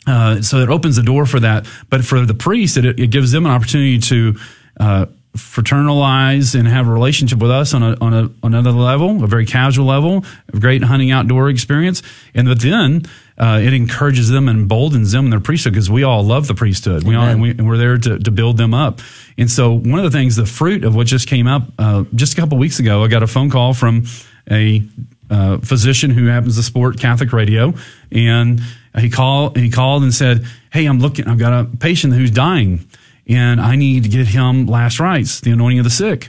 uh, 0.06 0.42
so 0.42 0.58
it 0.58 0.68
opens 0.68 0.96
the 0.96 1.02
door 1.02 1.26
for 1.26 1.40
that. 1.40 1.66
But 1.88 2.04
for 2.04 2.24
the 2.24 2.34
priest, 2.34 2.76
it, 2.76 2.98
it 2.98 3.10
gives 3.10 3.32
them 3.32 3.46
an 3.46 3.52
opportunity 3.52 3.98
to 3.98 4.36
uh, 4.78 5.06
fraternalize 5.36 6.58
and 6.58 6.66
have 6.66 6.88
a 6.88 6.92
relationship 6.92 7.38
with 7.38 7.50
us 7.50 7.72
on 7.72 7.82
a 7.82 7.96
on 8.00 8.12
a 8.12 8.30
on 8.42 8.54
another 8.54 8.72
level, 8.72 9.22
a 9.22 9.26
very 9.26 9.46
casual 9.46 9.86
level, 9.86 10.24
a 10.52 10.58
great 10.58 10.82
hunting 10.82 11.10
outdoor 11.10 11.48
experience. 11.48 12.02
And 12.34 12.48
but 12.48 12.60
then 12.60 13.02
uh, 13.38 13.60
it 13.62 13.72
encourages 13.72 14.28
them 14.28 14.48
and 14.48 14.60
emboldens 14.60 15.12
them 15.12 15.26
in 15.26 15.30
their 15.30 15.40
priesthood 15.40 15.72
because 15.72 15.88
we 15.88 16.02
all 16.02 16.22
love 16.22 16.46
the 16.48 16.54
priesthood. 16.54 17.04
We 17.04 17.14
all 17.14 17.26
and, 17.26 17.40
we, 17.40 17.50
and 17.50 17.66
we're 17.66 17.78
there 17.78 17.96
to, 17.96 18.18
to 18.18 18.30
build 18.30 18.56
them 18.56 18.74
up. 18.74 19.00
And 19.38 19.50
so 19.50 19.72
one 19.72 19.98
of 19.98 20.04
the 20.04 20.10
things, 20.10 20.36
the 20.36 20.46
fruit 20.46 20.84
of 20.84 20.94
what 20.94 21.06
just 21.06 21.28
came 21.28 21.46
up 21.46 21.62
uh, 21.78 22.04
just 22.14 22.34
a 22.34 22.36
couple 22.36 22.58
weeks 22.58 22.80
ago, 22.80 23.04
I 23.04 23.08
got 23.08 23.22
a 23.22 23.26
phone 23.26 23.50
call 23.50 23.72
from 23.72 24.04
a 24.50 24.82
uh, 25.30 25.58
physician 25.58 26.10
who 26.10 26.26
happens 26.26 26.56
to 26.56 26.62
support 26.62 26.98
Catholic 26.98 27.32
radio, 27.32 27.72
and 28.10 28.60
he 28.98 29.08
called 29.08 29.56
he 29.56 29.70
called 29.70 30.02
and 30.02 30.12
said, 30.12 30.44
"Hey, 30.72 30.86
I'm 30.86 30.98
looking. 30.98 31.28
I've 31.28 31.38
got 31.38 31.52
a 31.52 31.64
patient 31.64 32.14
who's 32.14 32.32
dying." 32.32 32.84
And 33.30 33.60
I 33.60 33.76
need 33.76 34.02
to 34.02 34.08
get 34.08 34.26
him 34.26 34.66
last 34.66 35.00
rites, 35.00 35.40
the 35.40 35.52
anointing 35.52 35.78
of 35.78 35.84
the 35.84 35.90
sick. 35.90 36.28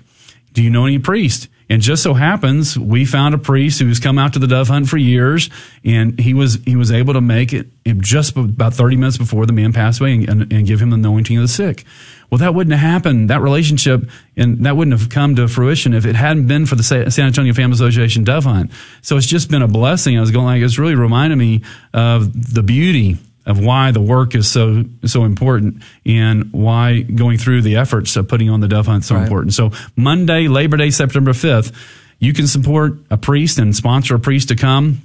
Do 0.53 0.61
you 0.61 0.69
know 0.69 0.85
any 0.85 0.99
priest? 0.99 1.47
And 1.69 1.81
just 1.81 2.03
so 2.03 2.13
happens 2.13 2.77
we 2.77 3.05
found 3.05 3.33
a 3.33 3.37
priest 3.37 3.79
who's 3.79 3.99
come 3.99 4.19
out 4.19 4.33
to 4.33 4.39
the 4.39 4.47
dove 4.47 4.67
hunt 4.67 4.89
for 4.89 4.97
years, 4.97 5.49
and 5.85 6.19
he 6.19 6.33
was 6.33 6.59
he 6.65 6.75
was 6.75 6.91
able 6.91 7.13
to 7.13 7.21
make 7.21 7.53
it 7.53 7.67
just 7.99 8.35
about 8.35 8.73
thirty 8.73 8.97
minutes 8.97 9.17
before 9.17 9.45
the 9.45 9.53
man 9.53 9.71
passed 9.71 10.01
away 10.01 10.15
and, 10.15 10.29
and, 10.29 10.53
and 10.53 10.67
give 10.67 10.81
him 10.81 10.89
the 10.89 10.97
anointing 10.97 11.37
of 11.37 11.43
the 11.43 11.47
sick. 11.47 11.85
Well, 12.29 12.39
that 12.39 12.53
wouldn't 12.53 12.73
have 12.73 12.91
happened. 12.91 13.29
That 13.29 13.39
relationship 13.39 14.09
and 14.35 14.65
that 14.65 14.75
wouldn't 14.75 14.99
have 14.99 15.09
come 15.09 15.37
to 15.37 15.47
fruition 15.47 15.93
if 15.93 16.05
it 16.05 16.15
hadn't 16.15 16.47
been 16.47 16.65
for 16.65 16.75
the 16.75 16.83
San 16.83 17.25
Antonio 17.25 17.53
Family 17.53 17.75
Association 17.75 18.25
dove 18.25 18.43
hunt. 18.43 18.71
So 19.01 19.15
it's 19.15 19.25
just 19.25 19.49
been 19.49 19.61
a 19.61 19.67
blessing. 19.67 20.17
I 20.17 20.21
was 20.21 20.31
going 20.31 20.45
like 20.45 20.61
it's 20.61 20.77
really 20.77 20.95
reminding 20.95 21.39
me 21.39 21.61
of 21.93 22.53
the 22.53 22.63
beauty 22.63 23.17
of 23.51 23.59
why 23.59 23.91
the 23.91 24.01
work 24.01 24.33
is 24.33 24.49
so 24.49 24.85
so 25.05 25.25
important 25.25 25.83
and 26.05 26.51
why 26.53 27.01
going 27.01 27.37
through 27.37 27.61
the 27.61 27.75
efforts 27.75 28.15
of 28.15 28.27
putting 28.27 28.49
on 28.49 28.61
the 28.61 28.67
dove 28.67 28.87
hunt 28.87 29.03
is 29.03 29.07
so 29.07 29.15
right. 29.15 29.23
important. 29.23 29.53
So 29.53 29.71
Monday, 29.95 30.47
Labor 30.47 30.77
Day, 30.77 30.89
September 30.89 31.33
fifth, 31.33 31.71
you 32.19 32.33
can 32.33 32.47
support 32.47 32.93
a 33.09 33.17
priest 33.17 33.59
and 33.59 33.75
sponsor 33.75 34.15
a 34.15 34.19
priest 34.19 34.47
to 34.47 34.55
come, 34.55 35.01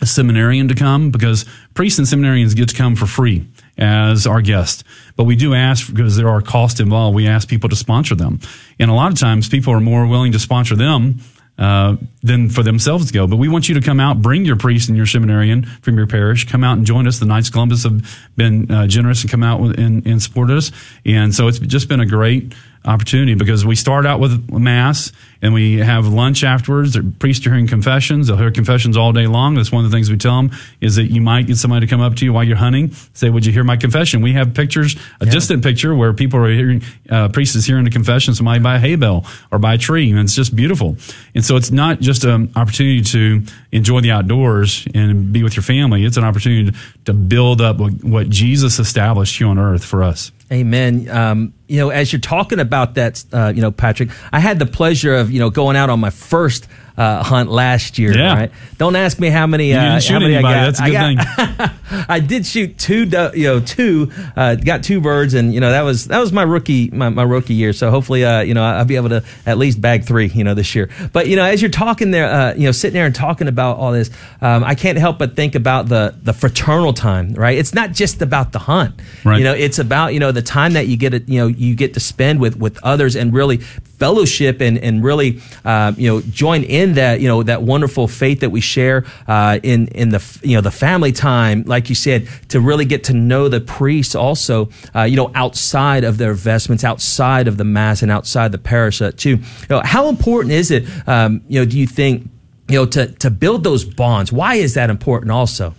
a 0.00 0.06
seminarian 0.06 0.68
to 0.68 0.74
come, 0.74 1.10
because 1.10 1.44
priests 1.74 1.98
and 1.98 2.08
seminarians 2.08 2.56
get 2.56 2.70
to 2.70 2.74
come 2.74 2.96
for 2.96 3.06
free 3.06 3.46
as 3.76 4.26
our 4.26 4.40
guest. 4.40 4.84
But 5.16 5.24
we 5.24 5.36
do 5.36 5.54
ask 5.54 5.86
because 5.86 6.16
there 6.16 6.28
are 6.28 6.40
costs 6.40 6.80
involved. 6.80 7.14
We 7.14 7.26
ask 7.28 7.46
people 7.46 7.68
to 7.68 7.76
sponsor 7.76 8.14
them, 8.14 8.40
and 8.78 8.90
a 8.90 8.94
lot 8.94 9.12
of 9.12 9.18
times 9.18 9.48
people 9.48 9.72
are 9.74 9.80
more 9.80 10.06
willing 10.06 10.32
to 10.32 10.38
sponsor 10.38 10.76
them 10.76 11.20
uh, 11.58 11.96
than 12.22 12.48
for 12.48 12.62
themselves 12.62 13.06
to 13.06 13.12
go. 13.12 13.26
But 13.26 13.36
we 13.36 13.48
want 13.48 13.68
you 13.68 13.74
to 13.74 13.80
come 13.80 14.00
out, 14.00 14.22
bring 14.22 14.44
your 14.44 14.56
priest 14.56 14.88
and 14.88 14.96
your 14.96 15.06
seminarian 15.06 15.64
from 15.82 15.96
your 15.96 16.06
parish, 16.06 16.48
come 16.48 16.64
out 16.64 16.76
and 16.76 16.86
join 16.86 17.06
us. 17.06 17.18
The 17.18 17.26
Knights 17.26 17.50
Columbus 17.50 17.84
have 17.84 18.02
been 18.36 18.70
uh, 18.70 18.86
generous 18.86 19.22
and 19.22 19.30
come 19.30 19.42
out 19.42 19.60
and, 19.78 20.06
and 20.06 20.22
supported 20.22 20.56
us. 20.56 20.72
And 21.04 21.34
so 21.34 21.48
it's 21.48 21.58
just 21.58 21.88
been 21.88 22.00
a 22.00 22.06
great 22.06 22.54
opportunity 22.84 23.34
because 23.34 23.64
we 23.64 23.76
start 23.76 24.06
out 24.06 24.18
with 24.18 24.50
mass 24.50 25.12
and 25.42 25.52
we 25.52 25.78
have 25.78 26.06
lunch 26.06 26.44
afterwards. 26.44 26.94
The 26.94 27.02
priests 27.18 27.46
are 27.46 27.50
hearing 27.50 27.66
confessions. 27.66 28.28
They'll 28.28 28.36
hear 28.36 28.52
confessions 28.52 28.96
all 28.96 29.12
day 29.12 29.26
long. 29.26 29.56
That's 29.56 29.72
one 29.72 29.84
of 29.84 29.90
the 29.90 29.94
things 29.94 30.10
we 30.10 30.16
tell 30.16 30.36
them 30.40 30.52
is 30.80 30.96
that 30.96 31.06
you 31.06 31.20
might 31.20 31.48
get 31.48 31.56
somebody 31.56 31.84
to 31.86 31.90
come 31.90 32.00
up 32.00 32.14
to 32.16 32.24
you 32.24 32.32
while 32.32 32.44
you're 32.44 32.56
hunting, 32.56 32.92
say, 33.12 33.28
"Would 33.28 33.44
you 33.44 33.52
hear 33.52 33.64
my 33.64 33.76
confession?" 33.76 34.22
We 34.22 34.32
have 34.34 34.54
pictures, 34.54 34.96
a 35.20 35.26
yeah. 35.26 35.32
distant 35.32 35.62
picture 35.62 35.94
where 35.94 36.12
people 36.12 36.38
are 36.40 36.48
hearing, 36.48 36.82
uh, 37.10 37.28
priest 37.28 37.56
is 37.56 37.66
hearing 37.66 37.84
the 37.84 37.90
confession, 37.90 38.34
somebody 38.34 38.60
by 38.60 38.76
a 38.76 38.78
hay 38.78 38.94
bale 38.94 39.26
or 39.50 39.58
by 39.58 39.74
a 39.74 39.78
tree, 39.78 40.10
and 40.10 40.20
it's 40.20 40.34
just 40.34 40.54
beautiful. 40.54 40.96
And 41.34 41.44
so 41.44 41.56
it's 41.56 41.72
not 41.72 42.00
just 42.00 42.24
an 42.24 42.52
opportunity 42.54 43.02
to 43.02 43.42
enjoy 43.72 44.00
the 44.00 44.12
outdoors 44.12 44.86
and 44.94 45.32
be 45.32 45.42
with 45.42 45.56
your 45.56 45.62
family. 45.64 46.04
It's 46.04 46.16
an 46.16 46.24
opportunity 46.24 46.76
to 47.04 47.12
build 47.12 47.60
up 47.60 47.78
what, 47.78 48.04
what 48.04 48.30
Jesus 48.30 48.78
established 48.78 49.36
here 49.38 49.48
on 49.48 49.58
earth 49.58 49.84
for 49.84 50.04
us. 50.04 50.30
Amen. 50.52 51.08
Um, 51.08 51.54
you 51.72 51.78
know, 51.78 51.88
as 51.88 52.12
you're 52.12 52.20
talking 52.20 52.60
about 52.60 52.96
that, 52.96 53.24
uh, 53.32 53.50
you 53.54 53.62
know, 53.62 53.70
Patrick, 53.70 54.10
I 54.30 54.40
had 54.40 54.58
the 54.58 54.66
pleasure 54.66 55.14
of, 55.14 55.30
you 55.30 55.40
know, 55.40 55.48
going 55.48 55.74
out 55.74 55.88
on 55.88 56.00
my 56.00 56.10
first 56.10 56.68
uh, 56.96 57.22
hunt 57.22 57.50
last 57.50 57.98
year. 57.98 58.16
Yeah. 58.16 58.34
Right? 58.34 58.52
Don't 58.78 58.96
ask 58.96 59.18
me 59.18 59.28
how 59.28 59.46
many. 59.46 59.68
You 59.68 59.74
didn't 59.74 59.88
uh, 59.92 60.00
shoot 60.00 60.12
how 60.12 60.18
many 60.20 60.34
anybody. 60.34 60.54
I 60.54 60.60
got. 60.60 60.76
That's 60.76 60.80
a 60.80 60.84
good 60.84 60.96
I 60.96 61.66
got, 61.94 62.10
I 62.10 62.20
did 62.20 62.46
shoot 62.46 62.78
two, 62.78 63.04
you 63.34 63.44
know, 63.44 63.60
two, 63.60 64.10
uh, 64.36 64.56
got 64.56 64.82
two 64.82 65.00
birds, 65.00 65.34
and 65.34 65.54
you 65.54 65.60
know 65.60 65.70
that 65.70 65.82
was 65.82 66.08
that 66.08 66.18
was 66.18 66.32
my 66.32 66.42
rookie 66.42 66.90
my, 66.90 67.08
my 67.08 67.22
rookie 67.22 67.54
year. 67.54 67.72
So 67.72 67.90
hopefully, 67.90 68.24
uh, 68.24 68.40
you 68.40 68.54
know, 68.54 68.62
I'll 68.62 68.84
be 68.84 68.96
able 68.96 69.10
to 69.10 69.24
at 69.46 69.58
least 69.58 69.80
bag 69.80 70.04
three, 70.04 70.26
you 70.26 70.44
know, 70.44 70.54
this 70.54 70.74
year. 70.74 70.90
But 71.12 71.28
you 71.28 71.36
know, 71.36 71.44
as 71.44 71.62
you're 71.62 71.70
talking 71.70 72.10
there, 72.10 72.26
uh, 72.26 72.54
you 72.54 72.64
know, 72.64 72.72
sitting 72.72 72.94
there 72.94 73.06
and 73.06 73.14
talking 73.14 73.48
about 73.48 73.78
all 73.78 73.92
this, 73.92 74.10
um, 74.40 74.64
I 74.64 74.74
can't 74.74 74.98
help 74.98 75.18
but 75.18 75.36
think 75.36 75.54
about 75.54 75.88
the 75.88 76.14
the 76.22 76.32
fraternal 76.32 76.92
time, 76.92 77.34
right? 77.34 77.56
It's 77.56 77.74
not 77.74 77.92
just 77.92 78.22
about 78.22 78.52
the 78.52 78.58
hunt, 78.58 79.00
Right. 79.24 79.38
You 79.38 79.44
know, 79.44 79.54
it's 79.54 79.78
about 79.78 80.14
you 80.14 80.20
know 80.20 80.32
the 80.32 80.42
time 80.42 80.74
that 80.74 80.88
you 80.88 80.96
get 80.96 81.14
it, 81.14 81.28
you 81.28 81.40
know, 81.40 81.46
you 81.62 81.74
get 81.74 81.94
to 81.94 82.00
spend 82.00 82.40
with 82.40 82.56
with 82.56 82.78
others 82.82 83.16
and 83.16 83.32
really 83.32 83.58
fellowship 83.58 84.60
and 84.60 84.78
and 84.78 85.04
really 85.04 85.40
uh, 85.64 85.92
you 85.96 86.08
know 86.08 86.20
join 86.22 86.62
in 86.64 86.94
that 86.94 87.20
you 87.20 87.28
know 87.28 87.42
that 87.42 87.62
wonderful 87.62 88.08
faith 88.08 88.40
that 88.40 88.50
we 88.50 88.60
share 88.60 89.04
uh, 89.28 89.58
in 89.62 89.86
in 89.88 90.10
the 90.10 90.40
you 90.42 90.56
know 90.56 90.60
the 90.60 90.70
family 90.70 91.12
time, 91.12 91.62
like 91.66 91.88
you 91.88 91.94
said, 91.94 92.28
to 92.48 92.60
really 92.60 92.84
get 92.84 93.04
to 93.04 93.12
know 93.12 93.48
the 93.48 93.60
priests 93.60 94.14
also, 94.14 94.68
uh, 94.94 95.02
you 95.02 95.16
know, 95.16 95.30
outside 95.34 96.04
of 96.04 96.18
their 96.18 96.34
vestments, 96.34 96.84
outside 96.84 97.46
of 97.46 97.56
the 97.56 97.64
mass, 97.64 98.02
and 98.02 98.10
outside 98.10 98.50
the 98.52 98.58
parish 98.58 99.00
uh, 99.00 99.12
too. 99.12 99.36
You 99.36 99.68
know, 99.70 99.82
how 99.84 100.08
important 100.08 100.52
is 100.52 100.70
it? 100.70 100.86
Um, 101.06 101.42
you 101.48 101.60
know, 101.60 101.64
do 101.64 101.78
you 101.78 101.86
think 101.86 102.28
you 102.68 102.76
know 102.78 102.86
to 102.86 103.06
to 103.06 103.30
build 103.30 103.64
those 103.64 103.84
bonds? 103.84 104.32
Why 104.32 104.56
is 104.56 104.74
that 104.74 104.90
important? 104.90 105.30
Also. 105.30 105.74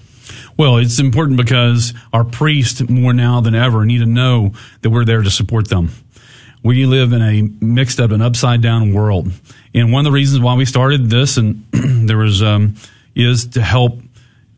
Well, 0.56 0.78
it's 0.78 1.00
important 1.00 1.38
because 1.38 1.94
our 2.12 2.24
priests 2.24 2.88
more 2.88 3.14
now 3.14 3.42
than 3.42 3.56
ever 3.56 3.86
need 3.86 4.00
to 4.00 4.06
know 4.06 4.54
that 4.82 4.92
we're 4.92 5.06
there 5.06 5.22
to 5.22 5.32
support 5.32 5.68
them. 5.68 5.90
We 6.64 6.86
live 6.86 7.12
in 7.12 7.22
a 7.22 7.42
mixed 7.64 8.00
up 8.00 8.12
and 8.12 8.22
upside 8.22 8.62
down 8.62 8.94
world. 8.94 9.32
And 9.74 9.92
one 9.92 10.06
of 10.06 10.12
the 10.12 10.16
reasons 10.16 10.42
why 10.42 10.56
we 10.56 10.66
started 10.66 11.10
this 11.10 11.38
and 11.38 11.66
there 11.72 12.18
was, 12.18 12.42
um, 12.44 12.76
is 13.16 13.48
to 13.48 13.62
help, 13.62 14.00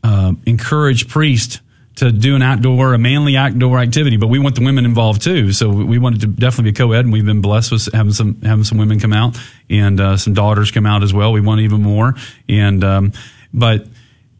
uh, 0.04 0.34
encourage 0.44 1.08
priests 1.08 1.60
to 1.96 2.12
do 2.12 2.36
an 2.36 2.42
outdoor, 2.42 2.92
a 2.92 2.98
manly 2.98 3.36
outdoor 3.36 3.78
activity, 3.78 4.18
but 4.18 4.26
we 4.26 4.38
want 4.38 4.54
the 4.54 4.64
women 4.64 4.84
involved 4.84 5.22
too. 5.22 5.50
So 5.52 5.70
we 5.70 5.98
wanted 5.98 6.20
to 6.20 6.26
definitely 6.26 6.72
be 6.72 6.76
co-ed 6.76 7.06
and 7.06 7.12
we've 7.12 7.24
been 7.24 7.40
blessed 7.40 7.72
with 7.72 7.88
having 7.92 8.12
some, 8.12 8.40
having 8.42 8.64
some 8.64 8.76
women 8.76 9.00
come 9.00 9.14
out 9.14 9.36
and, 9.70 9.98
uh, 9.98 10.16
some 10.18 10.34
daughters 10.34 10.70
come 10.70 10.84
out 10.84 11.02
as 11.02 11.14
well. 11.14 11.32
We 11.32 11.40
want 11.40 11.62
even 11.62 11.82
more. 11.82 12.14
And, 12.48 12.84
um, 12.84 13.12
but 13.54 13.86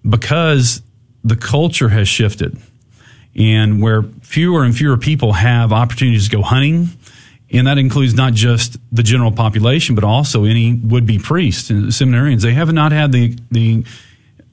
because 0.08 0.82
the 1.26 1.36
culture 1.36 1.88
has 1.88 2.08
shifted 2.08 2.56
and 3.34 3.82
where 3.82 4.02
fewer 4.22 4.64
and 4.64 4.76
fewer 4.76 4.96
people 4.96 5.32
have 5.34 5.72
opportunities 5.72 6.28
to 6.28 6.36
go 6.36 6.42
hunting, 6.42 6.88
and 7.50 7.66
that 7.66 7.78
includes 7.78 8.14
not 8.14 8.32
just 8.32 8.76
the 8.92 9.02
general 9.02 9.32
population, 9.32 9.94
but 9.94 10.04
also 10.04 10.44
any 10.44 10.74
would-be 10.74 11.18
priests 11.18 11.68
and 11.68 11.86
seminarians. 11.86 12.42
They 12.42 12.54
have 12.54 12.72
not 12.72 12.92
had 12.92 13.12
the 13.12 13.36
the 13.50 13.84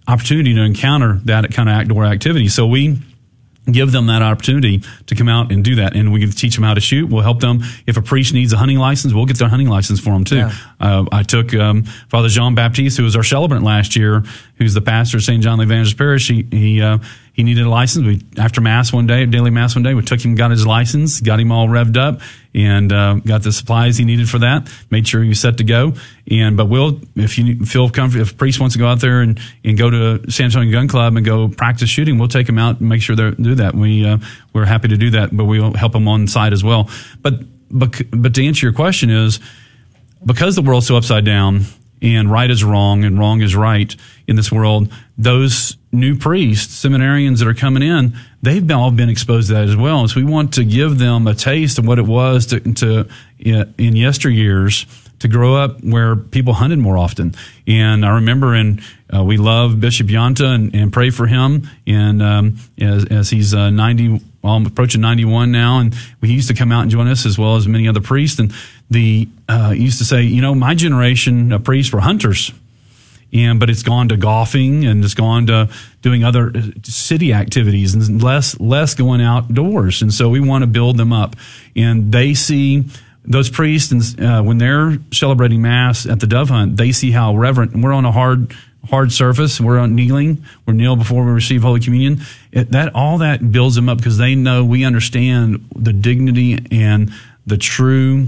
opportunity 0.08 0.54
to 0.54 0.62
encounter 0.62 1.22
that 1.26 1.50
kind 1.54 1.70
of 1.70 1.76
outdoor 1.76 2.06
activity. 2.06 2.50
So 2.50 2.68
we 2.68 3.00
give 3.72 3.92
them 3.92 4.08
that 4.08 4.22
opportunity 4.22 4.84
to 5.08 5.16
come 5.16 5.30
out 5.30 5.52
and 5.52 5.64
do 5.64 5.76
that. 5.76 5.96
And 5.96 6.12
we 6.12 6.20
can 6.20 6.32
teach 6.32 6.56
them 6.56 6.64
how 6.64 6.74
to 6.74 6.82
shoot. 6.82 7.10
We'll 7.10 7.22
help 7.22 7.40
them. 7.40 7.62
If 7.88 7.98
a 7.98 8.02
priest 8.02 8.34
needs 8.34 8.52
a 8.54 8.58
hunting 8.58 8.78
license, 8.78 9.14
we'll 9.14 9.26
get 9.26 9.38
their 9.38 9.48
hunting 9.48 9.70
license 9.70 10.00
for 10.00 10.12
them 10.12 10.24
too. 10.24 10.38
Yeah. 10.38 10.54
Uh, 10.80 11.06
I 11.12 11.24
took 11.24 11.54
um, 11.56 11.84
Father 11.84 12.28
Jean 12.28 12.56
Baptiste, 12.56 12.98
who 12.98 13.04
was 13.04 13.16
our 13.16 13.24
celebrant 13.24 13.64
last 13.64 13.96
year, 13.96 14.24
who's 14.58 14.74
the 14.74 14.82
pastor 14.82 15.18
of 15.18 15.24
St. 15.24 15.42
John 15.42 15.58
the 15.60 15.64
Evangelist 15.64 15.98
Parish. 15.98 16.28
He 16.28 16.46
he, 16.52 16.82
uh, 16.82 16.98
he 17.34 17.42
needed 17.42 17.66
a 17.66 17.70
license. 17.70 18.06
We 18.06 18.22
after 18.38 18.62
mass 18.62 18.94
one 18.94 19.08
day, 19.08 19.26
daily 19.26 19.50
mass 19.50 19.76
one 19.76 19.82
day, 19.82 19.96
we 19.96 20.04
took 20.04 20.24
him, 20.24 20.36
got 20.36 20.52
his 20.52 20.68
license, 20.68 21.20
got 21.20 21.40
him 21.40 21.52
all 21.52 21.68
revved 21.68 21.98
up, 21.98 22.22
and 22.54 22.94
uh, 22.94 23.16
got 23.16 23.42
the 23.42 23.52
supplies 23.52 23.98
he 23.98 24.06
needed 24.06 24.30
for 24.30 24.38
that. 24.40 24.72
Made 24.92 25.08
sure 25.08 25.24
he 25.24 25.30
was 25.30 25.40
set 25.40 25.58
to 25.58 25.64
go. 25.64 25.94
And 26.30 26.56
but 26.56 26.68
we'll 26.68 27.02
if 27.16 27.40
you 27.40 27.66
feel 27.66 27.90
comfortable, 27.90 28.22
if 28.22 28.34
a 28.34 28.36
priest 28.36 28.60
wants 28.60 28.74
to 28.76 28.80
go 28.80 28.88
out 28.88 29.02
there 29.02 29.22
and, 29.22 29.40
and 29.64 29.76
go 29.78 29.90
to 29.90 30.32
San 30.32 30.46
Antonio 30.46 30.72
Gun 30.72 30.88
Club 30.88 31.18
and 31.18 31.26
go 31.26 31.50
practice 31.50 31.90
shooting, 31.90 32.20
we'll 32.20 32.28
take 32.28 32.48
him 32.48 32.60
out 32.60 32.80
and 32.80 32.88
make 32.88 33.02
sure 33.02 33.16
they 33.16 33.32
do 33.32 33.56
that. 33.56 33.74
We 33.74 34.06
uh, 34.06 34.20
we're 34.54 34.66
happy 34.66 34.90
to 34.90 34.98
do 34.98 35.10
that, 35.12 35.36
but 35.36 35.46
we'll 35.46 35.74
help 35.74 35.94
them 35.94 36.08
on 36.08 36.28
site 36.28 36.54
as 36.54 36.64
well. 36.64 36.88
But 37.24 37.34
but 37.72 38.00
but 38.12 38.36
to 38.36 38.46
answer 38.46 38.68
your 38.68 38.74
question 38.74 39.10
is 39.10 39.40
because 40.24 40.56
the 40.56 40.62
world's 40.62 40.86
so 40.86 40.98
upside 40.98 41.26
down 41.26 41.66
and 42.04 42.30
right 42.30 42.52
is 42.52 42.64
wrong 42.64 43.04
and 43.04 43.18
wrong 43.18 43.42
is 43.42 43.56
right 43.56 43.96
in 44.28 44.36
this 44.36 44.52
world, 44.52 44.92
those 45.18 45.78
new 45.92 46.18
priests, 46.18 46.84
seminarians 46.84 47.40
that 47.40 47.48
are 47.48 47.54
coming 47.54 47.82
in, 47.82 48.14
they've 48.42 48.70
all 48.72 48.92
been 48.92 49.10
exposed 49.10 49.48
to 49.48 49.54
that 49.54 49.64
as 49.64 49.76
well. 49.76 50.02
And 50.02 50.10
so 50.10 50.20
we 50.20 50.26
want 50.26 50.54
to 50.56 50.64
give 50.64 51.00
them 51.00 51.26
a 51.28 51.34
taste 51.34 51.80
of 51.80 51.88
what 51.88 52.00
it 52.00 52.06
was 52.06 52.48
to, 52.48 52.60
to 52.60 53.08
in 53.40 53.94
yesteryears 53.94 54.86
to 55.20 55.28
grow 55.30 55.56
up 55.56 55.82
where 55.82 56.18
people 56.18 56.54
hunted 56.54 56.80
more 56.80 56.98
often. 56.98 57.34
And 57.66 58.06
I 58.06 58.16
remember, 58.16 58.54
and 58.54 58.82
uh, 59.14 59.24
we 59.24 59.38
love 59.38 59.80
Bishop 59.80 60.08
Yanta 60.08 60.54
and, 60.54 60.76
and 60.76 60.92
pray 60.92 61.12
for 61.12 61.28
him. 61.28 61.70
And 61.88 62.22
um, 62.22 62.58
as, 62.78 63.06
as 63.06 63.30
he's 63.30 63.54
uh, 63.54 63.70
90, 63.70 64.20
well, 64.42 64.54
I'm 64.56 64.66
approaching 64.66 65.00
91 65.00 65.50
now, 65.54 65.80
and 65.80 65.96
he 66.22 66.34
used 66.34 66.50
to 66.50 66.54
come 66.54 66.74
out 66.74 66.82
and 66.82 66.92
join 66.92 67.08
us 67.08 67.26
as 67.26 67.40
well 67.40 67.56
as 67.56 67.66
many 67.66 67.88
other 67.88 68.02
priests. 68.02 68.38
And 68.40 68.54
the 68.94 69.28
uh, 69.50 69.74
used 69.76 70.00
to 70.00 70.06
say, 70.06 70.22
you 70.24 70.42
know, 70.42 70.56
my 70.56 70.76
generation 70.76 71.52
of 71.52 71.64
priests 71.64 71.92
were 71.92 72.00
hunters. 72.00 72.52
And 73.34 73.60
but 73.60 73.72
it's 73.72 73.82
gone 73.82 74.10
to 74.10 74.18
golfing 74.18 74.86
and 74.86 75.04
it's 75.04 75.16
gone 75.16 75.48
to 75.48 75.68
doing 76.04 76.24
other 76.24 76.52
uh, 76.56 76.62
city 76.84 77.34
activities 77.34 77.96
and 77.96 78.22
less 78.22 78.60
less 78.60 78.94
going 78.94 79.22
outdoors. 79.22 80.04
And 80.04 80.14
so 80.14 80.30
we 80.30 80.40
want 80.40 80.62
to 80.62 80.68
build 80.68 80.98
them 80.98 81.12
up. 81.12 81.36
And 81.76 82.12
they 82.12 82.36
see 82.36 82.86
those 83.26 83.50
priests 83.50 83.92
and 83.92 84.24
uh, 84.24 84.44
when 84.44 84.60
they're 84.60 85.00
celebrating 85.12 85.64
mass 85.64 86.06
at 86.06 86.20
the 86.20 86.28
dove 86.28 86.50
hunt, 86.50 86.78
they 86.78 86.92
see 86.92 87.10
how 87.10 87.36
reverent. 87.36 87.74
And 87.74 87.84
we're 87.84 87.94
on 87.94 88.06
a 88.06 88.12
hard 88.12 88.54
hard 88.90 89.12
surface. 89.12 89.60
We're 89.60 89.80
on 89.80 89.96
kneeling. 89.96 90.46
We're 90.66 90.74
kneel 90.74 90.96
before 90.96 91.26
we 91.26 91.32
receive 91.32 91.64
Holy 91.64 91.80
Communion. 91.80 92.22
It, 92.52 92.72
that 92.72 92.94
all 92.94 93.20
that 93.20 93.52
builds 93.52 93.76
them 93.76 93.90
up 93.90 93.98
because 93.98 94.18
they 94.18 94.36
know 94.36 94.64
we 94.66 94.84
understand 94.84 95.68
the 95.76 95.94
dignity 95.94 96.60
and 96.72 97.12
the 97.46 97.58
true 97.58 98.28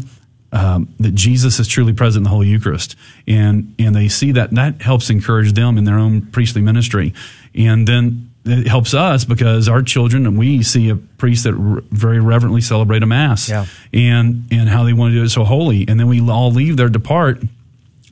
um, 0.55 0.87
that 0.99 1.13
Jesus 1.13 1.59
is 1.59 1.67
truly 1.67 1.93
present 1.93 2.21
in 2.21 2.23
the 2.23 2.29
Holy 2.29 2.47
Eucharist, 2.47 2.95
and 3.27 3.75
and 3.77 3.93
they 3.95 4.07
see 4.07 4.31
that 4.31 4.51
that 4.51 4.81
helps 4.81 5.09
encourage 5.09 5.53
them 5.53 5.77
in 5.77 5.83
their 5.83 5.99
own 5.99 6.21
priestly 6.27 6.61
ministry, 6.61 7.13
and 7.53 7.87
then 7.87 8.31
it 8.45 8.67
helps 8.67 8.93
us 8.93 9.25
because 9.25 9.67
our 9.67 9.81
children 9.81 10.25
and 10.27 10.37
we 10.37 10.61
see 10.63 10.89
a 10.89 10.95
priest 10.95 11.43
that 11.45 11.55
r- 11.55 11.81
very 11.89 12.19
reverently 12.19 12.61
celebrate 12.61 13.03
a 13.03 13.05
mass, 13.05 13.49
Yeah. 13.49 13.65
and 13.93 14.45
and 14.51 14.69
how 14.69 14.83
they 14.85 14.93
want 14.93 15.11
to 15.11 15.17
do 15.19 15.23
it 15.23 15.29
so 15.29 15.43
holy, 15.43 15.85
and 15.87 15.99
then 15.99 16.07
we 16.07 16.21
all 16.21 16.51
leave 16.51 16.77
there, 16.77 16.89
depart 16.89 17.41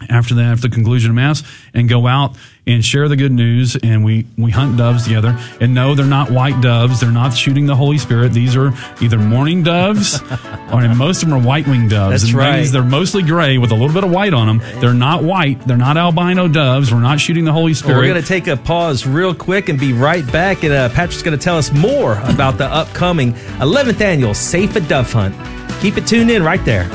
after 0.09 0.33
the 0.35 0.41
after 0.43 0.67
the 0.67 0.73
conclusion 0.75 1.11
of 1.11 1.15
mass 1.15 1.43
and 1.73 1.87
go 1.87 2.07
out 2.07 2.35
and 2.65 2.83
share 2.83 3.09
the 3.09 3.15
good 3.15 3.31
news 3.31 3.75
and 3.75 4.03
we 4.05 4.25
we 4.37 4.51
hunt 4.51 4.77
doves 4.77 5.03
together 5.03 5.37
and 5.59 5.73
no 5.73 5.95
they're 5.95 6.05
not 6.05 6.31
white 6.31 6.61
doves 6.61 6.99
they're 7.01 7.11
not 7.11 7.33
shooting 7.33 7.65
the 7.65 7.75
holy 7.75 7.97
spirit 7.97 8.31
these 8.31 8.55
are 8.55 8.71
either 9.01 9.17
mourning 9.17 9.63
doves 9.63 10.21
or 10.71 10.87
most 10.95 11.23
of 11.23 11.29
them 11.29 11.37
are 11.37 11.45
white 11.45 11.67
winged 11.67 11.89
doves 11.89 12.21
That's 12.21 12.31
and 12.31 12.33
right. 12.39 12.57
means 12.57 12.71
they're 12.71 12.83
mostly 12.83 13.21
gray 13.23 13.57
with 13.57 13.71
a 13.71 13.75
little 13.75 13.93
bit 13.93 14.03
of 14.03 14.11
white 14.11 14.33
on 14.33 14.47
them 14.47 14.79
they're 14.79 14.93
not 14.93 15.23
white 15.23 15.59
they're 15.67 15.75
not 15.77 15.97
albino 15.97 16.47
doves 16.47 16.93
we're 16.93 16.99
not 17.01 17.19
shooting 17.19 17.43
the 17.43 17.51
holy 17.51 17.71
Well, 17.73 17.75
spirit 17.75 17.97
we're 17.97 18.07
going 18.07 18.21
to 18.21 18.27
take 18.27 18.47
a 18.47 18.55
pause 18.55 19.05
real 19.05 19.33
quick 19.35 19.69
and 19.69 19.79
be 19.79 19.93
right 19.93 20.29
back. 20.31 20.63
And 20.63 20.73
uh, 20.73 20.89
Patrick's 20.89 21.21
going 21.23 21.37
to 21.37 21.43
tell 21.43 21.57
us 21.57 21.71
more 21.71 22.13
about 22.23 22.57
the 22.57 22.65
upcoming 22.65 23.33
11th 23.33 24.01
annual 24.01 24.33
SAFA 24.33 24.81
Dove 24.81 25.11
Hunt. 25.11 25.35
Keep 25.81 25.97
it 25.97 26.07
tuned 26.07 26.31
in 26.31 26.43
right 26.43 26.63
there. 26.65 26.87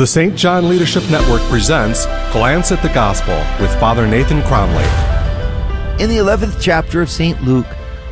The 0.00 0.06
St. 0.06 0.34
John 0.34 0.66
Leadership 0.70 1.02
Network 1.10 1.42
presents 1.50 2.06
Glance 2.32 2.72
at 2.72 2.80
the 2.80 2.88
Gospel 2.88 3.36
with 3.60 3.78
Father 3.78 4.06
Nathan 4.06 4.40
Cromly. 4.44 4.82
In 6.00 6.08
the 6.08 6.16
11th 6.16 6.58
chapter 6.58 7.02
of 7.02 7.10
St. 7.10 7.42
Luke, 7.42 7.66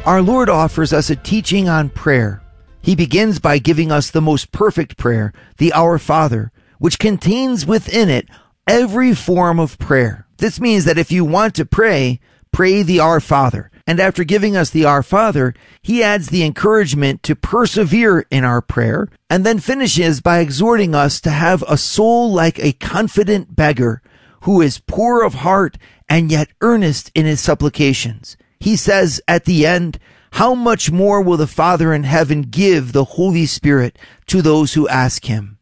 our 0.04 0.20
Lord 0.20 0.50
offers 0.50 0.92
us 0.92 1.08
a 1.08 1.16
teaching 1.16 1.66
on 1.66 1.88
prayer. 1.88 2.42
He 2.82 2.94
begins 2.94 3.38
by 3.38 3.56
giving 3.56 3.90
us 3.90 4.10
the 4.10 4.20
most 4.20 4.52
perfect 4.52 4.98
prayer, 4.98 5.32
the 5.56 5.72
Our 5.72 5.98
Father, 5.98 6.52
which 6.78 6.98
contains 6.98 7.64
within 7.64 8.10
it 8.10 8.28
every 8.66 9.14
form 9.14 9.58
of 9.58 9.78
prayer. 9.78 10.26
This 10.36 10.60
means 10.60 10.84
that 10.84 10.98
if 10.98 11.10
you 11.10 11.24
want 11.24 11.54
to 11.54 11.64
pray, 11.64 12.20
pray 12.52 12.82
the 12.82 13.00
Our 13.00 13.18
Father. 13.18 13.70
And 13.88 14.00
after 14.00 14.22
giving 14.22 14.54
us 14.54 14.68
the 14.68 14.84
Our 14.84 15.02
Father, 15.02 15.54
he 15.80 16.02
adds 16.02 16.28
the 16.28 16.44
encouragement 16.44 17.22
to 17.22 17.34
persevere 17.34 18.26
in 18.30 18.44
our 18.44 18.60
prayer 18.60 19.08
and 19.30 19.46
then 19.46 19.60
finishes 19.60 20.20
by 20.20 20.40
exhorting 20.40 20.94
us 20.94 21.22
to 21.22 21.30
have 21.30 21.64
a 21.66 21.78
soul 21.78 22.30
like 22.30 22.58
a 22.58 22.74
confident 22.74 23.56
beggar 23.56 24.02
who 24.42 24.60
is 24.60 24.82
poor 24.86 25.24
of 25.24 25.36
heart 25.36 25.78
and 26.06 26.30
yet 26.30 26.50
earnest 26.60 27.10
in 27.14 27.24
his 27.24 27.40
supplications. 27.40 28.36
He 28.60 28.76
says 28.76 29.22
at 29.26 29.46
the 29.46 29.64
end, 29.64 29.98
how 30.32 30.54
much 30.54 30.90
more 30.90 31.22
will 31.22 31.38
the 31.38 31.46
Father 31.46 31.94
in 31.94 32.02
heaven 32.02 32.42
give 32.42 32.92
the 32.92 33.04
Holy 33.04 33.46
Spirit 33.46 33.98
to 34.26 34.42
those 34.42 34.74
who 34.74 34.86
ask 34.88 35.24
him? 35.24 35.56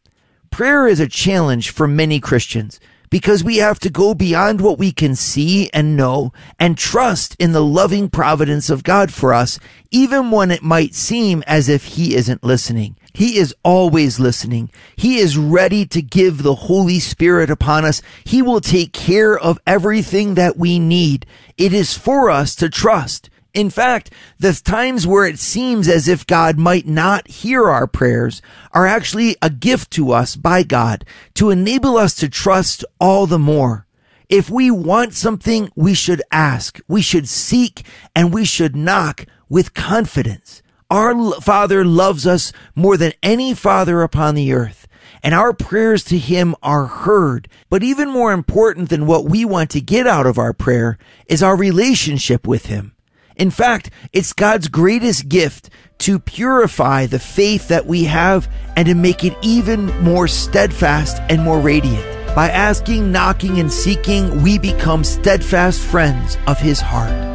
Prayer 0.51 0.85
is 0.85 0.99
a 0.99 1.07
challenge 1.07 1.69
for 1.69 1.87
many 1.87 2.19
Christians 2.19 2.77
because 3.09 3.43
we 3.43 3.57
have 3.57 3.79
to 3.79 3.89
go 3.89 4.13
beyond 4.13 4.61
what 4.61 4.77
we 4.77 4.91
can 4.91 5.15
see 5.15 5.69
and 5.73 5.95
know 5.95 6.33
and 6.59 6.77
trust 6.77 7.35
in 7.39 7.51
the 7.51 7.63
loving 7.63 8.09
providence 8.09 8.69
of 8.69 8.83
God 8.83 9.13
for 9.13 9.33
us, 9.33 9.59
even 9.91 10.31
when 10.31 10.51
it 10.51 10.63
might 10.63 10.95
seem 10.95 11.43
as 11.47 11.69
if 11.69 11.85
He 11.85 12.15
isn't 12.15 12.43
listening. 12.43 12.97
He 13.13 13.37
is 13.37 13.55
always 13.63 14.19
listening. 14.19 14.69
He 14.95 15.17
is 15.17 15.37
ready 15.37 15.85
to 15.87 16.01
give 16.01 16.43
the 16.43 16.53
Holy 16.55 16.99
Spirit 16.99 17.49
upon 17.49 17.83
us. 17.83 18.01
He 18.23 18.41
will 18.41 18.61
take 18.61 18.93
care 18.93 19.37
of 19.37 19.59
everything 19.65 20.35
that 20.35 20.55
we 20.55 20.77
need. 20.77 21.25
It 21.57 21.73
is 21.73 21.97
for 21.97 22.29
us 22.29 22.53
to 22.55 22.69
trust. 22.69 23.29
In 23.57 23.71
fact, 23.71 24.13
the 24.37 24.53
times 24.53 25.07
where 25.07 25.25
it 25.25 25.39
seems 25.39 25.87
as 25.87 26.07
if 26.07 26.27
God 26.27 26.59
might 26.59 26.85
not 26.85 27.27
hear 27.27 27.67
our 27.67 27.87
prayers 27.87 28.39
are 28.71 28.85
actually 28.85 29.35
a 29.41 29.49
gift 29.49 29.89
to 29.93 30.11
us 30.11 30.35
by 30.35 30.61
God 30.61 31.03
to 31.33 31.49
enable 31.49 31.97
us 31.97 32.13
to 32.17 32.29
trust 32.29 32.85
all 33.01 33.25
the 33.25 33.39
more. 33.39 33.87
If 34.29 34.51
we 34.51 34.69
want 34.69 35.15
something, 35.15 35.71
we 35.75 35.95
should 35.95 36.21
ask, 36.31 36.79
we 36.87 37.01
should 37.01 37.27
seek, 37.27 37.83
and 38.15 38.31
we 38.31 38.45
should 38.45 38.75
knock 38.75 39.25
with 39.49 39.73
confidence. 39.73 40.61
Our 40.91 41.41
Father 41.41 41.83
loves 41.83 42.27
us 42.27 42.53
more 42.75 42.95
than 42.95 43.13
any 43.23 43.55
Father 43.55 44.03
upon 44.03 44.35
the 44.35 44.53
earth, 44.53 44.87
and 45.23 45.33
our 45.33 45.51
prayers 45.51 46.03
to 46.03 46.19
Him 46.19 46.53
are 46.61 46.85
heard. 46.85 47.47
But 47.71 47.81
even 47.81 48.11
more 48.11 48.33
important 48.33 48.89
than 48.89 49.07
what 49.07 49.25
we 49.25 49.45
want 49.45 49.71
to 49.71 49.81
get 49.81 50.05
out 50.05 50.27
of 50.27 50.37
our 50.37 50.53
prayer 50.53 50.99
is 51.25 51.41
our 51.41 51.57
relationship 51.57 52.45
with 52.45 52.67
Him. 52.67 52.93
In 53.37 53.51
fact, 53.51 53.91
it's 54.13 54.33
God's 54.33 54.67
greatest 54.67 55.29
gift 55.29 55.69
to 55.99 56.17
purify 56.19 57.05
the 57.05 57.19
faith 57.19 57.69
that 57.69 57.85
we 57.85 58.03
have 58.05 58.51
and 58.75 58.87
to 58.87 58.95
make 58.95 59.23
it 59.23 59.37
even 59.41 59.85
more 60.03 60.27
steadfast 60.27 61.21
and 61.29 61.43
more 61.43 61.59
radiant. 61.59 62.03
By 62.35 62.49
asking, 62.49 63.09
knocking, 63.11 63.59
and 63.59 63.71
seeking, 63.71 64.41
we 64.43 64.57
become 64.59 65.03
steadfast 65.03 65.81
friends 65.81 66.37
of 66.47 66.59
His 66.59 66.81
heart. 66.81 67.27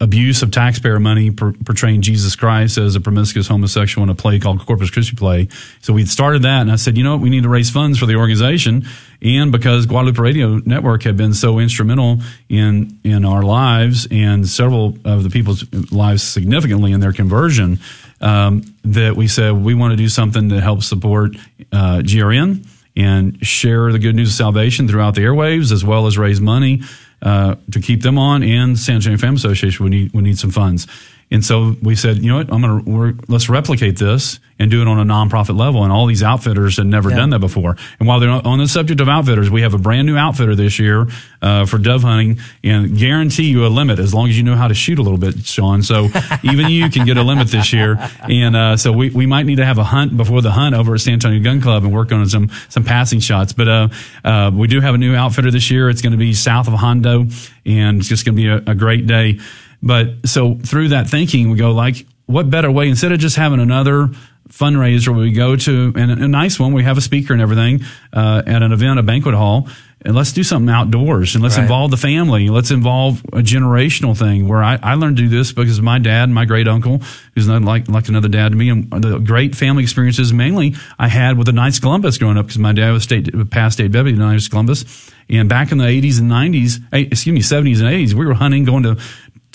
abuse 0.00 0.42
of 0.42 0.50
taxpayer 0.50 0.98
money 0.98 1.30
per, 1.30 1.52
portraying 1.52 2.02
Jesus 2.02 2.34
Christ 2.34 2.76
as 2.76 2.96
a 2.96 3.00
promiscuous 3.00 3.46
homosexual 3.46 4.02
in 4.02 4.10
a 4.10 4.14
play 4.14 4.38
called 4.38 4.64
Corpus 4.66 4.90
Christi 4.90 5.16
play. 5.16 5.48
So 5.80 5.92
we 5.92 6.04
started 6.06 6.42
that, 6.42 6.62
and 6.62 6.72
I 6.72 6.76
said, 6.76 6.96
you 6.96 7.04
know 7.04 7.12
what, 7.12 7.22
we 7.22 7.30
need 7.30 7.44
to 7.44 7.48
raise 7.48 7.70
funds 7.70 7.98
for 7.98 8.06
the 8.06 8.16
organization, 8.16 8.86
and 9.22 9.52
because 9.52 9.86
Guadalupe 9.86 10.20
Radio 10.20 10.60
Network 10.64 11.04
had 11.04 11.16
been 11.16 11.34
so 11.34 11.58
instrumental 11.58 12.18
in 12.48 12.98
in 13.04 13.24
our 13.24 13.42
lives 13.42 14.06
and 14.10 14.48
several 14.48 14.98
of 15.04 15.22
the 15.22 15.30
people's 15.30 15.64
lives 15.92 16.22
significantly 16.22 16.92
in 16.92 17.00
their 17.00 17.12
conversion, 17.12 17.78
um, 18.20 18.62
that 18.84 19.16
we 19.16 19.28
said 19.28 19.52
we 19.52 19.74
want 19.74 19.92
to 19.92 19.96
do 19.96 20.08
something 20.08 20.48
to 20.48 20.60
help 20.60 20.82
support 20.82 21.36
uh, 21.72 21.98
GRN 21.98 22.66
and 22.96 23.46
share 23.46 23.92
the 23.92 23.98
good 23.98 24.16
news 24.16 24.30
of 24.30 24.34
salvation 24.34 24.88
throughout 24.88 25.14
the 25.14 25.20
airwaves, 25.20 25.70
as 25.70 25.84
well 25.84 26.06
as 26.06 26.18
raise 26.18 26.40
money 26.40 26.82
uh, 27.22 27.56
to 27.72 27.80
keep 27.80 28.02
them 28.02 28.18
on, 28.18 28.42
and 28.42 28.78
San 28.78 28.96
Antonio 28.96 29.18
Family 29.18 29.36
Association 29.36 29.84
we 29.84 29.90
need 29.90 30.12
we 30.12 30.22
need 30.22 30.38
some 30.38 30.50
funds. 30.50 30.86
And 31.30 31.44
so 31.44 31.74
we 31.82 31.96
said, 31.96 32.18
you 32.18 32.30
know 32.30 32.36
what, 32.36 32.52
I'm 32.52 32.62
going 32.62 33.16
to 33.18 33.24
let's 33.26 33.48
replicate 33.48 33.98
this 33.98 34.38
and 34.58 34.70
do 34.70 34.80
it 34.80 34.88
on 34.88 34.98
a 34.98 35.04
nonprofit 35.04 35.58
level. 35.58 35.82
And 35.82 35.92
all 35.92 36.06
these 36.06 36.22
outfitters 36.22 36.76
had 36.76 36.86
never 36.86 37.10
yeah. 37.10 37.16
done 37.16 37.30
that 37.30 37.40
before. 37.40 37.76
And 37.98 38.06
while 38.08 38.20
they're 38.20 38.30
on 38.30 38.58
the 38.58 38.68
subject 38.68 39.00
of 39.00 39.08
outfitters, 39.08 39.50
we 39.50 39.62
have 39.62 39.74
a 39.74 39.78
brand 39.78 40.06
new 40.06 40.16
outfitter 40.16 40.54
this 40.54 40.78
year 40.78 41.08
uh, 41.42 41.66
for 41.66 41.78
dove 41.78 42.02
hunting, 42.02 42.38
and 42.62 42.96
guarantee 42.96 43.50
you 43.50 43.66
a 43.66 43.68
limit 43.68 43.98
as 43.98 44.14
long 44.14 44.28
as 44.28 44.36
you 44.36 44.44
know 44.44 44.54
how 44.54 44.68
to 44.68 44.74
shoot 44.74 44.98
a 44.98 45.02
little 45.02 45.18
bit, 45.18 45.44
Sean. 45.44 45.82
So 45.82 46.08
even 46.44 46.68
you 46.68 46.88
can 46.90 47.04
get 47.04 47.16
a 47.16 47.22
limit 47.22 47.48
this 47.48 47.72
year. 47.72 47.98
And 48.22 48.54
uh, 48.54 48.76
so 48.76 48.92
we, 48.92 49.10
we 49.10 49.26
might 49.26 49.46
need 49.46 49.56
to 49.56 49.66
have 49.66 49.78
a 49.78 49.84
hunt 49.84 50.16
before 50.16 50.42
the 50.42 50.52
hunt 50.52 50.76
over 50.76 50.94
at 50.94 51.00
San 51.00 51.14
Antonio 51.14 51.42
Gun 51.42 51.60
Club 51.60 51.82
and 51.82 51.92
work 51.92 52.12
on 52.12 52.26
some 52.28 52.50
some 52.68 52.84
passing 52.84 53.20
shots. 53.20 53.52
But 53.52 53.68
uh, 53.68 53.88
uh 54.24 54.50
we 54.54 54.68
do 54.68 54.80
have 54.80 54.94
a 54.94 54.98
new 54.98 55.14
outfitter 55.14 55.50
this 55.50 55.70
year. 55.70 55.90
It's 55.90 56.02
going 56.02 56.12
to 56.12 56.18
be 56.18 56.34
south 56.34 56.68
of 56.68 56.74
Hondo, 56.74 57.26
and 57.66 57.98
it's 57.98 58.08
just 58.08 58.24
going 58.24 58.36
to 58.36 58.42
be 58.42 58.48
a, 58.48 58.70
a 58.70 58.74
great 58.74 59.06
day. 59.06 59.40
But 59.86 60.26
so 60.26 60.56
through 60.56 60.88
that 60.88 61.08
thinking, 61.08 61.50
we 61.50 61.56
go 61.56 61.72
like, 61.72 62.06
what 62.26 62.50
better 62.50 62.70
way 62.70 62.88
instead 62.88 63.12
of 63.12 63.20
just 63.20 63.36
having 63.36 63.60
another 63.60 64.10
fundraiser 64.48 65.08
where 65.08 65.20
we 65.20 65.32
go 65.32 65.56
to 65.56 65.92
and 65.96 66.10
a 66.10 66.28
nice 66.28 66.58
one, 66.58 66.72
we 66.72 66.84
have 66.84 66.98
a 66.98 67.00
speaker 67.00 67.32
and 67.32 67.42
everything 67.42 67.82
uh, 68.12 68.42
at 68.46 68.62
an 68.62 68.72
event, 68.72 68.98
a 68.98 69.02
banquet 69.02 69.34
hall, 69.34 69.68
and 70.02 70.14
let's 70.14 70.32
do 70.32 70.44
something 70.44 70.72
outdoors 70.72 71.34
and 71.34 71.42
let's 71.42 71.56
right. 71.56 71.62
involve 71.62 71.90
the 71.90 71.96
family. 71.96 72.48
Let's 72.48 72.70
involve 72.70 73.24
a 73.32 73.42
generational 73.42 74.16
thing 74.16 74.46
where 74.46 74.62
I, 74.62 74.78
I 74.82 74.94
learned 74.94 75.16
to 75.16 75.24
do 75.24 75.28
this 75.28 75.52
because 75.52 75.80
my 75.80 75.98
dad 75.98 76.24
and 76.24 76.34
my 76.34 76.44
great 76.44 76.68
uncle, 76.68 77.00
who's 77.34 77.48
not 77.48 77.62
like 77.62 77.88
like 77.88 78.08
another 78.08 78.28
dad 78.28 78.50
to 78.50 78.56
me, 78.56 78.70
and 78.70 78.90
the 78.90 79.18
great 79.18 79.56
family 79.56 79.82
experiences 79.82 80.32
mainly 80.32 80.74
I 80.98 81.08
had 81.08 81.38
with 81.38 81.46
the 81.46 81.52
Knights 81.52 81.80
Columbus 81.80 82.18
growing 82.18 82.38
up 82.38 82.46
because 82.46 82.58
my 82.58 82.72
dad 82.72 82.92
was 82.92 83.02
state 83.02 83.50
past 83.50 83.74
state 83.74 83.90
deputy 83.90 84.16
the 84.16 84.24
Knights 84.24 84.48
Columbus. 84.48 85.10
And 85.28 85.48
back 85.48 85.72
in 85.72 85.78
the 85.78 85.84
80s 85.84 86.20
and 86.20 86.30
90s, 86.30 86.80
eh, 86.92 87.08
excuse 87.10 87.34
me, 87.34 87.40
70s 87.40 87.80
and 87.80 87.88
80s, 87.88 88.14
we 88.14 88.26
were 88.26 88.34
hunting, 88.34 88.64
going 88.64 88.84
to 88.84 88.96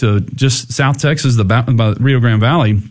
to 0.01 0.19
just 0.19 0.73
South 0.73 0.99
Texas, 0.99 1.35
the 1.35 1.95
Rio 1.99 2.19
Grande 2.19 2.41
Valley, 2.41 2.81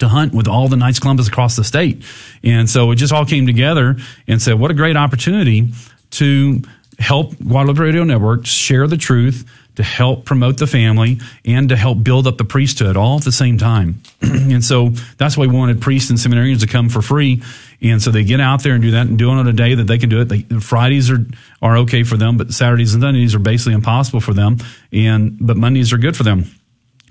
to 0.00 0.08
hunt 0.08 0.34
with 0.34 0.48
all 0.48 0.68
the 0.68 0.76
Knights 0.76 0.98
Columbus 0.98 1.28
across 1.28 1.56
the 1.56 1.64
state. 1.64 2.02
And 2.42 2.68
so 2.68 2.90
it 2.90 2.96
just 2.96 3.12
all 3.12 3.24
came 3.24 3.46
together 3.46 3.96
and 4.28 4.42
said, 4.42 4.58
what 4.58 4.70
a 4.70 4.74
great 4.74 4.96
opportunity 4.96 5.72
to 6.10 6.60
help 6.98 7.36
Guadalupe 7.38 7.78
Radio 7.80 8.04
Network 8.04 8.44
share 8.44 8.86
the 8.86 8.96
truth, 8.96 9.50
to 9.76 9.82
help 9.82 10.24
promote 10.24 10.58
the 10.58 10.66
family, 10.66 11.18
and 11.44 11.68
to 11.68 11.76
help 11.76 12.02
build 12.02 12.26
up 12.26 12.38
the 12.38 12.44
priesthood 12.44 12.96
all 12.96 13.18
at 13.18 13.24
the 13.24 13.32
same 13.32 13.58
time. 13.58 14.02
and 14.22 14.64
so 14.64 14.90
that's 15.18 15.36
why 15.36 15.46
we 15.46 15.54
wanted 15.54 15.80
priests 15.80 16.10
and 16.10 16.18
seminarians 16.18 16.60
to 16.60 16.66
come 16.66 16.88
for 16.88 17.02
free. 17.02 17.42
And 17.82 18.02
so 18.02 18.10
they 18.10 18.24
get 18.24 18.40
out 18.40 18.62
there 18.62 18.72
and 18.72 18.82
do 18.82 18.92
that 18.92 19.06
and 19.06 19.18
do 19.18 19.30
it 19.30 19.34
on 19.34 19.46
a 19.46 19.52
day 19.52 19.74
that 19.74 19.84
they 19.84 19.98
can 19.98 20.08
do 20.08 20.20
it. 20.20 20.24
They, 20.24 20.42
Fridays 20.60 21.10
are, 21.10 21.24
are 21.60 21.78
okay 21.78 22.02
for 22.02 22.16
them, 22.16 22.36
but 22.36 22.52
Saturdays 22.52 22.94
and 22.94 23.02
Sundays 23.02 23.34
are 23.34 23.38
basically 23.38 23.74
impossible 23.74 24.20
for 24.20 24.32
them. 24.32 24.58
And, 24.92 25.36
but 25.40 25.56
Mondays 25.56 25.92
are 25.92 25.98
good 25.98 26.16
for 26.16 26.22
them. 26.22 26.44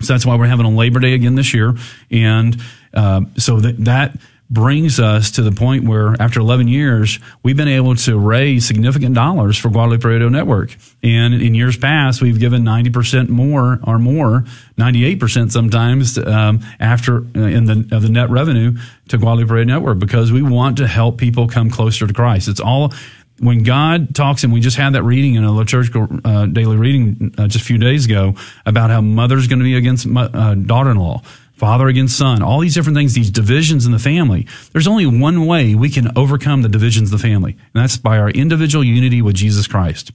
So 0.01 0.13
that's 0.13 0.25
why 0.25 0.35
we're 0.35 0.47
having 0.47 0.65
a 0.65 0.69
Labor 0.69 0.99
Day 0.99 1.13
again 1.13 1.35
this 1.35 1.53
year. 1.53 1.75
And, 2.11 2.61
uh, 2.93 3.21
so 3.37 3.59
that, 3.59 3.77
that, 3.85 4.17
brings 4.49 4.99
us 4.99 5.31
to 5.31 5.41
the 5.41 5.51
point 5.51 5.85
where 5.85 6.15
after 6.19 6.39
11 6.39 6.67
years, 6.67 7.19
we've 7.41 7.57
been 7.57 7.67
able 7.67 7.95
to 7.95 8.17
raise 8.17 8.65
significant 8.65 9.15
dollars 9.15 9.57
for 9.57 9.69
Guadalupe 9.69 10.07
Radio 10.07 10.29
Network. 10.29 10.75
And 11.01 11.33
in 11.33 11.55
years 11.55 11.77
past, 11.77 12.21
we've 12.21 12.39
given 12.39 12.63
90% 12.63 13.29
more 13.29 13.79
or 13.83 13.97
more, 13.97 14.45
98% 14.77 15.51
sometimes, 15.51 16.17
um, 16.19 16.59
after 16.79 17.17
uh, 17.35 17.39
in 17.39 17.65
the, 17.65 17.89
of 17.91 18.03
the 18.03 18.09
net 18.09 18.29
revenue 18.29 18.77
to 19.07 19.17
Guadalupe 19.17 19.51
Radio 19.51 19.73
Network 19.73 19.99
because 19.99 20.31
we 20.31 20.43
want 20.43 20.77
to 20.77 20.87
help 20.87 21.17
people 21.17 21.47
come 21.47 21.71
closer 21.71 22.05
to 22.05 22.13
Christ. 22.13 22.47
It's 22.47 22.59
all, 22.59 22.93
when 23.39 23.63
God 23.63 24.15
talks, 24.15 24.43
and 24.43 24.53
we 24.53 24.61
just 24.61 24.77
had 24.77 24.93
that 24.93 25.03
reading 25.03 25.35
in 25.35 25.43
a 25.43 25.51
liturgical 25.51 26.07
uh, 26.23 26.45
daily 26.45 26.77
reading 26.77 27.33
uh, 27.37 27.47
just 27.47 27.63
a 27.63 27.65
few 27.65 27.77
days 27.77 28.05
ago 28.05 28.35
about 28.65 28.91
how 28.91 29.01
mother's 29.01 29.47
going 29.47 29.59
to 29.59 29.65
be 29.65 29.75
against 29.75 30.07
uh, 30.07 30.55
daughter-in-law. 30.55 31.21
Father 31.55 31.87
against 31.87 32.17
son, 32.17 32.41
all 32.41 32.59
these 32.59 32.73
different 32.73 32.97
things, 32.97 33.13
these 33.13 33.31
divisions 33.31 33.85
in 33.85 33.91
the 33.91 33.99
family. 33.99 34.47
There's 34.71 34.87
only 34.87 35.05
one 35.05 35.45
way 35.45 35.73
we 35.73 35.89
can 35.89 36.11
overcome 36.17 36.61
the 36.61 36.69
divisions 36.69 37.11
of 37.11 37.19
the 37.19 37.27
family, 37.27 37.53
and 37.53 37.83
that's 37.83 37.97
by 37.97 38.17
our 38.17 38.29
individual 38.29 38.83
unity 38.83 39.21
with 39.21 39.35
Jesus 39.35 39.67
Christ. 39.67 40.11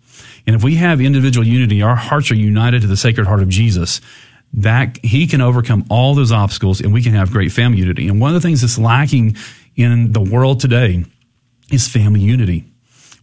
And 0.47 0.55
if 0.55 0.62
we 0.62 0.76
have 0.76 1.01
individual 1.01 1.47
unity, 1.47 1.82
our 1.82 1.97
hearts 1.97 2.30
are 2.30 2.36
united 2.36 2.82
to 2.82 2.88
the 2.88 2.97
sacred 2.97 3.26
heart 3.26 3.43
of 3.43 3.49
Jesus. 3.49 4.01
That 4.53 4.99
he 5.05 5.28
can 5.28 5.41
overcome 5.41 5.84
all 5.91 6.16
those 6.16 6.32
obstacles 6.32 6.80
and 6.80 6.93
we 6.93 7.03
can 7.03 7.12
have 7.12 7.30
great 7.30 7.53
family 7.53 7.78
unity. 7.78 8.09
And 8.09 8.20
one 8.20 8.34
of 8.34 8.43
the 8.43 8.47
things 8.47 8.62
that's 8.62 8.78
lacking 8.78 9.36
in 9.76 10.12
the 10.12 10.20
world 10.20 10.59
today 10.59 11.05
is 11.70 11.86
family 11.86 12.18
unity. 12.18 12.69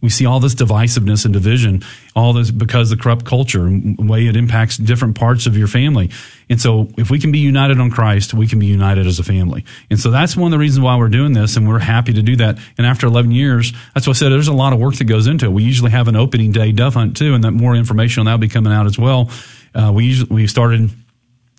We 0.00 0.10
see 0.10 0.26
all 0.26 0.40
this 0.40 0.54
divisiveness 0.54 1.24
and 1.24 1.34
division, 1.34 1.82
all 2.14 2.32
this 2.32 2.50
because 2.50 2.90
the 2.90 2.96
corrupt 2.96 3.24
culture 3.24 3.66
and 3.66 4.08
way 4.08 4.26
it 4.26 4.36
impacts 4.36 4.76
different 4.76 5.16
parts 5.16 5.46
of 5.46 5.56
your 5.56 5.66
family. 5.66 6.10
And 6.48 6.60
so 6.60 6.88
if 6.96 7.10
we 7.10 7.18
can 7.18 7.32
be 7.32 7.38
united 7.40 7.80
on 7.80 7.90
Christ, 7.90 8.32
we 8.32 8.46
can 8.46 8.58
be 8.58 8.66
united 8.66 9.06
as 9.06 9.18
a 9.18 9.24
family. 9.24 9.64
And 9.90 9.98
so 9.98 10.10
that's 10.10 10.36
one 10.36 10.52
of 10.52 10.56
the 10.56 10.58
reasons 10.58 10.84
why 10.84 10.96
we're 10.96 11.08
doing 11.08 11.32
this 11.32 11.56
and 11.56 11.68
we're 11.68 11.78
happy 11.78 12.12
to 12.12 12.22
do 12.22 12.36
that. 12.36 12.58
And 12.78 12.86
after 12.86 13.06
11 13.06 13.32
years, 13.32 13.72
that's 13.94 14.06
why 14.06 14.12
I 14.12 14.14
said 14.14 14.30
there's 14.30 14.48
a 14.48 14.52
lot 14.52 14.72
of 14.72 14.78
work 14.78 14.94
that 14.96 15.04
goes 15.04 15.26
into 15.26 15.46
it. 15.46 15.52
We 15.52 15.64
usually 15.64 15.90
have 15.90 16.08
an 16.08 16.16
opening 16.16 16.52
day 16.52 16.72
dove 16.72 16.94
hunt 16.94 17.16
too, 17.16 17.34
and 17.34 17.44
that 17.44 17.52
more 17.52 17.74
information 17.74 18.20
on 18.20 18.26
that 18.26 18.32
will 18.32 18.38
be 18.38 18.48
coming 18.48 18.72
out 18.72 18.86
as 18.86 18.98
well. 18.98 19.30
Uh, 19.74 19.92
we 19.94 20.06
usually, 20.06 20.34
we 20.34 20.46
started 20.46 20.90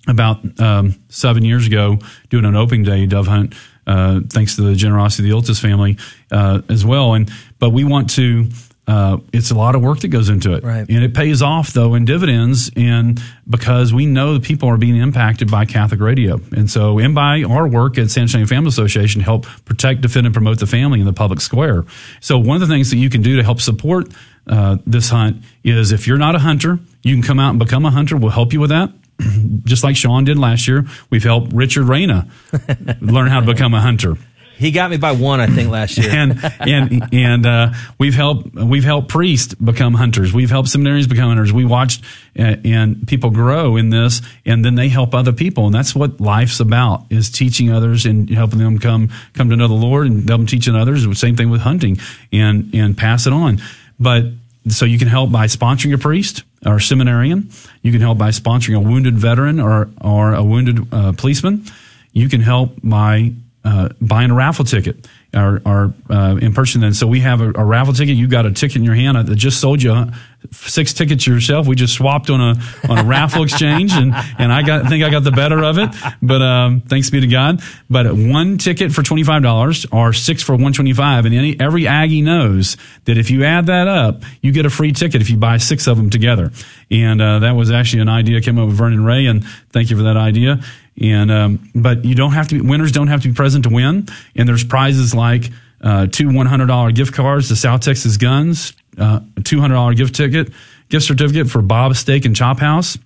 about 0.08 0.60
um, 0.60 0.96
seven 1.10 1.46
years 1.46 1.68
ago 1.68 2.00
doing 2.30 2.46
an 2.46 2.56
opening 2.56 2.84
day 2.84 3.06
dove 3.06 3.28
hunt 3.28 3.54
uh, 3.90 4.22
thanks 4.30 4.56
to 4.56 4.62
the 4.62 4.76
generosity 4.76 5.30
of 5.32 5.44
the 5.44 5.52
Iltis 5.52 5.60
family 5.60 5.98
uh, 6.32 6.62
as 6.70 6.86
well. 6.86 7.16
And 7.16 7.30
but 7.58 7.72
we 7.72 7.84
want 7.84 8.12
to. 8.12 8.48
Uh, 8.88 9.20
it's 9.32 9.52
a 9.52 9.56
lot 9.56 9.76
of 9.76 9.84
work 9.84 10.00
that 10.00 10.08
goes 10.08 10.30
into 10.30 10.56
it, 10.56 10.64
right. 10.64 10.90
and 10.90 11.04
it 11.04 11.14
pays 11.14 11.44
off 11.44 11.74
though 11.74 11.94
in 11.94 12.06
dividends, 12.06 12.72
and 12.76 13.22
because 13.48 13.94
we 13.94 14.08
know 14.08 14.34
that 14.34 14.42
people 14.42 14.68
are 14.68 14.78
being 14.78 14.96
impacted 14.96 15.52
by 15.52 15.64
Catholic 15.64 16.00
radio, 16.00 16.40
and 16.54 16.72
so 16.72 16.98
and 16.98 17.14
by 17.14 17.44
our 17.44 17.68
work 17.68 18.00
at 18.00 18.10
San 18.10 18.24
Antonio 18.24 18.48
Family 18.48 18.70
Association, 18.70 19.22
help 19.22 19.46
protect, 19.66 20.02
defend, 20.02 20.26
and 20.26 20.34
promote 20.34 20.58
the 20.58 20.66
family 20.66 21.00
in 21.00 21.06
the 21.06 21.14
public 21.14 21.40
square. 21.40 21.86
So 22.20 22.40
one 22.40 22.56
of 22.56 22.68
the 22.68 22.74
things 22.74 22.90
that 22.90 22.98
you 22.98 23.12
can 23.12 23.22
do 23.22 23.36
to 23.36 23.44
help 23.44 23.62
support 23.62 24.12
uh, 24.48 24.78
this 24.88 25.12
hunt 25.12 25.44
is 25.64 25.92
if 25.92 26.08
you're 26.08 26.18
not 26.18 26.34
a 26.34 26.40
hunter, 26.40 26.80
you 27.04 27.14
can 27.14 27.22
come 27.22 27.40
out 27.40 27.52
and 27.52 27.60
become 27.60 27.86
a 27.86 27.92
hunter. 27.92 28.18
We'll 28.18 28.32
help 28.32 28.54
you 28.54 28.60
with 28.60 28.72
that 28.72 28.90
just 29.64 29.84
like 29.84 29.96
Sean 29.96 30.24
did 30.24 30.38
last 30.38 30.68
year, 30.68 30.86
we've 31.10 31.24
helped 31.24 31.54
Richard 31.54 31.86
Reyna 31.86 32.28
learn 33.02 33.28
how 33.28 33.40
to 33.40 33.46
become 33.46 33.74
a 33.74 33.82
hunter. 33.82 34.18
He 34.60 34.72
got 34.72 34.92
me 34.92 34.98
by 34.98 35.14
one, 35.14 35.40
I 35.40 35.48
think, 35.48 35.70
last 35.70 35.98
year. 35.98 36.10
and 36.12 36.38
and 36.60 37.14
and 37.14 37.46
uh, 37.46 37.72
we've 37.98 38.14
helped 38.14 38.56
we've 38.56 38.84
helped 38.84 39.08
priests 39.08 39.54
become 39.54 39.94
hunters. 39.94 40.34
We've 40.34 40.50
helped 40.50 40.68
seminaries 40.68 41.08
become 41.08 41.30
hunters. 41.30 41.54
We 41.54 41.64
watched 41.64 42.04
uh, 42.38 42.58
and 42.66 43.08
people 43.08 43.30
grow 43.30 43.78
in 43.78 43.90
this, 43.90 44.22
and 44.46 44.66
then 44.66 44.76
they 44.76 44.90
help 44.90 45.16
other 45.16 45.32
people, 45.32 45.66
and 45.66 45.74
that's 45.74 45.96
what 45.96 46.20
life's 46.20 46.60
about: 46.60 47.06
is 47.10 47.30
teaching 47.30 47.72
others 47.72 48.06
and 48.06 48.30
helping 48.30 48.60
them 48.60 48.80
come 48.80 49.12
come 49.34 49.50
to 49.50 49.56
know 49.56 49.70
the 49.70 49.74
Lord, 49.74 50.08
and 50.08 50.28
them 50.28 50.46
teaching 50.46 50.76
others. 50.76 51.08
Same 51.18 51.38
thing 51.38 51.50
with 51.50 51.62
hunting, 51.62 51.98
and 52.34 52.70
and 52.76 52.98
pass 52.98 53.28
it 53.28 53.32
on. 53.32 53.62
But 53.98 54.26
so 54.68 54.84
you 54.84 55.00
can 55.00 55.08
help 55.08 55.32
by 55.32 55.46
sponsoring 55.46 55.94
a 55.94 55.98
priest 55.98 56.44
or 56.66 56.80
seminarian. 56.80 57.50
You 57.82 57.92
can 57.92 58.02
help 58.02 58.18
by 58.18 58.30
sponsoring 58.30 58.76
a 58.76 58.80
wounded 58.80 59.18
veteran 59.18 59.60
or, 59.60 59.90
or 60.02 60.34
a 60.34 60.44
wounded 60.44 60.94
uh, 60.94 61.14
policeman. 61.14 61.66
You 62.12 62.30
can 62.30 62.42
help 62.42 62.76
by 62.84 63.34
uh, 63.64 63.90
buying 64.02 64.32
a 64.32 64.34
raffle 64.34 64.66
ticket 64.66 65.08
or, 65.34 65.62
or 65.66 65.94
uh, 66.10 66.38
in 66.42 66.54
person. 66.54 66.84
And 66.84 66.96
so 66.96 67.08
we 67.08 67.20
have 67.22 67.42
a, 67.42 67.50
a, 67.50 67.64
raffle 67.64 67.94
ticket. 67.94 68.16
You've 68.16 68.30
got 68.30 68.46
a 68.46 68.52
ticket 68.52 68.78
in 68.78 68.84
your 68.84 68.96
hand. 68.96 69.18
I 69.18 69.24
just 69.24 69.60
sold 69.60 69.84
you 69.84 70.06
six 70.52 70.94
tickets 70.94 71.28
yourself. 71.28 71.68
We 71.68 71.76
just 71.76 71.94
swapped 71.94 72.30
on 72.30 72.42
a 72.42 72.90
on 72.90 72.98
a 73.00 73.04
raffle 73.04 73.44
exchange, 73.44 73.92
and 73.94 74.14
and 74.38 74.52
I 74.52 74.62
got 74.64 74.88
think 74.88 75.04
I 75.04 75.10
got 75.10 75.24
the 75.24 75.32
better 75.32 75.64
of 75.64 75.78
it. 75.78 75.90
But 76.22 76.42
um, 76.42 76.82
thanks 76.82 77.10
be 77.10 77.20
to 77.22 77.28
God. 77.28 77.62
But 77.90 78.14
one 78.14 78.58
ticket 78.58 78.92
for 78.92 79.04
twenty 79.04 79.24
five 79.24 79.44
dollars 79.44 79.86
or 79.92 80.14
six 80.14 80.42
for 80.42 80.56
one 80.56 80.74
twenty 80.74 80.94
five, 80.94 81.26
and 81.26 81.36
any 81.36 81.60
every 81.60 81.88
Aggie 81.88 82.22
knows 82.22 82.78
that 83.06 83.18
if 83.18 83.32
you 83.32 83.44
add 83.44 83.68
that 83.68 83.88
up, 83.88 84.24
you 84.42 84.52
get 84.52 84.66
a 84.66 84.70
free 84.70 84.92
ticket 84.92 85.22
if 85.22 85.30
you 85.30 85.38
buy 85.38 85.58
six 85.58 85.88
of 85.88 85.98
them 85.98 86.10
together. 86.10 86.52
And 86.92 87.22
uh, 87.22 87.40
that 87.40 87.52
was 87.52 87.72
actually 87.72 88.02
an 88.02 88.10
idea 88.10 88.42
came 88.42 88.58
up 88.58 88.68
with 88.68 88.78
Vernon 88.78 89.04
Ray, 89.04 89.28
and 89.28 89.46
thank 89.72 89.90
you 89.90 89.98
for 89.98 90.04
that 90.04 90.18
idea. 90.18 90.62
And 91.02 91.32
um, 91.32 91.70
but 91.76 92.04
you 92.04 92.16
don't 92.16 92.34
have 92.34 92.48
to 92.50 92.56
be 92.56 92.62
winners 92.62 92.92
don't 92.92 93.08
have 93.08 93.22
to 93.22 93.30
be 93.30 93.34
present 93.34 93.64
to 93.66 93.70
win. 93.70 94.08
And 94.36 94.48
there's 94.50 94.64
prizes 94.64 95.16
like 95.16 95.50
uh, 95.82 96.08
two 96.08 96.30
one 96.30 96.46
hundred 96.46 96.68
dollar 96.68 96.92
gift 96.92 97.14
cards 97.14 97.48
to 97.50 97.56
South 97.56 97.82
Texas 97.82 98.18
Guns, 98.18 98.74
uh, 99.00 99.22
a 99.38 99.42
two 99.42 99.60
hundred 99.60 99.76
dollar 99.76 99.94
gift 99.94 100.16
ticket, 100.16 100.52
gift 100.90 101.06
certificate 101.06 101.50
for 101.50 101.62
Bob's 101.62 102.00
Steak 102.00 102.26
and 102.26 102.36
Chop 102.36 102.60
House, 102.60 102.98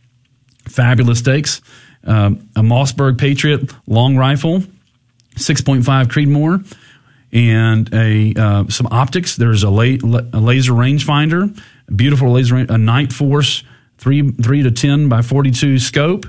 fabulous 0.66 1.20
steaks, 1.20 1.62
um, 2.06 2.50
a 2.56 2.62
Mossberg 2.62 3.18
Patriot 3.18 3.72
long 3.88 4.18
rifle, 4.18 4.64
six 5.36 5.62
point 5.62 5.86
five 5.86 6.08
Creedmoor, 6.08 6.66
and 7.32 7.94
a 7.94 8.34
uh, 8.38 8.68
some 8.70 8.88
optics. 8.92 9.36
There's 9.36 9.64
a, 9.64 9.70
la- 9.70 10.22
a 10.34 10.40
laser 10.40 10.74
rangefinder, 10.74 11.60
beautiful 11.94 12.32
laser, 12.32 12.58
a 12.58 12.66
Nightforce 12.66 13.64
three 13.98 14.32
three 14.32 14.64
to 14.64 14.72
ten 14.72 15.10
by 15.10 15.22
forty 15.22 15.52
two 15.52 15.80
scope. 15.80 16.26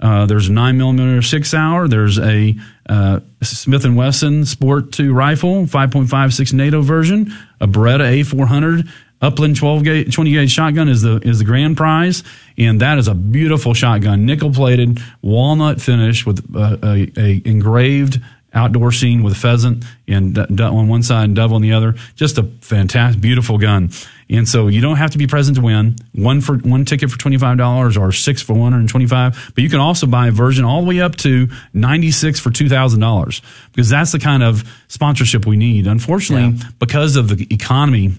Uh, 0.00 0.26
there's 0.26 0.48
a 0.48 0.52
nine 0.52 0.76
millimeter 0.76 1.22
six 1.22 1.54
hour. 1.54 1.88
There's 1.88 2.18
a 2.18 2.54
uh, 2.88 3.20
Smith 3.42 3.84
and 3.84 3.96
Wesson 3.96 4.44
Sport 4.44 4.92
Two 4.92 5.14
rifle, 5.14 5.64
5.56 5.64 6.52
NATO 6.52 6.82
version. 6.82 7.32
A 7.60 7.66
Beretta 7.66 8.20
A400 8.22 8.88
Upland 9.24 9.56
12 9.56 9.84
gauge, 9.84 10.14
20 10.14 10.32
gauge 10.32 10.50
shotgun 10.52 10.88
is 10.88 11.00
the 11.00 11.16
is 11.16 11.38
the 11.38 11.44
grand 11.44 11.76
prize, 11.76 12.22
and 12.58 12.80
that 12.82 12.98
is 12.98 13.08
a 13.08 13.14
beautiful 13.14 13.72
shotgun, 13.72 14.26
nickel 14.26 14.52
plated, 14.52 15.00
walnut 15.22 15.80
finish 15.80 16.26
with 16.26 16.44
uh, 16.54 16.76
a, 16.82 17.10
a 17.16 17.42
engraved 17.46 18.20
outdoor 18.52 18.92
scene 18.92 19.22
with 19.22 19.32
a 19.32 19.36
pheasant 19.36 19.84
and 20.06 20.38
on 20.60 20.88
one 20.88 21.02
side 21.02 21.24
and 21.24 21.36
dove 21.36 21.52
on 21.52 21.62
the 21.62 21.72
other. 21.72 21.94
Just 22.14 22.38
a 22.38 22.44
fantastic, 22.60 23.20
beautiful 23.20 23.58
gun. 23.58 23.90
And 24.30 24.48
so 24.48 24.68
you 24.68 24.80
don't 24.80 24.96
have 24.96 25.10
to 25.10 25.18
be 25.18 25.26
present 25.26 25.56
to 25.56 25.62
win. 25.62 25.96
One 26.12 26.40
for 26.40 26.56
one 26.58 26.84
ticket 26.84 27.10
for 27.10 27.18
twenty 27.18 27.38
five 27.38 27.56
dollars 27.56 27.96
or 27.96 28.12
six 28.12 28.42
for 28.42 28.52
one 28.52 28.72
hundred 28.72 28.80
and 28.80 28.88
twenty 28.88 29.06
five. 29.06 29.52
But 29.54 29.64
you 29.64 29.70
can 29.70 29.80
also 29.80 30.06
buy 30.06 30.28
a 30.28 30.32
version 30.32 30.64
all 30.64 30.82
the 30.82 30.88
way 30.88 31.00
up 31.00 31.16
to 31.16 31.48
ninety 31.72 32.10
six 32.10 32.40
for 32.40 32.50
two 32.50 32.68
thousand 32.68 33.00
dollars 33.00 33.40
because 33.72 33.88
that's 33.88 34.12
the 34.12 34.18
kind 34.18 34.42
of 34.42 34.64
sponsorship 34.88 35.46
we 35.46 35.56
need. 35.56 35.86
Unfortunately, 35.86 36.58
yeah. 36.58 36.70
because 36.78 37.16
of 37.16 37.28
the 37.28 37.46
economy 37.52 38.12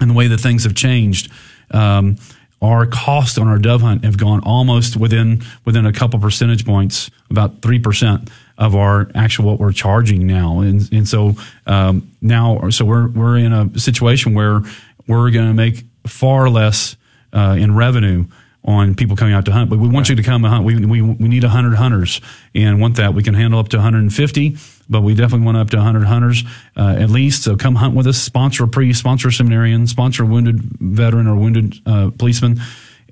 and 0.00 0.10
the 0.10 0.14
way 0.14 0.28
that 0.28 0.38
things 0.38 0.64
have 0.64 0.74
changed. 0.74 1.30
Um, 1.70 2.16
our 2.62 2.86
cost 2.86 3.38
on 3.38 3.48
our 3.48 3.58
dove 3.58 3.82
hunt 3.82 4.04
have 4.04 4.16
gone 4.16 4.40
almost 4.40 4.96
within 4.96 5.42
within 5.64 5.84
a 5.84 5.92
couple 5.92 6.18
percentage 6.18 6.64
points, 6.64 7.10
about 7.30 7.60
three 7.60 7.78
percent 7.78 8.30
of 8.56 8.74
our 8.74 9.10
actual 9.14 9.44
what 9.44 9.60
we're 9.60 9.72
charging 9.72 10.26
now, 10.26 10.60
and 10.60 10.90
and 10.92 11.06
so 11.06 11.34
um, 11.66 12.10
now 12.22 12.70
so 12.70 12.84
we're 12.84 13.08
we're 13.08 13.36
in 13.36 13.52
a 13.52 13.78
situation 13.78 14.34
where 14.34 14.62
we're 15.06 15.30
going 15.30 15.48
to 15.48 15.54
make 15.54 15.84
far 16.06 16.48
less 16.48 16.96
uh, 17.32 17.56
in 17.58 17.74
revenue 17.74 18.24
on 18.64 18.94
people 18.94 19.16
coming 19.16 19.34
out 19.34 19.44
to 19.44 19.52
hunt. 19.52 19.70
But 19.70 19.78
we 19.78 19.88
want 19.88 20.08
right. 20.08 20.10
you 20.10 20.16
to 20.16 20.22
come 20.22 20.44
and 20.44 20.52
hunt. 20.52 20.64
We, 20.64 20.76
we, 20.84 21.00
we 21.00 21.28
need 21.28 21.44
100 21.44 21.76
hunters 21.76 22.20
and 22.54 22.80
want 22.80 22.96
that. 22.96 23.14
We 23.14 23.22
can 23.22 23.34
handle 23.34 23.60
up 23.60 23.68
to 23.68 23.76
150, 23.76 24.56
but 24.88 25.02
we 25.02 25.14
definitely 25.14 25.44
want 25.44 25.58
up 25.58 25.70
to 25.70 25.76
100 25.76 26.04
hunters 26.04 26.44
uh, 26.76 26.96
at 26.98 27.10
least. 27.10 27.42
So 27.42 27.56
come 27.56 27.74
hunt 27.74 27.94
with 27.94 28.06
us, 28.06 28.18
sponsor 28.18 28.64
a 28.64 28.68
priest, 28.68 29.00
sponsor 29.00 29.28
a 29.28 29.32
seminarian, 29.32 29.86
sponsor 29.86 30.22
a 30.22 30.26
wounded 30.26 30.60
veteran 30.80 31.26
or 31.26 31.36
wounded 31.36 31.74
uh, 31.86 32.10
policeman, 32.16 32.60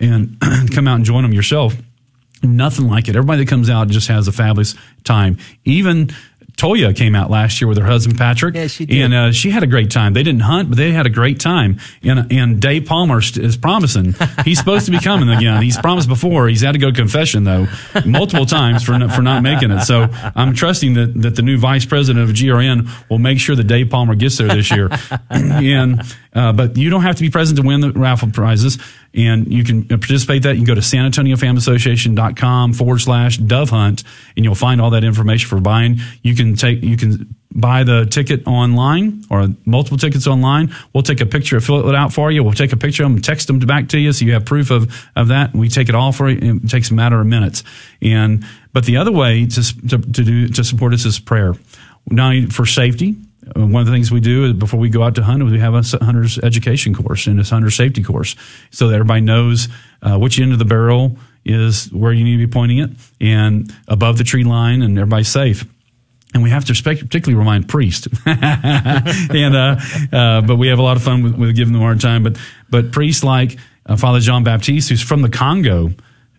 and 0.00 0.38
come 0.74 0.88
out 0.88 0.96
and 0.96 1.04
join 1.04 1.22
them 1.22 1.32
yourself. 1.32 1.74
Nothing 2.42 2.88
like 2.88 3.08
it. 3.08 3.16
Everybody 3.16 3.44
that 3.44 3.48
comes 3.48 3.70
out 3.70 3.88
just 3.88 4.08
has 4.08 4.28
a 4.28 4.32
fabulous 4.32 4.74
time. 5.02 5.38
Even 5.64 6.10
Toya 6.56 6.94
came 6.94 7.14
out 7.14 7.30
last 7.30 7.60
year 7.60 7.68
with 7.68 7.78
her 7.78 7.84
husband 7.84 8.16
Patrick. 8.16 8.54
Yeah, 8.54 8.68
she 8.68 8.86
did. 8.86 9.02
And 9.02 9.14
uh, 9.14 9.32
she 9.32 9.50
had 9.50 9.62
a 9.62 9.66
great 9.66 9.90
time. 9.90 10.12
They 10.12 10.22
didn't 10.22 10.42
hunt, 10.42 10.68
but 10.68 10.78
they 10.78 10.92
had 10.92 11.04
a 11.04 11.10
great 11.10 11.40
time. 11.40 11.80
And, 12.02 12.30
and 12.32 12.60
Dave 12.60 12.86
Palmer 12.86 13.18
is 13.18 13.56
promising. 13.56 14.14
He's 14.44 14.58
supposed 14.58 14.86
to 14.86 14.92
be 14.92 15.00
coming 15.00 15.28
again. 15.28 15.62
He's 15.62 15.76
promised 15.76 16.08
before. 16.08 16.48
He's 16.48 16.62
had 16.62 16.72
to 16.72 16.78
go 16.78 16.92
confession, 16.92 17.44
though, 17.44 17.66
multiple 18.06 18.46
times 18.46 18.84
for, 18.84 18.96
for 19.08 19.22
not 19.22 19.42
making 19.42 19.72
it. 19.72 19.80
So 19.82 20.08
I'm 20.12 20.54
trusting 20.54 20.94
that, 20.94 21.22
that 21.22 21.36
the 21.36 21.42
new 21.42 21.58
vice 21.58 21.84
president 21.84 22.28
of 22.28 22.34
GRN 22.36 22.88
will 23.10 23.18
make 23.18 23.40
sure 23.40 23.56
that 23.56 23.64
Dave 23.64 23.90
Palmer 23.90 24.14
gets 24.14 24.38
there 24.38 24.48
this 24.48 24.70
year. 24.70 24.90
and 25.30 26.02
uh, 26.34 26.52
but 26.52 26.76
you 26.76 26.90
don't 26.90 27.02
have 27.02 27.16
to 27.16 27.22
be 27.22 27.30
present 27.30 27.58
to 27.58 27.66
win 27.66 27.80
the 27.80 27.92
raffle 27.92 28.30
prizes. 28.30 28.78
And 29.14 29.52
you 29.52 29.62
can 29.62 29.86
participate 29.86 30.42
that. 30.42 30.54
You 30.54 30.58
can 30.58 30.66
go 30.66 30.74
to 30.74 30.82
San 30.82 31.04
Antonio 31.04 31.36
Family 31.36 31.58
Association.com 31.58 32.72
forward 32.72 32.98
slash 32.98 33.38
dove 33.38 33.70
hunt 33.70 34.02
and 34.36 34.44
you'll 34.44 34.56
find 34.56 34.80
all 34.80 34.90
that 34.90 35.04
information 35.04 35.48
for 35.48 35.60
buying. 35.60 36.00
You 36.22 36.34
can 36.34 36.56
take, 36.56 36.82
you 36.82 36.96
can 36.96 37.34
buy 37.52 37.84
the 37.84 38.06
ticket 38.06 38.44
online 38.48 39.22
or 39.30 39.46
multiple 39.64 39.96
tickets 39.96 40.26
online. 40.26 40.74
We'll 40.92 41.04
take 41.04 41.20
a 41.20 41.26
picture, 41.26 41.60
fill 41.60 41.88
it 41.88 41.94
out 41.94 42.12
for 42.12 42.32
you. 42.32 42.42
We'll 42.42 42.52
take 42.52 42.72
a 42.72 42.76
picture 42.76 43.04
of 43.04 43.12
them, 43.12 43.22
text 43.22 43.46
them 43.46 43.60
back 43.60 43.88
to 43.90 43.98
you 43.98 44.12
so 44.12 44.24
you 44.24 44.32
have 44.32 44.44
proof 44.44 44.72
of, 44.72 45.08
of 45.14 45.28
that. 45.28 45.54
We 45.54 45.68
take 45.68 45.88
it 45.88 45.94
all 45.94 46.10
for 46.10 46.28
you. 46.28 46.56
It 46.56 46.68
takes 46.68 46.90
a 46.90 46.94
matter 46.94 47.20
of 47.20 47.26
minutes. 47.26 47.62
And, 48.02 48.44
but 48.72 48.84
the 48.84 48.96
other 48.96 49.12
way 49.12 49.46
to, 49.46 49.88
to, 49.88 49.98
to 49.98 50.24
do, 50.24 50.48
to 50.48 50.64
support 50.64 50.92
us 50.92 51.04
is 51.04 51.20
prayer. 51.20 51.54
Not 52.10 52.52
for 52.52 52.66
safety, 52.66 53.14
uh, 53.14 53.33
one 53.54 53.80
of 53.80 53.86
the 53.86 53.92
things 53.92 54.10
we 54.10 54.20
do 54.20 54.44
is 54.46 54.52
before 54.54 54.80
we 54.80 54.88
go 54.88 55.02
out 55.02 55.14
to 55.16 55.22
hunt, 55.22 55.44
we 55.44 55.58
have 55.58 55.74
a 55.74 55.82
hunter's 56.04 56.38
education 56.38 56.94
course 56.94 57.26
and 57.26 57.38
a 57.38 57.44
hunter 57.44 57.70
safety 57.70 58.02
course, 58.02 58.36
so 58.70 58.88
that 58.88 58.94
everybody 58.94 59.20
knows 59.20 59.68
uh, 60.02 60.18
which 60.18 60.38
end 60.40 60.52
of 60.52 60.58
the 60.58 60.64
barrel 60.64 61.16
is 61.44 61.92
where 61.92 62.12
you 62.12 62.24
need 62.24 62.38
to 62.38 62.46
be 62.46 62.50
pointing 62.50 62.78
it, 62.78 62.90
and 63.20 63.72
above 63.88 64.18
the 64.18 64.24
tree 64.24 64.44
line, 64.44 64.82
and 64.82 64.98
everybody's 64.98 65.28
safe 65.28 65.64
and 66.32 66.42
we 66.42 66.50
have 66.50 66.64
to 66.64 66.74
particularly 66.74 67.38
remind 67.38 67.68
priests. 67.68 68.08
and 68.26 69.54
uh, 69.54 69.76
uh, 70.12 70.40
but 70.40 70.56
we 70.56 70.66
have 70.66 70.80
a 70.80 70.82
lot 70.82 70.96
of 70.96 71.02
fun 71.04 71.22
with, 71.22 71.36
with, 71.36 71.54
giving 71.54 71.72
them 71.72 71.80
hard 71.80 72.00
time. 72.00 72.24
But 72.24 72.38
but 72.68 72.90
priests 72.90 73.22
like 73.22 73.56
uh, 73.86 73.96
Father 73.96 74.18
John 74.18 74.42
Baptiste, 74.42 74.88
who's 74.88 75.00
from 75.00 75.22
the 75.22 75.28
Congo, 75.28 75.92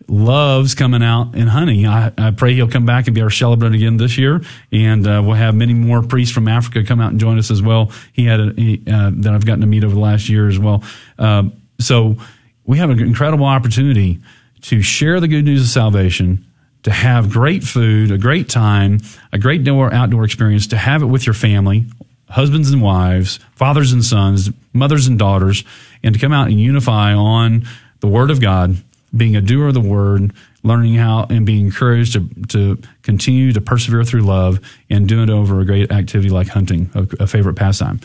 loves 0.08 0.74
coming 0.74 1.02
out 1.02 1.34
and 1.34 1.48
hunting. 1.48 1.86
I, 1.86 2.12
I, 2.16 2.30
pray 2.30 2.54
he'll 2.54 2.68
come 2.68 2.86
back 2.86 3.06
and 3.06 3.14
be 3.14 3.22
our 3.22 3.30
celebrant 3.30 3.74
again 3.74 3.96
this 3.96 4.16
year, 4.16 4.40
and 4.70 5.06
uh, 5.06 5.22
we'll 5.24 5.34
have 5.34 5.54
many 5.54 5.74
more 5.74 6.02
priests 6.02 6.32
from 6.32 6.48
Africa 6.48 6.84
come 6.84 7.00
out 7.00 7.10
and 7.10 7.20
join 7.20 7.38
us 7.38 7.50
as 7.50 7.60
well. 7.60 7.90
He 8.12 8.24
had 8.24 8.40
a, 8.40 8.52
he, 8.56 8.82
uh, 8.86 9.10
that 9.14 9.34
I've 9.34 9.46
gotten 9.46 9.62
to 9.62 9.66
meet 9.66 9.84
over 9.84 9.94
the 9.94 10.00
last 10.00 10.28
year 10.28 10.48
as 10.48 10.58
well. 10.58 10.84
Um, 11.18 11.60
so 11.80 12.16
we 12.64 12.78
have 12.78 12.90
an 12.90 13.00
incredible 13.00 13.46
opportunity 13.46 14.20
to 14.62 14.82
share 14.82 15.20
the 15.20 15.28
good 15.28 15.44
news 15.44 15.62
of 15.62 15.68
salvation 15.68 16.44
to 16.86 16.92
have 16.92 17.30
great 17.30 17.64
food, 17.64 18.12
a 18.12 18.18
great 18.18 18.48
time, 18.48 19.00
a 19.32 19.38
great 19.38 19.64
door, 19.64 19.92
outdoor 19.92 20.24
experience, 20.24 20.68
to 20.68 20.76
have 20.76 21.02
it 21.02 21.06
with 21.06 21.26
your 21.26 21.34
family, 21.34 21.84
husbands 22.28 22.70
and 22.70 22.80
wives, 22.80 23.40
fathers 23.56 23.92
and 23.92 24.04
sons, 24.04 24.50
mothers 24.72 25.08
and 25.08 25.18
daughters, 25.18 25.64
and 26.04 26.14
to 26.14 26.20
come 26.20 26.32
out 26.32 26.46
and 26.46 26.60
unify 26.60 27.12
on 27.12 27.66
the 27.98 28.06
Word 28.06 28.30
of 28.30 28.40
God, 28.40 28.76
being 29.16 29.36
a 29.36 29.40
doer 29.40 29.68
of 29.68 29.74
the 29.74 29.80
Word, 29.80 30.32
learning 30.62 30.94
how 30.94 31.26
and 31.30 31.46
being 31.46 31.66
encouraged 31.66 32.14
to, 32.14 32.28
to 32.48 32.82
continue 33.02 33.52
to 33.52 33.60
persevere 33.60 34.04
through 34.04 34.22
love 34.22 34.60
and 34.90 35.08
doing 35.08 35.28
it 35.28 35.32
over 35.32 35.60
a 35.60 35.64
great 35.64 35.90
activity 35.92 36.30
like 36.30 36.48
hunting, 36.48 36.90
a, 36.94 37.06
a 37.20 37.26
favorite 37.26 37.54
pastime. 37.54 38.00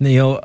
Neil, 0.00 0.40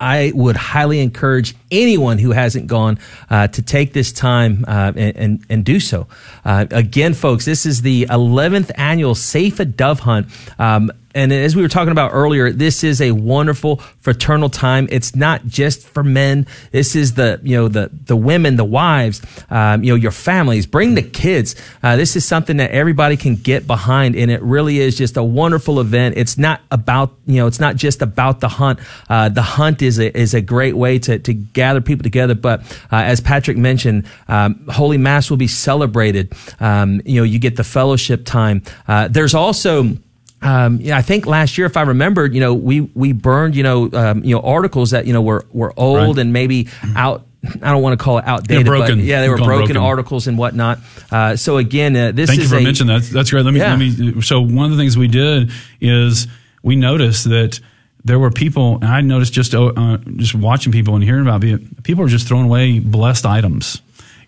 I 0.00 0.32
would 0.34 0.56
highly 0.56 1.00
encourage 1.00 1.54
anyone 1.70 2.18
who 2.18 2.32
hasn't 2.32 2.66
gone 2.66 2.98
uh, 3.28 3.48
to 3.48 3.62
take 3.62 3.92
this 3.92 4.12
time 4.12 4.64
uh, 4.66 4.92
and, 4.96 5.44
and, 5.48 5.64
do 5.64 5.78
so. 5.78 6.08
Uh, 6.42 6.64
again, 6.70 7.12
folks, 7.12 7.44
this 7.44 7.66
is 7.66 7.82
the 7.82 8.06
11th 8.06 8.70
annual 8.76 9.14
SAFA 9.14 9.66
Dove 9.66 10.00
Hunt. 10.00 10.28
Um, 10.58 10.90
and 11.14 11.32
as 11.32 11.56
we 11.56 11.62
were 11.62 11.68
talking 11.68 11.92
about 11.92 12.12
earlier, 12.12 12.52
this 12.52 12.84
is 12.84 13.00
a 13.00 13.12
wonderful 13.12 13.76
fraternal 13.98 14.48
time. 14.48 14.88
It's 14.90 15.16
not 15.16 15.46
just 15.46 15.86
for 15.86 16.02
men. 16.02 16.46
This 16.70 16.94
is 16.94 17.14
the, 17.14 17.40
you 17.42 17.56
know, 17.56 17.68
the, 17.68 17.90
the 17.92 18.16
women, 18.16 18.56
the 18.56 18.64
wives, 18.64 19.20
um, 19.50 19.82
you 19.82 19.92
know, 19.92 19.96
your 19.96 20.12
families. 20.12 20.66
Bring 20.66 20.94
the 20.94 21.02
kids. 21.02 21.56
Uh, 21.82 21.96
this 21.96 22.14
is 22.14 22.24
something 22.24 22.58
that 22.58 22.70
everybody 22.70 23.16
can 23.16 23.36
get 23.36 23.66
behind. 23.66 24.14
And 24.14 24.30
it 24.30 24.40
really 24.42 24.78
is 24.78 24.96
just 24.96 25.16
a 25.16 25.22
wonderful 25.22 25.80
event. 25.80 26.16
It's 26.16 26.38
not 26.38 26.60
about, 26.70 27.14
you 27.26 27.36
know, 27.36 27.46
it's 27.46 27.60
not 27.60 27.76
just 27.76 28.02
about 28.02 28.40
the 28.40 28.48
hunt. 28.48 28.78
Uh, 29.08 29.28
the 29.28 29.42
hunt 29.42 29.82
is 29.82 29.98
a, 29.98 30.16
is 30.16 30.34
a 30.34 30.40
great 30.40 30.76
way 30.76 30.98
to, 31.00 31.18
to 31.18 31.34
gather 31.34 31.80
people 31.80 32.04
together. 32.04 32.34
But 32.34 32.60
uh, 32.92 33.02
as 33.02 33.20
Patrick 33.20 33.56
mentioned, 33.56 34.06
um, 34.28 34.64
Holy 34.68 34.98
Mass 34.98 35.28
will 35.28 35.36
be 35.36 35.48
celebrated. 35.48 36.32
Um, 36.60 37.00
you 37.04 37.20
know, 37.20 37.24
you 37.24 37.38
get 37.38 37.56
the 37.56 37.64
fellowship 37.64 38.24
time. 38.24 38.62
Uh, 38.86 39.08
there's 39.08 39.34
also, 39.34 39.96
um, 40.42 40.78
yeah, 40.80 40.96
I 40.96 41.02
think 41.02 41.26
last 41.26 41.58
year, 41.58 41.66
if 41.66 41.76
I 41.76 41.82
remember, 41.82 42.26
you 42.26 42.40
know, 42.40 42.54
we 42.54 42.80
we 42.80 43.12
burned, 43.12 43.54
you 43.54 43.62
know, 43.62 43.90
um, 43.92 44.24
you 44.24 44.34
know, 44.34 44.40
articles 44.40 44.90
that 44.90 45.06
you 45.06 45.12
know 45.12 45.22
were 45.22 45.44
were 45.52 45.72
old 45.76 46.16
right. 46.16 46.18
and 46.18 46.32
maybe 46.32 46.68
out. 46.96 47.26
I 47.42 47.70
don't 47.70 47.82
want 47.82 47.98
to 47.98 48.04
call 48.04 48.18
it 48.18 48.26
outdated, 48.26 48.66
broken. 48.66 48.98
but 48.98 49.04
yeah, 49.04 49.22
they 49.22 49.28
were 49.28 49.38
broken, 49.38 49.56
broken, 49.56 49.76
articles 49.78 50.26
and 50.26 50.36
whatnot. 50.36 50.78
Uh, 51.10 51.36
so 51.36 51.56
again, 51.56 51.96
uh, 51.96 52.12
this 52.12 52.28
thank 52.28 52.42
you 52.42 52.48
for 52.48 52.56
a, 52.56 52.62
mentioning 52.62 52.94
that. 52.94 53.06
That's 53.08 53.30
great. 53.30 53.44
Let 53.44 53.54
me 53.54 53.60
yeah. 53.60 53.70
let 53.70 53.78
me. 53.78 54.22
So 54.22 54.40
one 54.40 54.66
of 54.66 54.70
the 54.72 54.76
things 54.76 54.96
we 54.96 55.08
did 55.08 55.50
is 55.80 56.26
we 56.62 56.76
noticed 56.76 57.28
that 57.30 57.60
there 58.04 58.18
were 58.18 58.30
people, 58.30 58.76
and 58.76 58.86
I 58.86 59.00
noticed 59.02 59.32
just 59.32 59.54
uh, 59.54 59.98
just 60.16 60.34
watching 60.34 60.72
people 60.72 60.94
and 60.94 61.04
hearing 61.04 61.22
about 61.22 61.44
it, 61.44 61.82
people 61.82 62.04
are 62.04 62.08
just 62.08 62.28
throwing 62.28 62.44
away 62.44 62.78
blessed 62.78 63.26
items, 63.26 63.80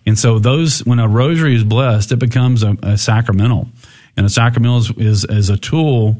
and 0.05 0.17
so 0.17 0.37
those 0.37 0.85
when 0.85 0.99
a 0.99 1.07
rosary 1.07 1.55
is 1.55 1.63
blessed, 1.63 2.11
it 2.11 2.17
becomes 2.17 2.61
a, 2.61 2.77
a 2.83 2.97
sacramental 2.97 3.67
and 4.17 4.25
a 4.25 4.29
sacramental 4.29 4.77
is, 4.77 4.91
is, 4.97 5.25
is 5.25 5.49
a 5.49 5.57
tool 5.57 6.17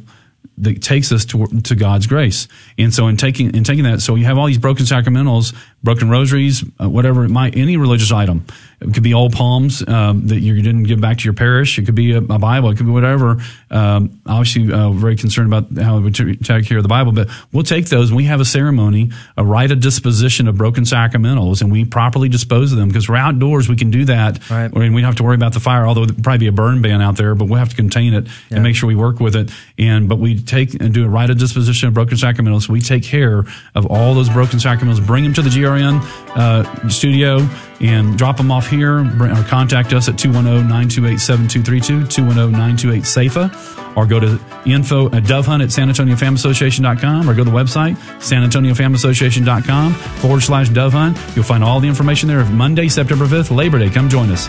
that 0.57 0.81
takes 0.81 1.11
us 1.11 1.25
to, 1.25 1.47
to 1.61 1.75
God's 1.75 2.07
grace. 2.07 2.47
And 2.77 2.93
so 2.93 3.07
in 3.07 3.17
taking, 3.17 3.55
in 3.55 3.63
taking 3.63 3.83
that, 3.85 4.01
so 4.01 4.15
you 4.15 4.25
have 4.25 4.37
all 4.37 4.47
these 4.47 4.57
broken 4.57 4.85
sacramentals, 4.85 5.55
broken 5.83 6.09
rosaries, 6.09 6.63
uh, 6.81 6.89
whatever 6.89 7.25
it 7.25 7.29
might, 7.29 7.57
any 7.57 7.77
religious 7.77 8.11
item. 8.11 8.45
It 8.79 8.93
could 8.93 9.03
be 9.03 9.13
old 9.13 9.33
palms 9.33 9.87
um, 9.87 10.27
that 10.27 10.39
you 10.39 10.61
didn't 10.61 10.83
give 10.83 10.99
back 10.99 11.19
to 11.19 11.23
your 11.23 11.33
parish. 11.33 11.77
It 11.79 11.85
could 11.85 11.95
be 11.95 12.13
a, 12.13 12.17
a 12.17 12.39
Bible. 12.39 12.69
It 12.69 12.77
could 12.77 12.85
be 12.85 12.91
whatever. 12.91 13.37
Um, 13.71 14.21
obviously, 14.25 14.71
uh, 14.71 14.89
very 14.91 15.15
concerned 15.15 15.53
about 15.53 15.83
how 15.83 15.99
we 15.99 16.11
take 16.11 16.65
care 16.65 16.77
of 16.77 16.83
the 16.83 16.89
Bible, 16.89 17.11
but 17.11 17.29
we'll 17.51 17.63
take 17.63 17.87
those 17.87 18.09
and 18.09 18.17
we 18.17 18.25
have 18.25 18.41
a 18.41 18.45
ceremony, 18.45 19.11
a 19.37 19.43
rite 19.43 19.71
of 19.71 19.79
disposition 19.79 20.47
of 20.47 20.57
broken 20.57 20.83
sacramentals, 20.83 21.61
and 21.61 21.71
we 21.71 21.85
properly 21.85 22.29
dispose 22.29 22.71
of 22.71 22.77
them 22.77 22.89
because 22.89 23.07
we're 23.07 23.15
outdoors. 23.15 23.69
We 23.69 23.75
can 23.75 23.89
do 23.89 24.05
that, 24.05 24.49
right. 24.49 24.71
and 24.71 24.93
we 24.95 25.01
don't 25.01 25.09
have 25.09 25.15
to 25.17 25.23
worry 25.23 25.35
about 25.35 25.53
the 25.53 25.59
fire. 25.59 25.85
Although 25.85 26.05
there'll 26.05 26.21
probably 26.21 26.39
be 26.39 26.47
a 26.47 26.51
burn 26.51 26.81
ban 26.81 27.01
out 27.01 27.15
there, 27.15 27.35
but 27.35 27.45
we'll 27.45 27.59
have 27.59 27.69
to 27.69 27.75
contain 27.75 28.13
it 28.13 28.25
yeah. 28.25 28.55
and 28.55 28.63
make 28.63 28.75
sure 28.75 28.87
we 28.87 28.95
work 28.95 29.19
with 29.19 29.35
it. 29.35 29.51
And 29.77 30.09
but 30.09 30.19
we 30.19 30.41
take 30.41 30.73
and 30.75 30.93
do 30.93 31.05
a 31.05 31.09
rite 31.09 31.29
of 31.29 31.37
disposition 31.37 31.87
of 31.87 31.93
broken 31.93 32.17
sacramentals. 32.17 32.67
We 32.67 32.81
take 32.81 33.03
care 33.03 33.45
of 33.75 33.85
all 33.85 34.13
those 34.13 34.29
broken 34.29 34.59
sacramentals, 34.59 35.05
bring 35.05 35.23
them 35.23 35.33
to 35.33 35.41
the 35.41 35.49
GRN 35.73 36.01
uh, 36.35 36.89
studio 36.89 37.47
and 37.79 38.17
drop 38.17 38.37
them 38.37 38.51
off 38.51 38.67
here 38.67 38.99
or 38.99 39.43
contact 39.47 39.93
us 39.93 40.07
at 40.07 40.15
210-928-7232, 40.15 42.05
210-928-SAFA, 42.05 43.97
or 43.97 44.05
go 44.05 44.19
to 44.19 44.39
info 44.65 45.07
at 45.07 45.23
dovehunt 45.23 45.63
at 45.63 45.71
San 45.71 45.89
Antonio 45.89 46.15
Fam 46.15 46.35
or 46.35 47.33
go 47.33 47.43
to 47.43 47.43
the 47.43 47.51
website, 47.51 47.97
San 48.21 48.43
Antonio 48.43 48.73
Fam 48.73 48.95
forward 48.95 50.41
slash 50.41 50.69
dove 50.69 50.93
hunt. 50.93 51.17
You'll 51.35 51.45
find 51.45 51.63
all 51.63 51.79
the 51.79 51.87
information 51.87 52.29
there. 52.29 52.43
Monday, 52.45 52.87
September 52.87 53.25
5th, 53.25 53.55
Labor 53.55 53.79
Day. 53.79 53.89
Come 53.89 54.09
join 54.09 54.29
us. 54.29 54.47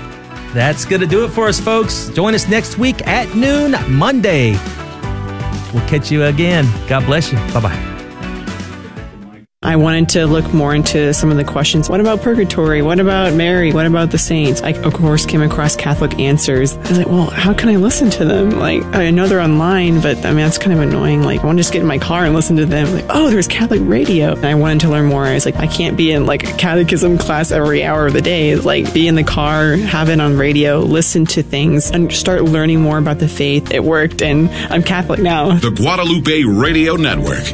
That's 0.52 0.84
going 0.84 1.00
to 1.00 1.06
do 1.06 1.24
it 1.24 1.30
for 1.30 1.48
us, 1.48 1.58
folks. 1.58 2.10
Join 2.10 2.34
us 2.34 2.48
next 2.48 2.78
week 2.78 3.04
at 3.08 3.34
noon, 3.34 3.74
Monday. 3.88 4.52
We'll 5.72 5.86
catch 5.88 6.12
you 6.12 6.24
again. 6.24 6.66
God 6.86 7.04
bless 7.06 7.32
you. 7.32 7.38
Bye 7.52 7.60
bye. 7.60 7.93
I 9.64 9.76
wanted 9.76 10.10
to 10.10 10.26
look 10.26 10.52
more 10.52 10.74
into 10.74 11.14
some 11.14 11.30
of 11.30 11.38
the 11.38 11.44
questions. 11.44 11.88
What 11.88 12.00
about 12.00 12.20
purgatory? 12.20 12.82
What 12.82 13.00
about 13.00 13.32
Mary? 13.32 13.72
What 13.72 13.86
about 13.86 14.10
the 14.10 14.18
saints? 14.18 14.60
I, 14.62 14.70
of 14.70 14.92
course, 14.92 15.24
came 15.24 15.40
across 15.40 15.74
Catholic 15.74 16.18
answers. 16.18 16.76
I 16.76 16.80
was 16.80 16.98
like, 16.98 17.06
well, 17.06 17.30
how 17.30 17.54
can 17.54 17.70
I 17.70 17.76
listen 17.76 18.10
to 18.10 18.26
them? 18.26 18.50
Like, 18.50 18.84
I 18.94 19.10
know 19.10 19.26
they're 19.26 19.40
online, 19.40 20.02
but 20.02 20.18
I 20.18 20.28
mean, 20.28 20.44
that's 20.44 20.58
kind 20.58 20.74
of 20.74 20.80
annoying. 20.80 21.22
Like, 21.22 21.40
I 21.40 21.46
want 21.46 21.56
to 21.56 21.60
just 21.60 21.72
get 21.72 21.80
in 21.80 21.88
my 21.88 21.98
car 21.98 22.24
and 22.26 22.34
listen 22.34 22.56
to 22.56 22.66
them. 22.66 22.92
Like, 22.92 23.06
oh, 23.08 23.30
there's 23.30 23.48
Catholic 23.48 23.80
radio. 23.84 24.34
And 24.34 24.44
I 24.44 24.54
wanted 24.54 24.80
to 24.80 24.90
learn 24.90 25.06
more. 25.06 25.24
I 25.24 25.32
was 25.32 25.46
like, 25.46 25.56
I 25.56 25.66
can't 25.66 25.96
be 25.96 26.12
in 26.12 26.26
like 26.26 26.44
a 26.44 26.52
catechism 26.58 27.16
class 27.16 27.50
every 27.50 27.84
hour 27.84 28.06
of 28.06 28.12
the 28.12 28.20
day. 28.20 28.50
It's 28.50 28.66
like, 28.66 28.92
be 28.92 29.08
in 29.08 29.14
the 29.14 29.24
car, 29.24 29.76
have 29.76 30.10
it 30.10 30.20
on 30.20 30.36
radio, 30.36 30.80
listen 30.80 31.24
to 31.26 31.42
things, 31.42 31.90
and 31.90 32.12
start 32.12 32.42
learning 32.44 32.82
more 32.82 32.98
about 32.98 33.18
the 33.18 33.28
faith. 33.28 33.72
It 33.72 33.82
worked, 33.82 34.20
and 34.20 34.50
I'm 34.70 34.82
Catholic 34.82 35.20
now. 35.20 35.54
The 35.56 35.70
Guadalupe 35.70 36.44
Radio 36.44 36.96
Network. 36.96 37.44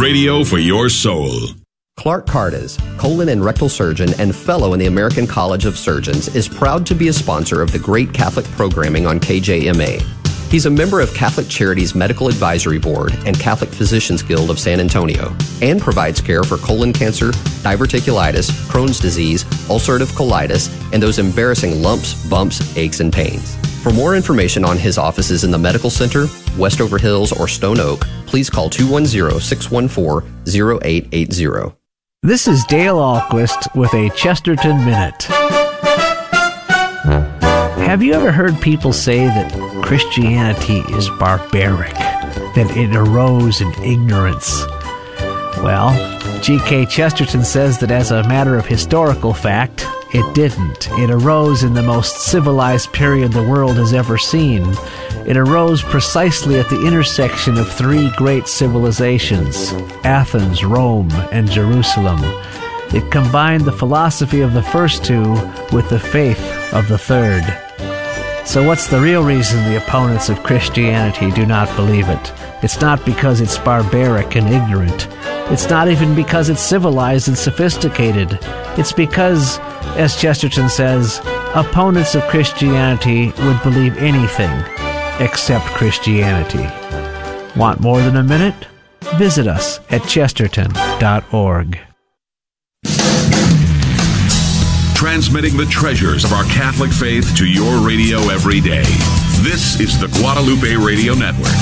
Radio 0.00 0.44
for 0.44 0.58
your 0.58 0.88
soul. 0.88 1.55
Clark 1.96 2.26
Cardes, 2.26 2.78
colon 2.98 3.30
and 3.30 3.44
rectal 3.44 3.68
surgeon 3.68 4.10
and 4.20 4.36
fellow 4.36 4.74
in 4.74 4.78
the 4.78 4.86
American 4.86 5.26
College 5.26 5.64
of 5.64 5.78
Surgeons, 5.78 6.34
is 6.36 6.46
proud 6.46 6.86
to 6.86 6.94
be 6.94 7.08
a 7.08 7.12
sponsor 7.12 7.62
of 7.62 7.72
the 7.72 7.78
great 7.78 8.12
Catholic 8.12 8.44
programming 8.52 9.06
on 9.06 9.18
KJMA. 9.18 10.02
He's 10.50 10.66
a 10.66 10.70
member 10.70 11.00
of 11.00 11.12
Catholic 11.14 11.48
Charities 11.48 11.96
Medical 11.96 12.28
Advisory 12.28 12.78
Board 12.78 13.12
and 13.26 13.36
Catholic 13.40 13.70
Physicians 13.70 14.22
Guild 14.22 14.50
of 14.50 14.60
San 14.60 14.78
Antonio, 14.78 15.34
and 15.62 15.80
provides 15.80 16.20
care 16.20 16.44
for 16.44 16.58
colon 16.58 16.92
cancer, 16.92 17.32
diverticulitis, 17.64 18.50
Crohn's 18.68 19.00
disease, 19.00 19.42
ulcerative 19.68 20.12
colitis, 20.12 20.70
and 20.92 21.02
those 21.02 21.18
embarrassing 21.18 21.82
lumps, 21.82 22.14
bumps, 22.28 22.76
aches, 22.76 23.00
and 23.00 23.12
pains. 23.12 23.56
For 23.82 23.90
more 23.90 24.14
information 24.14 24.64
on 24.64 24.76
his 24.76 24.98
offices 24.98 25.42
in 25.42 25.50
the 25.50 25.58
Medical 25.58 25.90
Center, 25.90 26.26
Westover 26.56 26.98
Hills, 26.98 27.32
or 27.32 27.48
Stone 27.48 27.80
Oak, 27.80 28.02
please 28.26 28.48
call 28.48 28.70
210 28.70 29.40
614 29.40 30.30
0880. 30.46 31.75
This 32.26 32.48
is 32.48 32.64
Dale 32.64 32.96
Ahlquist 32.96 33.72
with 33.76 33.94
a 33.94 34.10
Chesterton 34.16 34.84
Minute. 34.84 35.22
Have 37.86 38.02
you 38.02 38.14
ever 38.14 38.32
heard 38.32 38.60
people 38.60 38.92
say 38.92 39.26
that 39.26 39.52
Christianity 39.84 40.78
is 40.96 41.08
barbaric, 41.20 41.94
that 41.94 42.76
it 42.76 42.96
arose 42.96 43.60
in 43.60 43.72
ignorance? 43.80 44.64
Well, 45.62 45.94
G.K. 46.42 46.86
Chesterton 46.86 47.44
says 47.44 47.78
that 47.78 47.92
as 47.92 48.10
a 48.10 48.26
matter 48.26 48.56
of 48.56 48.66
historical 48.66 49.32
fact, 49.32 49.86
it 50.12 50.34
didn't. 50.34 50.88
It 50.98 51.10
arose 51.10 51.62
in 51.62 51.74
the 51.74 51.82
most 51.84 52.22
civilized 52.22 52.92
period 52.92 53.30
the 53.30 53.48
world 53.48 53.76
has 53.76 53.92
ever 53.92 54.18
seen. 54.18 54.64
It 55.26 55.36
arose 55.36 55.82
precisely 55.82 56.60
at 56.60 56.70
the 56.70 56.86
intersection 56.86 57.58
of 57.58 57.68
three 57.68 58.12
great 58.16 58.46
civilizations 58.46 59.72
Athens, 60.04 60.64
Rome, 60.64 61.10
and 61.32 61.50
Jerusalem. 61.50 62.20
It 62.94 63.10
combined 63.10 63.64
the 63.64 63.72
philosophy 63.72 64.40
of 64.42 64.52
the 64.52 64.62
first 64.62 65.04
two 65.04 65.32
with 65.72 65.90
the 65.90 65.98
faith 65.98 66.40
of 66.72 66.86
the 66.86 66.96
third. 66.96 67.42
So, 68.46 68.64
what's 68.64 68.86
the 68.86 69.00
real 69.00 69.24
reason 69.24 69.64
the 69.64 69.78
opponents 69.78 70.28
of 70.28 70.44
Christianity 70.44 71.32
do 71.32 71.44
not 71.44 71.74
believe 71.74 72.08
it? 72.08 72.32
It's 72.62 72.80
not 72.80 73.04
because 73.04 73.40
it's 73.40 73.58
barbaric 73.58 74.36
and 74.36 74.48
ignorant. 74.48 75.08
It's 75.50 75.68
not 75.68 75.88
even 75.88 76.14
because 76.14 76.50
it's 76.50 76.62
civilized 76.62 77.26
and 77.26 77.36
sophisticated. 77.36 78.38
It's 78.78 78.92
because, 78.92 79.58
as 79.96 80.14
Chesterton 80.14 80.68
says, 80.68 81.20
opponents 81.56 82.14
of 82.14 82.22
Christianity 82.28 83.32
would 83.38 83.60
believe 83.64 83.96
anything 83.96 84.52
except 85.20 85.64
Christianity. 85.66 86.66
Want 87.58 87.80
more 87.80 88.00
than 88.00 88.16
a 88.16 88.22
minute? 88.22 88.66
Visit 89.16 89.46
us 89.46 89.80
at 89.90 90.06
chesterton.org. 90.06 91.78
Transmitting 94.94 95.56
the 95.56 95.66
treasures 95.66 96.24
of 96.24 96.32
our 96.32 96.44
Catholic 96.44 96.90
faith 96.90 97.36
to 97.36 97.46
your 97.46 97.86
radio 97.86 98.18
every 98.28 98.60
day. 98.60 98.84
This 99.42 99.78
is 99.78 100.00
the 100.00 100.08
Guadalupe 100.18 100.74
Radio 100.76 101.14
Network. 101.14 101.52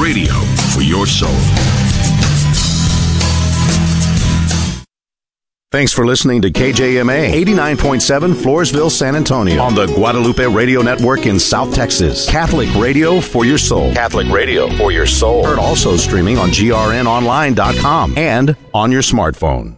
Radio 0.00 0.32
for 0.72 0.82
your 0.82 1.06
soul. 1.06 1.34
Thanks 5.70 5.92
for 5.92 6.06
listening 6.06 6.40
to 6.40 6.50
KJMA 6.50 7.30
89.7 7.44 8.32
Floresville, 8.32 8.90
San 8.90 9.14
Antonio 9.14 9.60
on 9.60 9.74
the 9.74 9.84
Guadalupe 9.84 10.42
Radio 10.46 10.80
Network 10.80 11.26
in 11.26 11.38
South 11.38 11.74
Texas. 11.74 12.26
Catholic 12.26 12.74
radio 12.74 13.20
for 13.20 13.44
your 13.44 13.58
soul. 13.58 13.92
Catholic 13.92 14.26
radio 14.30 14.70
for 14.78 14.92
your 14.92 15.04
soul. 15.04 15.44
Heard 15.44 15.58
also 15.58 15.98
streaming 15.98 16.38
on 16.38 16.48
grnonline.com 16.48 18.16
and 18.16 18.56
on 18.72 18.90
your 18.90 19.02
smartphone. 19.02 19.76